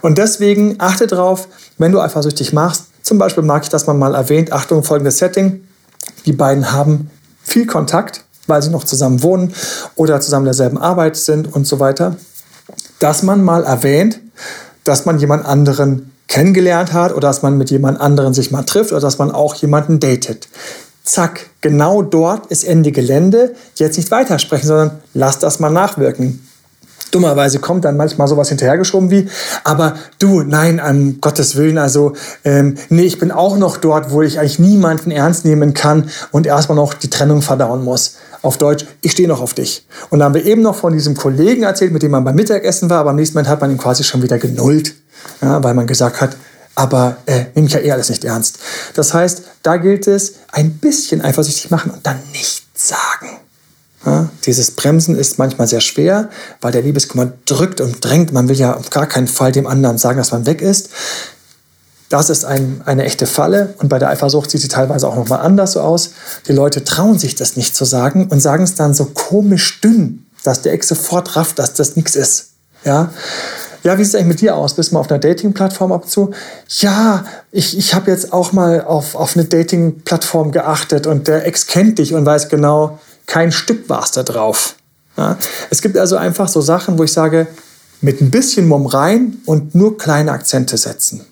Und 0.00 0.18
deswegen 0.18 0.76
achte 0.78 1.06
drauf, 1.06 1.48
wenn 1.78 1.92
du 1.92 2.00
eifersüchtig 2.00 2.52
machst, 2.52 2.84
zum 3.02 3.18
Beispiel 3.18 3.42
mag 3.42 3.62
ich 3.64 3.68
das 3.68 3.86
mal 3.86 4.14
erwähnt, 4.14 4.52
Achtung, 4.52 4.82
folgendes 4.82 5.18
Setting. 5.18 5.62
Die 6.24 6.32
beiden 6.32 6.72
haben 6.72 7.10
viel 7.42 7.66
Kontakt, 7.66 8.24
weil 8.46 8.62
sie 8.62 8.70
noch 8.70 8.84
zusammen 8.84 9.22
wohnen 9.22 9.54
oder 9.94 10.20
zusammen 10.20 10.46
derselben 10.46 10.78
Arbeit 10.78 11.16
sind 11.16 11.52
und 11.52 11.66
so 11.66 11.80
weiter 11.80 12.16
dass 12.98 13.22
man 13.22 13.42
mal 13.42 13.64
erwähnt, 13.64 14.20
dass 14.84 15.04
man 15.04 15.18
jemand 15.18 15.44
anderen 15.44 16.12
kennengelernt 16.26 16.92
hat 16.92 17.12
oder 17.12 17.28
dass 17.28 17.42
man 17.42 17.58
mit 17.58 17.70
jemand 17.70 18.00
anderen 18.00 18.34
sich 18.34 18.50
mal 18.50 18.62
trifft 18.62 18.92
oder 18.92 19.00
dass 19.00 19.18
man 19.18 19.30
auch 19.30 19.54
jemanden 19.56 20.00
datet. 20.00 20.48
Zack, 21.04 21.50
genau 21.60 22.00
dort 22.00 22.46
ist 22.46 22.64
Ende 22.64 22.90
Gelände. 22.90 23.54
Jetzt 23.76 23.98
nicht 23.98 24.10
weitersprechen, 24.10 24.66
sondern 24.66 25.02
lass 25.12 25.38
das 25.38 25.60
mal 25.60 25.70
nachwirken. 25.70 26.48
Dummerweise 27.10 27.60
kommt 27.60 27.84
dann 27.84 27.96
manchmal 27.96 28.26
sowas 28.26 28.48
hinterhergeschoben 28.48 29.10
wie, 29.10 29.28
aber 29.62 29.94
du, 30.18 30.42
nein, 30.42 30.80
um 30.80 31.20
Gottes 31.20 31.54
Willen, 31.54 31.78
also 31.78 32.14
ähm, 32.44 32.76
nee, 32.88 33.02
ich 33.02 33.20
bin 33.20 33.30
auch 33.30 33.56
noch 33.56 33.76
dort, 33.76 34.10
wo 34.10 34.22
ich 34.22 34.40
eigentlich 34.40 34.58
niemanden 34.58 35.12
ernst 35.12 35.44
nehmen 35.44 35.74
kann 35.74 36.10
und 36.32 36.46
erstmal 36.46 36.74
noch 36.74 36.92
die 36.94 37.10
Trennung 37.10 37.40
verdauen 37.40 37.84
muss 37.84 38.16
auf 38.42 38.58
Deutsch, 38.58 38.84
ich 39.00 39.12
stehe 39.12 39.28
noch 39.28 39.40
auf 39.40 39.54
dich. 39.54 39.86
Und 40.10 40.18
da 40.18 40.24
haben 40.24 40.34
wir 40.34 40.44
eben 40.44 40.62
noch 40.62 40.74
von 40.74 40.92
diesem 40.92 41.16
Kollegen 41.16 41.62
erzählt, 41.62 41.92
mit 41.92 42.02
dem 42.02 42.10
man 42.10 42.24
beim 42.24 42.34
Mittagessen 42.34 42.90
war, 42.90 42.98
aber 42.98 43.10
am 43.10 43.16
nächsten 43.16 43.34
Moment 43.34 43.48
hat 43.48 43.60
man 43.60 43.70
ihn 43.70 43.78
quasi 43.78 44.02
schon 44.02 44.22
wieder 44.22 44.38
genullt, 44.38 44.94
ja, 45.40 45.62
weil 45.62 45.74
man 45.74 45.86
gesagt 45.86 46.20
hat, 46.20 46.36
aber 46.74 47.18
äh, 47.26 47.46
nehme 47.54 47.68
ich 47.68 47.74
ja 47.74 47.80
eh 47.80 47.92
alles 47.92 48.08
nicht 48.08 48.24
ernst. 48.24 48.58
Das 48.94 49.14
heißt, 49.14 49.42
da 49.62 49.76
gilt 49.76 50.06
es, 50.06 50.34
ein 50.52 50.78
bisschen 50.78 51.22
eifersüchtig 51.22 51.70
machen 51.70 51.90
und 51.90 52.06
dann 52.06 52.20
nichts 52.32 52.88
sagen. 52.88 53.28
Ja, 54.04 54.28
dieses 54.44 54.72
Bremsen 54.72 55.16
ist 55.16 55.38
manchmal 55.38 55.66
sehr 55.66 55.80
schwer, 55.80 56.28
weil 56.60 56.72
der 56.72 56.82
Liebeskummer 56.82 57.32
drückt 57.46 57.80
und 57.80 58.04
drängt. 58.04 58.32
Man 58.32 58.48
will 58.48 58.56
ja 58.56 58.76
auf 58.76 58.90
gar 58.90 59.06
keinen 59.06 59.28
Fall 59.28 59.52
dem 59.52 59.66
anderen 59.66 59.96
sagen, 59.96 60.18
dass 60.18 60.32
man 60.32 60.46
weg 60.46 60.60
ist. 60.60 60.90
Das 62.10 62.28
ist 62.28 62.44
ein, 62.44 62.82
eine 62.84 63.04
echte 63.04 63.26
Falle 63.26 63.74
und 63.78 63.88
bei 63.88 63.98
der 63.98 64.10
Eifersucht 64.10 64.50
sieht 64.50 64.60
sie 64.60 64.68
teilweise 64.68 65.08
auch 65.08 65.16
nochmal 65.16 65.40
anders 65.40 65.72
so 65.72 65.80
aus. 65.80 66.10
Die 66.46 66.52
Leute 66.52 66.84
trauen 66.84 67.18
sich 67.18 67.34
das 67.34 67.56
nicht 67.56 67.74
zu 67.74 67.84
sagen 67.86 68.28
und 68.28 68.40
sagen 68.40 68.64
es 68.64 68.74
dann 68.74 68.92
so 68.92 69.06
komisch 69.06 69.80
dünn, 69.80 70.26
dass 70.42 70.60
der 70.60 70.74
Ex 70.74 70.88
sofort 70.88 71.34
rafft, 71.34 71.58
dass 71.58 71.72
das 71.72 71.96
nichts 71.96 72.14
ist. 72.14 72.50
Ja, 72.84 73.10
ja, 73.84 73.98
wie 73.98 74.04
sieht 74.04 74.14
es 74.14 74.14
eigentlich 74.14 74.28
mit 74.28 74.40
dir 74.40 74.56
aus? 74.56 74.74
Bist 74.74 74.90
du 74.90 74.94
mal 74.94 75.00
auf 75.00 75.10
einer 75.10 75.20
Dating-Plattform 75.20 75.92
ab 75.92 76.08
zu? 76.08 76.30
Ja, 76.68 77.26
ich, 77.52 77.76
ich 77.76 77.94
habe 77.94 78.10
jetzt 78.10 78.32
auch 78.32 78.52
mal 78.52 78.82
auf, 78.82 79.14
auf 79.14 79.36
eine 79.36 79.44
Dating-Plattform 79.44 80.52
geachtet 80.52 81.06
und 81.06 81.28
der 81.28 81.46
Ex 81.46 81.66
kennt 81.66 81.98
dich 81.98 82.14
und 82.14 82.24
weiß 82.24 82.48
genau, 82.48 82.98
kein 83.26 83.52
Stück 83.52 83.88
warst 83.90 84.16
da 84.16 84.22
drauf. 84.22 84.76
Ja? 85.18 85.36
Es 85.68 85.82
gibt 85.82 85.98
also 85.98 86.16
einfach 86.16 86.48
so 86.48 86.62
Sachen, 86.62 86.98
wo 86.98 87.04
ich 87.04 87.12
sage, 87.12 87.46
mit 88.00 88.22
ein 88.22 88.30
bisschen 88.30 88.66
Mumm 88.66 88.86
rein 88.86 89.38
und 89.44 89.74
nur 89.74 89.98
kleine 89.98 90.32
Akzente 90.32 90.78
setzen. 90.78 91.26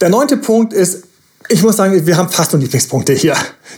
Der 0.00 0.08
neunte 0.08 0.38
Punkt 0.38 0.72
ist, 0.72 1.04
ich 1.48 1.62
muss 1.62 1.76
sagen, 1.76 2.06
wir 2.06 2.16
haben 2.16 2.28
fast 2.28 2.52
nur 2.52 2.60
Lieblingspunkte 2.60 3.12
hier. 3.12 3.36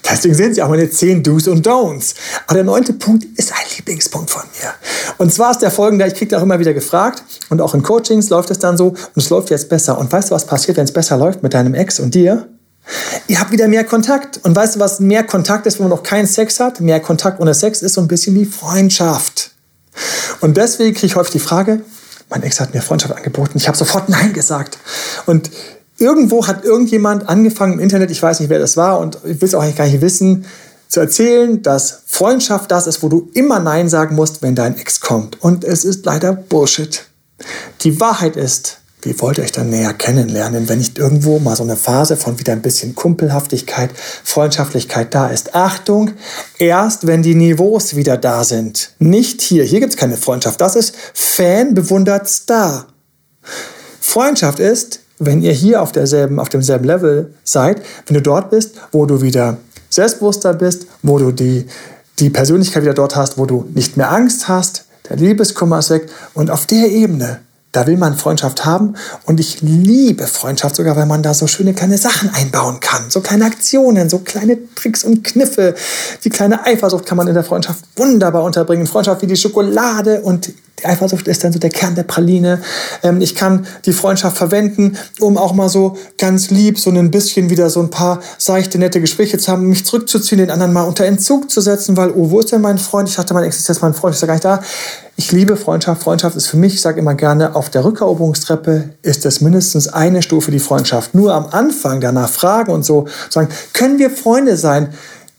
Deswegen 0.08 0.34
sehen 0.34 0.54
Sie 0.54 0.62
auch 0.62 0.68
meine 0.68 0.88
zehn 0.90 1.22
Do's 1.22 1.48
und 1.48 1.66
Don'ts. 1.66 2.14
Aber 2.46 2.54
der 2.54 2.64
neunte 2.64 2.92
Punkt 2.92 3.24
ist 3.38 3.52
ein 3.52 3.66
Lieblingspunkt 3.76 4.30
von 4.30 4.42
mir. 4.60 4.70
Und 5.18 5.32
zwar 5.32 5.52
ist 5.52 5.62
der 5.62 5.70
folgende, 5.70 6.06
ich 6.06 6.14
kriege 6.14 6.36
auch 6.38 6.42
immer 6.42 6.58
wieder 6.58 6.74
gefragt 6.74 7.22
und 7.50 7.60
auch 7.60 7.74
in 7.74 7.82
Coachings 7.82 8.28
läuft 8.30 8.50
es 8.50 8.58
dann 8.58 8.76
so 8.76 8.88
und 8.88 9.16
es 9.16 9.30
läuft 9.30 9.50
jetzt 9.50 9.68
besser. 9.68 9.98
Und 9.98 10.12
weißt 10.12 10.30
du, 10.30 10.34
was 10.34 10.46
passiert, 10.46 10.76
wenn 10.76 10.84
es 10.84 10.92
besser 10.92 11.16
läuft 11.16 11.42
mit 11.42 11.54
deinem 11.54 11.74
Ex 11.74 12.00
und 12.00 12.14
dir? 12.14 12.48
Ihr 13.28 13.40
habt 13.40 13.50
wieder 13.52 13.68
mehr 13.68 13.84
Kontakt. 13.84 14.40
Und 14.42 14.54
weißt 14.54 14.76
du, 14.76 14.80
was 14.80 15.00
mehr 15.00 15.24
Kontakt 15.24 15.66
ist, 15.66 15.78
wenn 15.78 15.88
man 15.88 15.96
noch 15.96 16.02
keinen 16.02 16.26
Sex 16.26 16.60
hat? 16.60 16.80
Mehr 16.80 17.00
Kontakt 17.00 17.40
ohne 17.40 17.54
Sex 17.54 17.82
ist 17.82 17.94
so 17.94 18.00
ein 18.00 18.08
bisschen 18.08 18.34
wie 18.34 18.44
Freundschaft. 18.44 19.52
Und 20.40 20.56
deswegen 20.56 20.94
kriege 20.94 21.06
ich 21.06 21.16
häufig 21.16 21.32
die 21.32 21.38
Frage, 21.38 21.80
mein 22.28 22.42
Ex 22.42 22.60
hat 22.60 22.74
mir 22.74 22.82
Freundschaft 22.82 23.14
angeboten. 23.14 23.52
Ich 23.56 23.68
habe 23.68 23.76
sofort 23.76 24.08
Nein 24.08 24.32
gesagt. 24.32 24.78
Und 25.26 25.50
irgendwo 25.98 26.46
hat 26.46 26.64
irgendjemand 26.64 27.28
angefangen 27.28 27.74
im 27.74 27.80
Internet, 27.80 28.10
ich 28.10 28.22
weiß 28.22 28.40
nicht, 28.40 28.48
wer 28.50 28.58
das 28.58 28.76
war 28.76 29.00
und 29.00 29.18
ich 29.24 29.40
will 29.40 29.48
es 29.48 29.54
auch 29.54 29.62
eigentlich 29.62 29.76
gar 29.76 29.86
nicht 29.86 30.00
wissen, 30.00 30.44
zu 30.88 31.00
erzählen, 31.00 31.62
dass 31.62 32.02
Freundschaft 32.06 32.70
das 32.70 32.86
ist, 32.86 33.02
wo 33.02 33.08
du 33.08 33.28
immer 33.34 33.58
Nein 33.58 33.88
sagen 33.88 34.14
musst, 34.14 34.42
wenn 34.42 34.54
dein 34.54 34.78
Ex 34.78 35.00
kommt. 35.00 35.42
Und 35.42 35.64
es 35.64 35.84
ist 35.84 36.04
leider 36.04 36.32
Bullshit. 36.32 37.04
Die 37.82 37.98
Wahrheit 38.00 38.36
ist, 38.36 38.78
wie 39.02 39.20
wollt 39.20 39.38
ihr 39.38 39.44
euch 39.44 39.52
dann 39.52 39.70
näher 39.70 39.92
kennenlernen, 39.92 40.68
wenn 40.68 40.78
nicht 40.78 40.98
irgendwo 40.98 41.38
mal 41.38 41.56
so 41.56 41.62
eine 41.62 41.76
Phase 41.76 42.16
von 42.16 42.38
wieder 42.38 42.52
ein 42.52 42.62
bisschen 42.62 42.94
Kumpelhaftigkeit, 42.94 43.90
Freundschaftlichkeit 44.24 45.14
da 45.14 45.28
ist? 45.28 45.54
Achtung, 45.54 46.12
erst 46.58 47.06
wenn 47.06 47.22
die 47.22 47.34
Niveaus 47.34 47.96
wieder 47.96 48.16
da 48.16 48.44
sind. 48.44 48.94
Nicht 48.98 49.42
hier. 49.42 49.64
Hier 49.64 49.80
gibt 49.80 49.94
es 49.94 49.98
keine 49.98 50.16
Freundschaft. 50.16 50.60
Das 50.60 50.76
ist 50.76 50.94
Fan 51.12 51.74
bewundert 51.74 52.28
Star. 52.28 52.86
Freundschaft 54.00 54.58
ist, 54.58 55.00
wenn 55.26 55.42
ihr 55.42 55.52
hier 55.52 55.82
auf, 55.82 55.92
derselben, 55.92 56.38
auf 56.38 56.48
demselben 56.48 56.84
Level 56.84 57.34
seid, 57.44 57.82
wenn 58.06 58.14
du 58.14 58.22
dort 58.22 58.50
bist, 58.50 58.74
wo 58.92 59.06
du 59.06 59.20
wieder 59.20 59.58
selbstbewusster 59.90 60.54
bist, 60.54 60.86
wo 61.02 61.18
du 61.18 61.32
die, 61.32 61.66
die 62.18 62.30
Persönlichkeit 62.30 62.82
wieder 62.82 62.94
dort 62.94 63.16
hast, 63.16 63.38
wo 63.38 63.46
du 63.46 63.66
nicht 63.74 63.96
mehr 63.96 64.10
Angst 64.10 64.48
hast, 64.48 64.86
der 65.08 65.16
Liebeskummer 65.16 65.80
ist 65.80 65.90
weg 65.90 66.08
und 66.34 66.50
auf 66.50 66.66
der 66.66 66.88
Ebene 66.88 67.40
da 67.74 67.88
will 67.88 67.96
man 67.96 68.14
Freundschaft 68.14 68.64
haben 68.64 68.94
und 69.26 69.40
ich 69.40 69.60
liebe 69.60 70.28
Freundschaft 70.28 70.76
sogar, 70.76 70.94
weil 70.96 71.06
man 71.06 71.24
da 71.24 71.34
so 71.34 71.48
schöne 71.48 71.74
kleine 71.74 71.98
Sachen 71.98 72.30
einbauen 72.32 72.78
kann. 72.78 73.10
So 73.10 73.20
kleine 73.20 73.46
Aktionen, 73.46 74.08
so 74.08 74.20
kleine 74.20 74.58
Tricks 74.76 75.02
und 75.02 75.24
Kniffe. 75.24 75.74
Die 76.22 76.30
kleine 76.30 76.64
Eifersucht 76.64 77.04
kann 77.04 77.16
man 77.16 77.26
in 77.26 77.34
der 77.34 77.42
Freundschaft 77.42 77.84
wunderbar 77.96 78.44
unterbringen. 78.44 78.86
Freundschaft 78.86 79.22
wie 79.22 79.26
die 79.26 79.36
Schokolade 79.36 80.20
und 80.20 80.52
Eifersucht 80.86 81.28
ist 81.28 81.44
dann 81.44 81.52
so 81.52 81.58
der 81.58 81.70
Kern 81.70 81.94
der 81.94 82.02
Praline. 82.02 82.60
Ähm, 83.02 83.20
ich 83.20 83.34
kann 83.34 83.66
die 83.84 83.92
Freundschaft 83.92 84.36
verwenden, 84.36 84.96
um 85.20 85.36
auch 85.36 85.54
mal 85.54 85.68
so 85.68 85.96
ganz 86.18 86.50
lieb 86.50 86.78
so 86.78 86.90
ein 86.90 87.10
bisschen 87.10 87.50
wieder 87.50 87.70
so 87.70 87.80
ein 87.80 87.90
paar 87.90 88.20
seichte, 88.38 88.78
nette 88.78 89.00
Gespräche 89.00 89.38
zu 89.38 89.50
haben, 89.50 89.68
mich 89.68 89.84
zurückzuziehen, 89.84 90.38
den 90.38 90.50
anderen 90.50 90.72
mal 90.72 90.82
unter 90.82 91.04
Entzug 91.04 91.50
zu 91.50 91.60
setzen, 91.60 91.96
weil, 91.96 92.10
oh, 92.10 92.30
wo 92.30 92.40
ist 92.40 92.52
denn 92.52 92.60
mein 92.60 92.78
Freund? 92.78 93.08
Ich 93.08 93.16
dachte, 93.16 93.34
mein 93.34 93.44
Ex 93.44 93.68
ist 93.68 93.82
mein 93.82 93.94
Freund, 93.94 94.14
ist 94.14 94.20
ja 94.20 94.26
gar 94.26 94.34
nicht 94.34 94.44
da. 94.44 94.60
Ich 95.16 95.30
liebe 95.30 95.56
Freundschaft. 95.56 96.02
Freundschaft 96.02 96.36
ist 96.36 96.46
für 96.46 96.56
mich, 96.56 96.74
ich 96.74 96.80
sage 96.80 96.98
immer 96.98 97.14
gerne, 97.14 97.54
auf 97.54 97.70
der 97.70 97.84
Rückeroberungstreppe 97.84 98.90
ist 99.02 99.24
es 99.26 99.40
mindestens 99.40 99.86
eine 99.88 100.22
Stufe 100.22 100.50
die 100.50 100.58
Freundschaft. 100.58 101.14
Nur 101.14 101.34
am 101.34 101.46
Anfang 101.46 102.00
danach 102.00 102.28
fragen 102.28 102.72
und 102.72 102.84
so 102.84 103.06
sagen, 103.30 103.48
können 103.72 103.98
wir 103.98 104.10
Freunde 104.10 104.56
sein? 104.56 104.88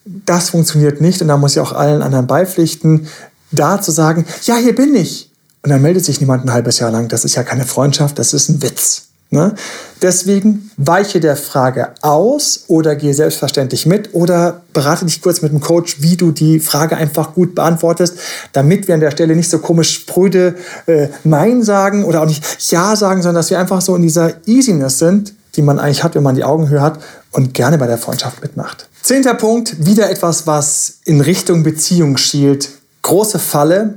Das 0.06 0.52
funktioniert 0.52 1.02
nicht 1.02 1.22
und 1.22 1.28
da 1.28 1.36
muss 1.36 1.54
ich 1.54 1.60
auch 1.60 1.74
allen 1.74 2.02
anderen 2.02 2.28
beipflichten, 2.28 3.08
da 3.52 3.82
zu 3.82 3.92
sagen, 3.92 4.26
ja, 4.44 4.56
hier 4.56 4.76
bin 4.76 4.96
ich. 4.96 5.32
Und 5.66 5.72
dann 5.72 5.82
meldet 5.82 6.06
sich 6.06 6.20
niemand 6.20 6.46
ein 6.46 6.54
halbes 6.54 6.78
Jahr 6.78 6.92
lang. 6.92 7.08
Das 7.08 7.26
ist 7.26 7.34
ja 7.34 7.42
keine 7.42 7.66
Freundschaft, 7.66 8.20
das 8.20 8.36
ist 8.36 8.50
ein 8.50 8.62
Witz. 8.62 9.08
Ne? 9.32 9.56
Deswegen 10.00 10.70
weiche 10.78 11.20
der 11.20 11.36
Frage 11.36 11.90
aus 12.04 12.66
oder 12.68 12.96
gehe 12.96 13.16
selbstverständlich 13.16 13.88
mit 13.88 14.14
oder 14.14 14.62
berate 14.74 15.06
dich 15.06 15.24
kurz 15.24 15.42
mit 15.42 15.52
dem 15.52 15.62
Coach, 15.62 16.04
wie 16.04 16.18
du 16.18 16.32
die 16.32 16.60
Frage 16.60 16.98
einfach 16.98 17.34
gut 17.34 17.56
beantwortest, 17.56 18.20
damit 18.54 18.88
wir 18.88 18.94
an 18.94 19.02
der 19.02 19.10
Stelle 19.10 19.36
nicht 19.36 19.50
so 19.50 19.58
komisch 19.58 19.92
spröde 19.96 20.54
äh, 20.86 21.08
Nein 21.24 21.64
sagen 21.64 22.06
oder 22.06 22.22
auch 22.22 22.28
nicht 22.28 22.46
Ja 22.70 22.96
sagen, 22.96 23.24
sondern 23.24 23.38
dass 23.42 23.50
wir 23.50 23.58
einfach 23.58 23.82
so 23.82 23.96
in 23.96 24.04
dieser 24.04 24.34
Easiness 24.46 25.00
sind, 25.00 25.34
die 25.56 25.64
man 25.64 25.80
eigentlich 25.80 26.04
hat, 26.04 26.14
wenn 26.14 26.22
man 26.22 26.36
die 26.36 26.44
Augenhöhe 26.44 26.84
hat 26.84 27.00
und 27.32 27.56
gerne 27.56 27.80
bei 27.80 27.88
der 27.88 27.98
Freundschaft 27.98 28.44
mitmacht. 28.44 28.88
Zehnter 29.02 29.34
Punkt, 29.34 29.84
wieder 29.84 30.12
etwas, 30.12 30.46
was 30.46 31.00
in 31.06 31.22
Richtung 31.22 31.64
Beziehung 31.64 32.18
schielt. 32.18 32.70
Große 33.02 33.40
Falle. 33.40 33.96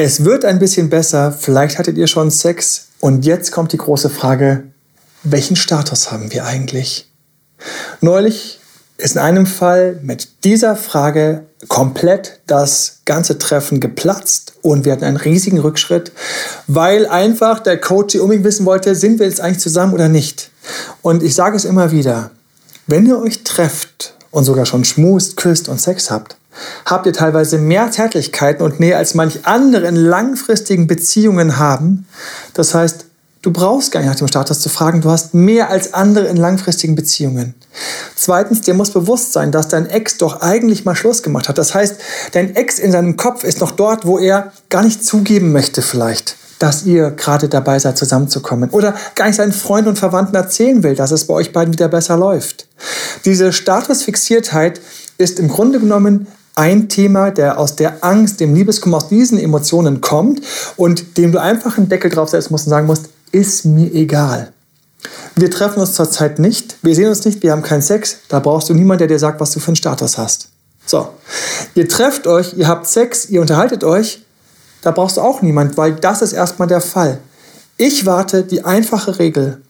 Es 0.00 0.24
wird 0.24 0.44
ein 0.44 0.60
bisschen 0.60 0.90
besser, 0.90 1.32
vielleicht 1.32 1.76
hattet 1.76 1.98
ihr 1.98 2.06
schon 2.06 2.30
Sex, 2.30 2.86
und 3.00 3.26
jetzt 3.26 3.50
kommt 3.50 3.72
die 3.72 3.78
große 3.78 4.10
Frage, 4.10 4.62
welchen 5.24 5.56
Status 5.56 6.12
haben 6.12 6.32
wir 6.32 6.44
eigentlich? 6.44 7.10
Neulich 8.00 8.60
ist 8.96 9.16
in 9.16 9.20
einem 9.20 9.44
Fall 9.44 9.98
mit 10.04 10.44
dieser 10.44 10.76
Frage 10.76 11.46
komplett 11.66 12.38
das 12.46 13.00
ganze 13.06 13.40
Treffen 13.40 13.80
geplatzt 13.80 14.52
und 14.62 14.84
wir 14.84 14.92
hatten 14.92 15.02
einen 15.02 15.16
riesigen 15.16 15.58
Rückschritt, 15.58 16.12
weil 16.68 17.08
einfach 17.08 17.58
der 17.58 17.80
Coach 17.80 18.14
unbedingt 18.14 18.44
wissen 18.44 18.66
wollte, 18.66 18.94
sind 18.94 19.18
wir 19.18 19.26
jetzt 19.26 19.40
eigentlich 19.40 19.58
zusammen 19.58 19.94
oder 19.94 20.08
nicht. 20.08 20.52
Und 21.02 21.24
ich 21.24 21.34
sage 21.34 21.56
es 21.56 21.64
immer 21.64 21.90
wieder, 21.90 22.30
wenn 22.86 23.04
ihr 23.04 23.18
euch 23.18 23.42
trefft 23.42 24.14
und 24.30 24.44
sogar 24.44 24.64
schon 24.64 24.84
schmust, 24.84 25.36
küsst 25.36 25.68
und 25.68 25.80
Sex 25.80 26.08
habt, 26.08 26.37
habt 26.84 27.06
ihr 27.06 27.12
teilweise 27.12 27.58
mehr 27.58 27.90
Zärtlichkeiten 27.90 28.64
und 28.64 28.80
Nähe 28.80 28.96
als 28.96 29.14
manch 29.14 29.46
andere 29.46 29.86
in 29.86 29.96
langfristigen 29.96 30.86
Beziehungen 30.86 31.58
haben. 31.58 32.06
Das 32.54 32.74
heißt, 32.74 33.06
du 33.42 33.52
brauchst 33.52 33.92
gar 33.92 34.00
nicht 34.00 34.08
nach 34.08 34.16
dem 34.16 34.28
Status 34.28 34.60
zu 34.60 34.68
fragen, 34.68 35.00
du 35.00 35.10
hast 35.10 35.34
mehr 35.34 35.70
als 35.70 35.94
andere 35.94 36.26
in 36.26 36.36
langfristigen 36.36 36.94
Beziehungen. 36.94 37.54
Zweitens, 38.16 38.62
dir 38.62 38.74
muss 38.74 38.90
bewusst 38.90 39.32
sein, 39.32 39.52
dass 39.52 39.68
dein 39.68 39.86
Ex 39.86 40.18
doch 40.18 40.40
eigentlich 40.40 40.84
mal 40.84 40.96
Schluss 40.96 41.22
gemacht 41.22 41.48
hat. 41.48 41.58
Das 41.58 41.74
heißt, 41.74 41.96
dein 42.32 42.56
Ex 42.56 42.78
in 42.78 42.92
seinem 42.92 43.16
Kopf 43.16 43.44
ist 43.44 43.60
noch 43.60 43.70
dort, 43.70 44.06
wo 44.06 44.18
er 44.18 44.52
gar 44.68 44.82
nicht 44.82 45.04
zugeben 45.04 45.52
möchte 45.52 45.82
vielleicht 45.82 46.36
dass 46.58 46.84
ihr 46.84 47.10
gerade 47.12 47.48
dabei 47.48 47.78
seid, 47.78 47.96
zusammenzukommen. 47.96 48.70
Oder 48.70 48.94
gar 49.14 49.26
nicht 49.26 49.36
seinen 49.36 49.52
Freunden 49.52 49.90
und 49.90 49.98
Verwandten 49.98 50.34
erzählen 50.34 50.82
will, 50.82 50.94
dass 50.94 51.10
es 51.10 51.26
bei 51.26 51.34
euch 51.34 51.52
beiden 51.52 51.72
wieder 51.72 51.88
besser 51.88 52.16
läuft. 52.16 52.66
Diese 53.24 53.52
Statusfixiertheit 53.52 54.80
ist 55.18 55.38
im 55.38 55.48
Grunde 55.48 55.80
genommen 55.80 56.26
ein 56.58 56.88
Thema, 56.88 57.30
der 57.30 57.58
aus 57.58 57.76
der 57.76 58.04
Angst, 58.04 58.40
dem 58.40 58.52
Liebeskummer, 58.52 58.96
aus 58.96 59.08
diesen 59.08 59.38
Emotionen 59.38 60.00
kommt 60.00 60.42
und 60.76 61.16
dem 61.16 61.30
du 61.30 61.40
einfach 61.40 61.78
einen 61.78 61.88
Deckel 61.88 62.10
draufsetzen 62.10 62.52
musst 62.52 62.66
und 62.66 62.70
sagen 62.70 62.88
musst, 62.88 63.10
ist 63.30 63.64
mir 63.64 63.94
egal. 63.94 64.52
Wir 65.36 65.52
treffen 65.52 65.78
uns 65.78 65.92
zurzeit 65.92 66.40
nicht, 66.40 66.76
wir 66.82 66.96
sehen 66.96 67.08
uns 67.08 67.24
nicht, 67.24 67.44
wir 67.44 67.52
haben 67.52 67.62
keinen 67.62 67.82
Sex, 67.82 68.16
da 68.28 68.40
brauchst 68.40 68.68
du 68.68 68.74
niemanden, 68.74 68.98
der 68.98 69.06
dir 69.06 69.20
sagt, 69.20 69.40
was 69.40 69.52
du 69.52 69.60
für 69.60 69.68
einen 69.68 69.76
Status 69.76 70.18
hast. 70.18 70.48
So, 70.84 71.10
ihr 71.76 71.88
trefft 71.88 72.26
euch, 72.26 72.54
ihr 72.54 72.66
habt 72.66 72.88
Sex, 72.88 73.26
ihr 73.30 73.40
unterhaltet 73.40 73.84
euch, 73.84 74.24
da 74.82 74.90
brauchst 74.90 75.16
du 75.16 75.20
auch 75.20 75.42
niemand, 75.42 75.76
weil 75.76 75.92
das 75.92 76.22
ist 76.22 76.32
erstmal 76.32 76.66
der 76.66 76.80
Fall. 76.80 77.20
Ich 77.76 78.04
warte 78.04 78.42
die 78.42 78.64
einfache 78.64 79.20
Regel, 79.20 79.62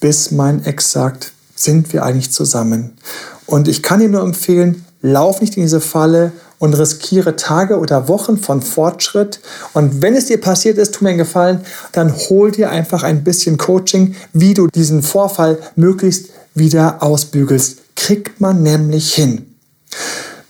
bis 0.00 0.30
mein 0.30 0.62
Ex 0.66 0.92
sagt, 0.92 1.32
sind 1.54 1.90
wir 1.94 2.04
eigentlich 2.04 2.32
zusammen? 2.32 2.98
Und 3.46 3.66
ich 3.66 3.82
kann 3.82 4.00
dir 4.00 4.10
nur 4.10 4.22
empfehlen, 4.22 4.84
lauf 5.02 5.40
nicht 5.40 5.56
in 5.56 5.62
diese 5.62 5.80
Falle 5.80 6.32
und 6.58 6.74
riskiere 6.74 7.36
Tage 7.36 7.78
oder 7.78 8.08
Wochen 8.08 8.36
von 8.36 8.62
Fortschritt. 8.62 9.40
Und 9.74 10.02
wenn 10.02 10.14
es 10.14 10.26
dir 10.26 10.40
passiert 10.40 10.78
ist, 10.78 10.94
tu 10.94 11.04
mir 11.04 11.10
einen 11.10 11.18
Gefallen, 11.18 11.60
dann 11.92 12.14
hol 12.14 12.50
dir 12.50 12.70
einfach 12.70 13.02
ein 13.02 13.24
bisschen 13.24 13.58
Coaching, 13.58 14.16
wie 14.32 14.54
du 14.54 14.66
diesen 14.66 15.02
Vorfall 15.02 15.58
möglichst 15.76 16.30
wieder 16.54 17.02
ausbügelst. 17.02 17.78
Kriegt 17.94 18.40
man 18.40 18.62
nämlich 18.62 19.14
hin. 19.14 19.54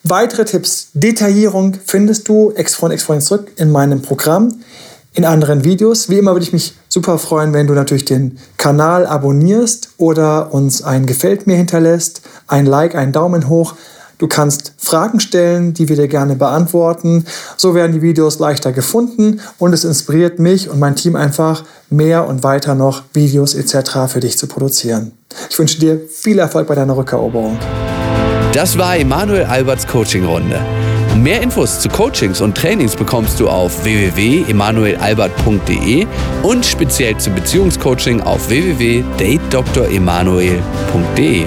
Weitere 0.04 0.44
Tipps, 0.44 0.88
Detaillierung 0.94 1.76
findest 1.84 2.28
du 2.28 2.52
Ex-Freund, 2.52 2.94
Ex-Freund 2.94 3.22
zurück 3.22 3.52
in 3.56 3.70
meinem 3.70 4.00
Programm 4.00 4.60
in 5.12 5.24
anderen 5.24 5.64
Videos. 5.64 6.08
Wie 6.08 6.18
immer 6.18 6.32
würde 6.32 6.44
ich 6.44 6.52
mich 6.52 6.74
super 6.88 7.18
freuen, 7.18 7.52
wenn 7.52 7.66
du 7.66 7.74
natürlich 7.74 8.04
den 8.04 8.38
Kanal 8.56 9.06
abonnierst 9.06 9.90
oder 9.98 10.54
uns 10.54 10.82
ein 10.82 11.06
Gefällt 11.06 11.46
mir 11.46 11.56
hinterlässt, 11.56 12.22
ein 12.46 12.66
Like, 12.66 12.94
einen 12.94 13.12
Daumen 13.12 13.48
hoch. 13.48 13.74
Du 14.18 14.26
kannst 14.26 14.74
Fragen 14.76 15.20
stellen, 15.20 15.72
die 15.74 15.88
wir 15.88 15.94
dir 15.96 16.08
gerne 16.08 16.34
beantworten. 16.34 17.24
So 17.56 17.74
werden 17.74 17.92
die 17.92 18.02
Videos 18.02 18.40
leichter 18.40 18.72
gefunden 18.72 19.40
und 19.58 19.72
es 19.72 19.84
inspiriert 19.84 20.40
mich 20.40 20.68
und 20.68 20.80
mein 20.80 20.96
Team 20.96 21.16
einfach 21.16 21.64
mehr 21.88 22.26
und 22.26 22.42
weiter 22.42 22.74
noch 22.74 23.04
Videos 23.12 23.54
etc. 23.54 24.08
für 24.08 24.18
dich 24.20 24.36
zu 24.36 24.48
produzieren. 24.48 25.12
Ich 25.48 25.58
wünsche 25.58 25.78
dir 25.78 26.00
viel 26.10 26.40
Erfolg 26.40 26.66
bei 26.66 26.74
deiner 26.74 26.96
Rückeroberung. 26.96 27.56
Das 28.52 28.76
war 28.76 28.96
Emanuel 28.96 29.44
Alberts 29.44 29.86
Coaching-Runde. 29.86 30.60
Mehr 31.16 31.40
Infos 31.42 31.80
zu 31.80 31.88
Coachings 31.88 32.40
und 32.40 32.56
Trainings 32.56 32.96
bekommst 32.96 33.40
du 33.40 33.48
auf 33.48 33.82
www.emanuelalbert.de 33.84 36.06
und 36.42 36.64
speziell 36.64 37.18
zum 37.18 37.34
Beziehungscoaching 37.34 38.20
auf 38.20 38.48
www.datedremanuel.de. 38.48 41.46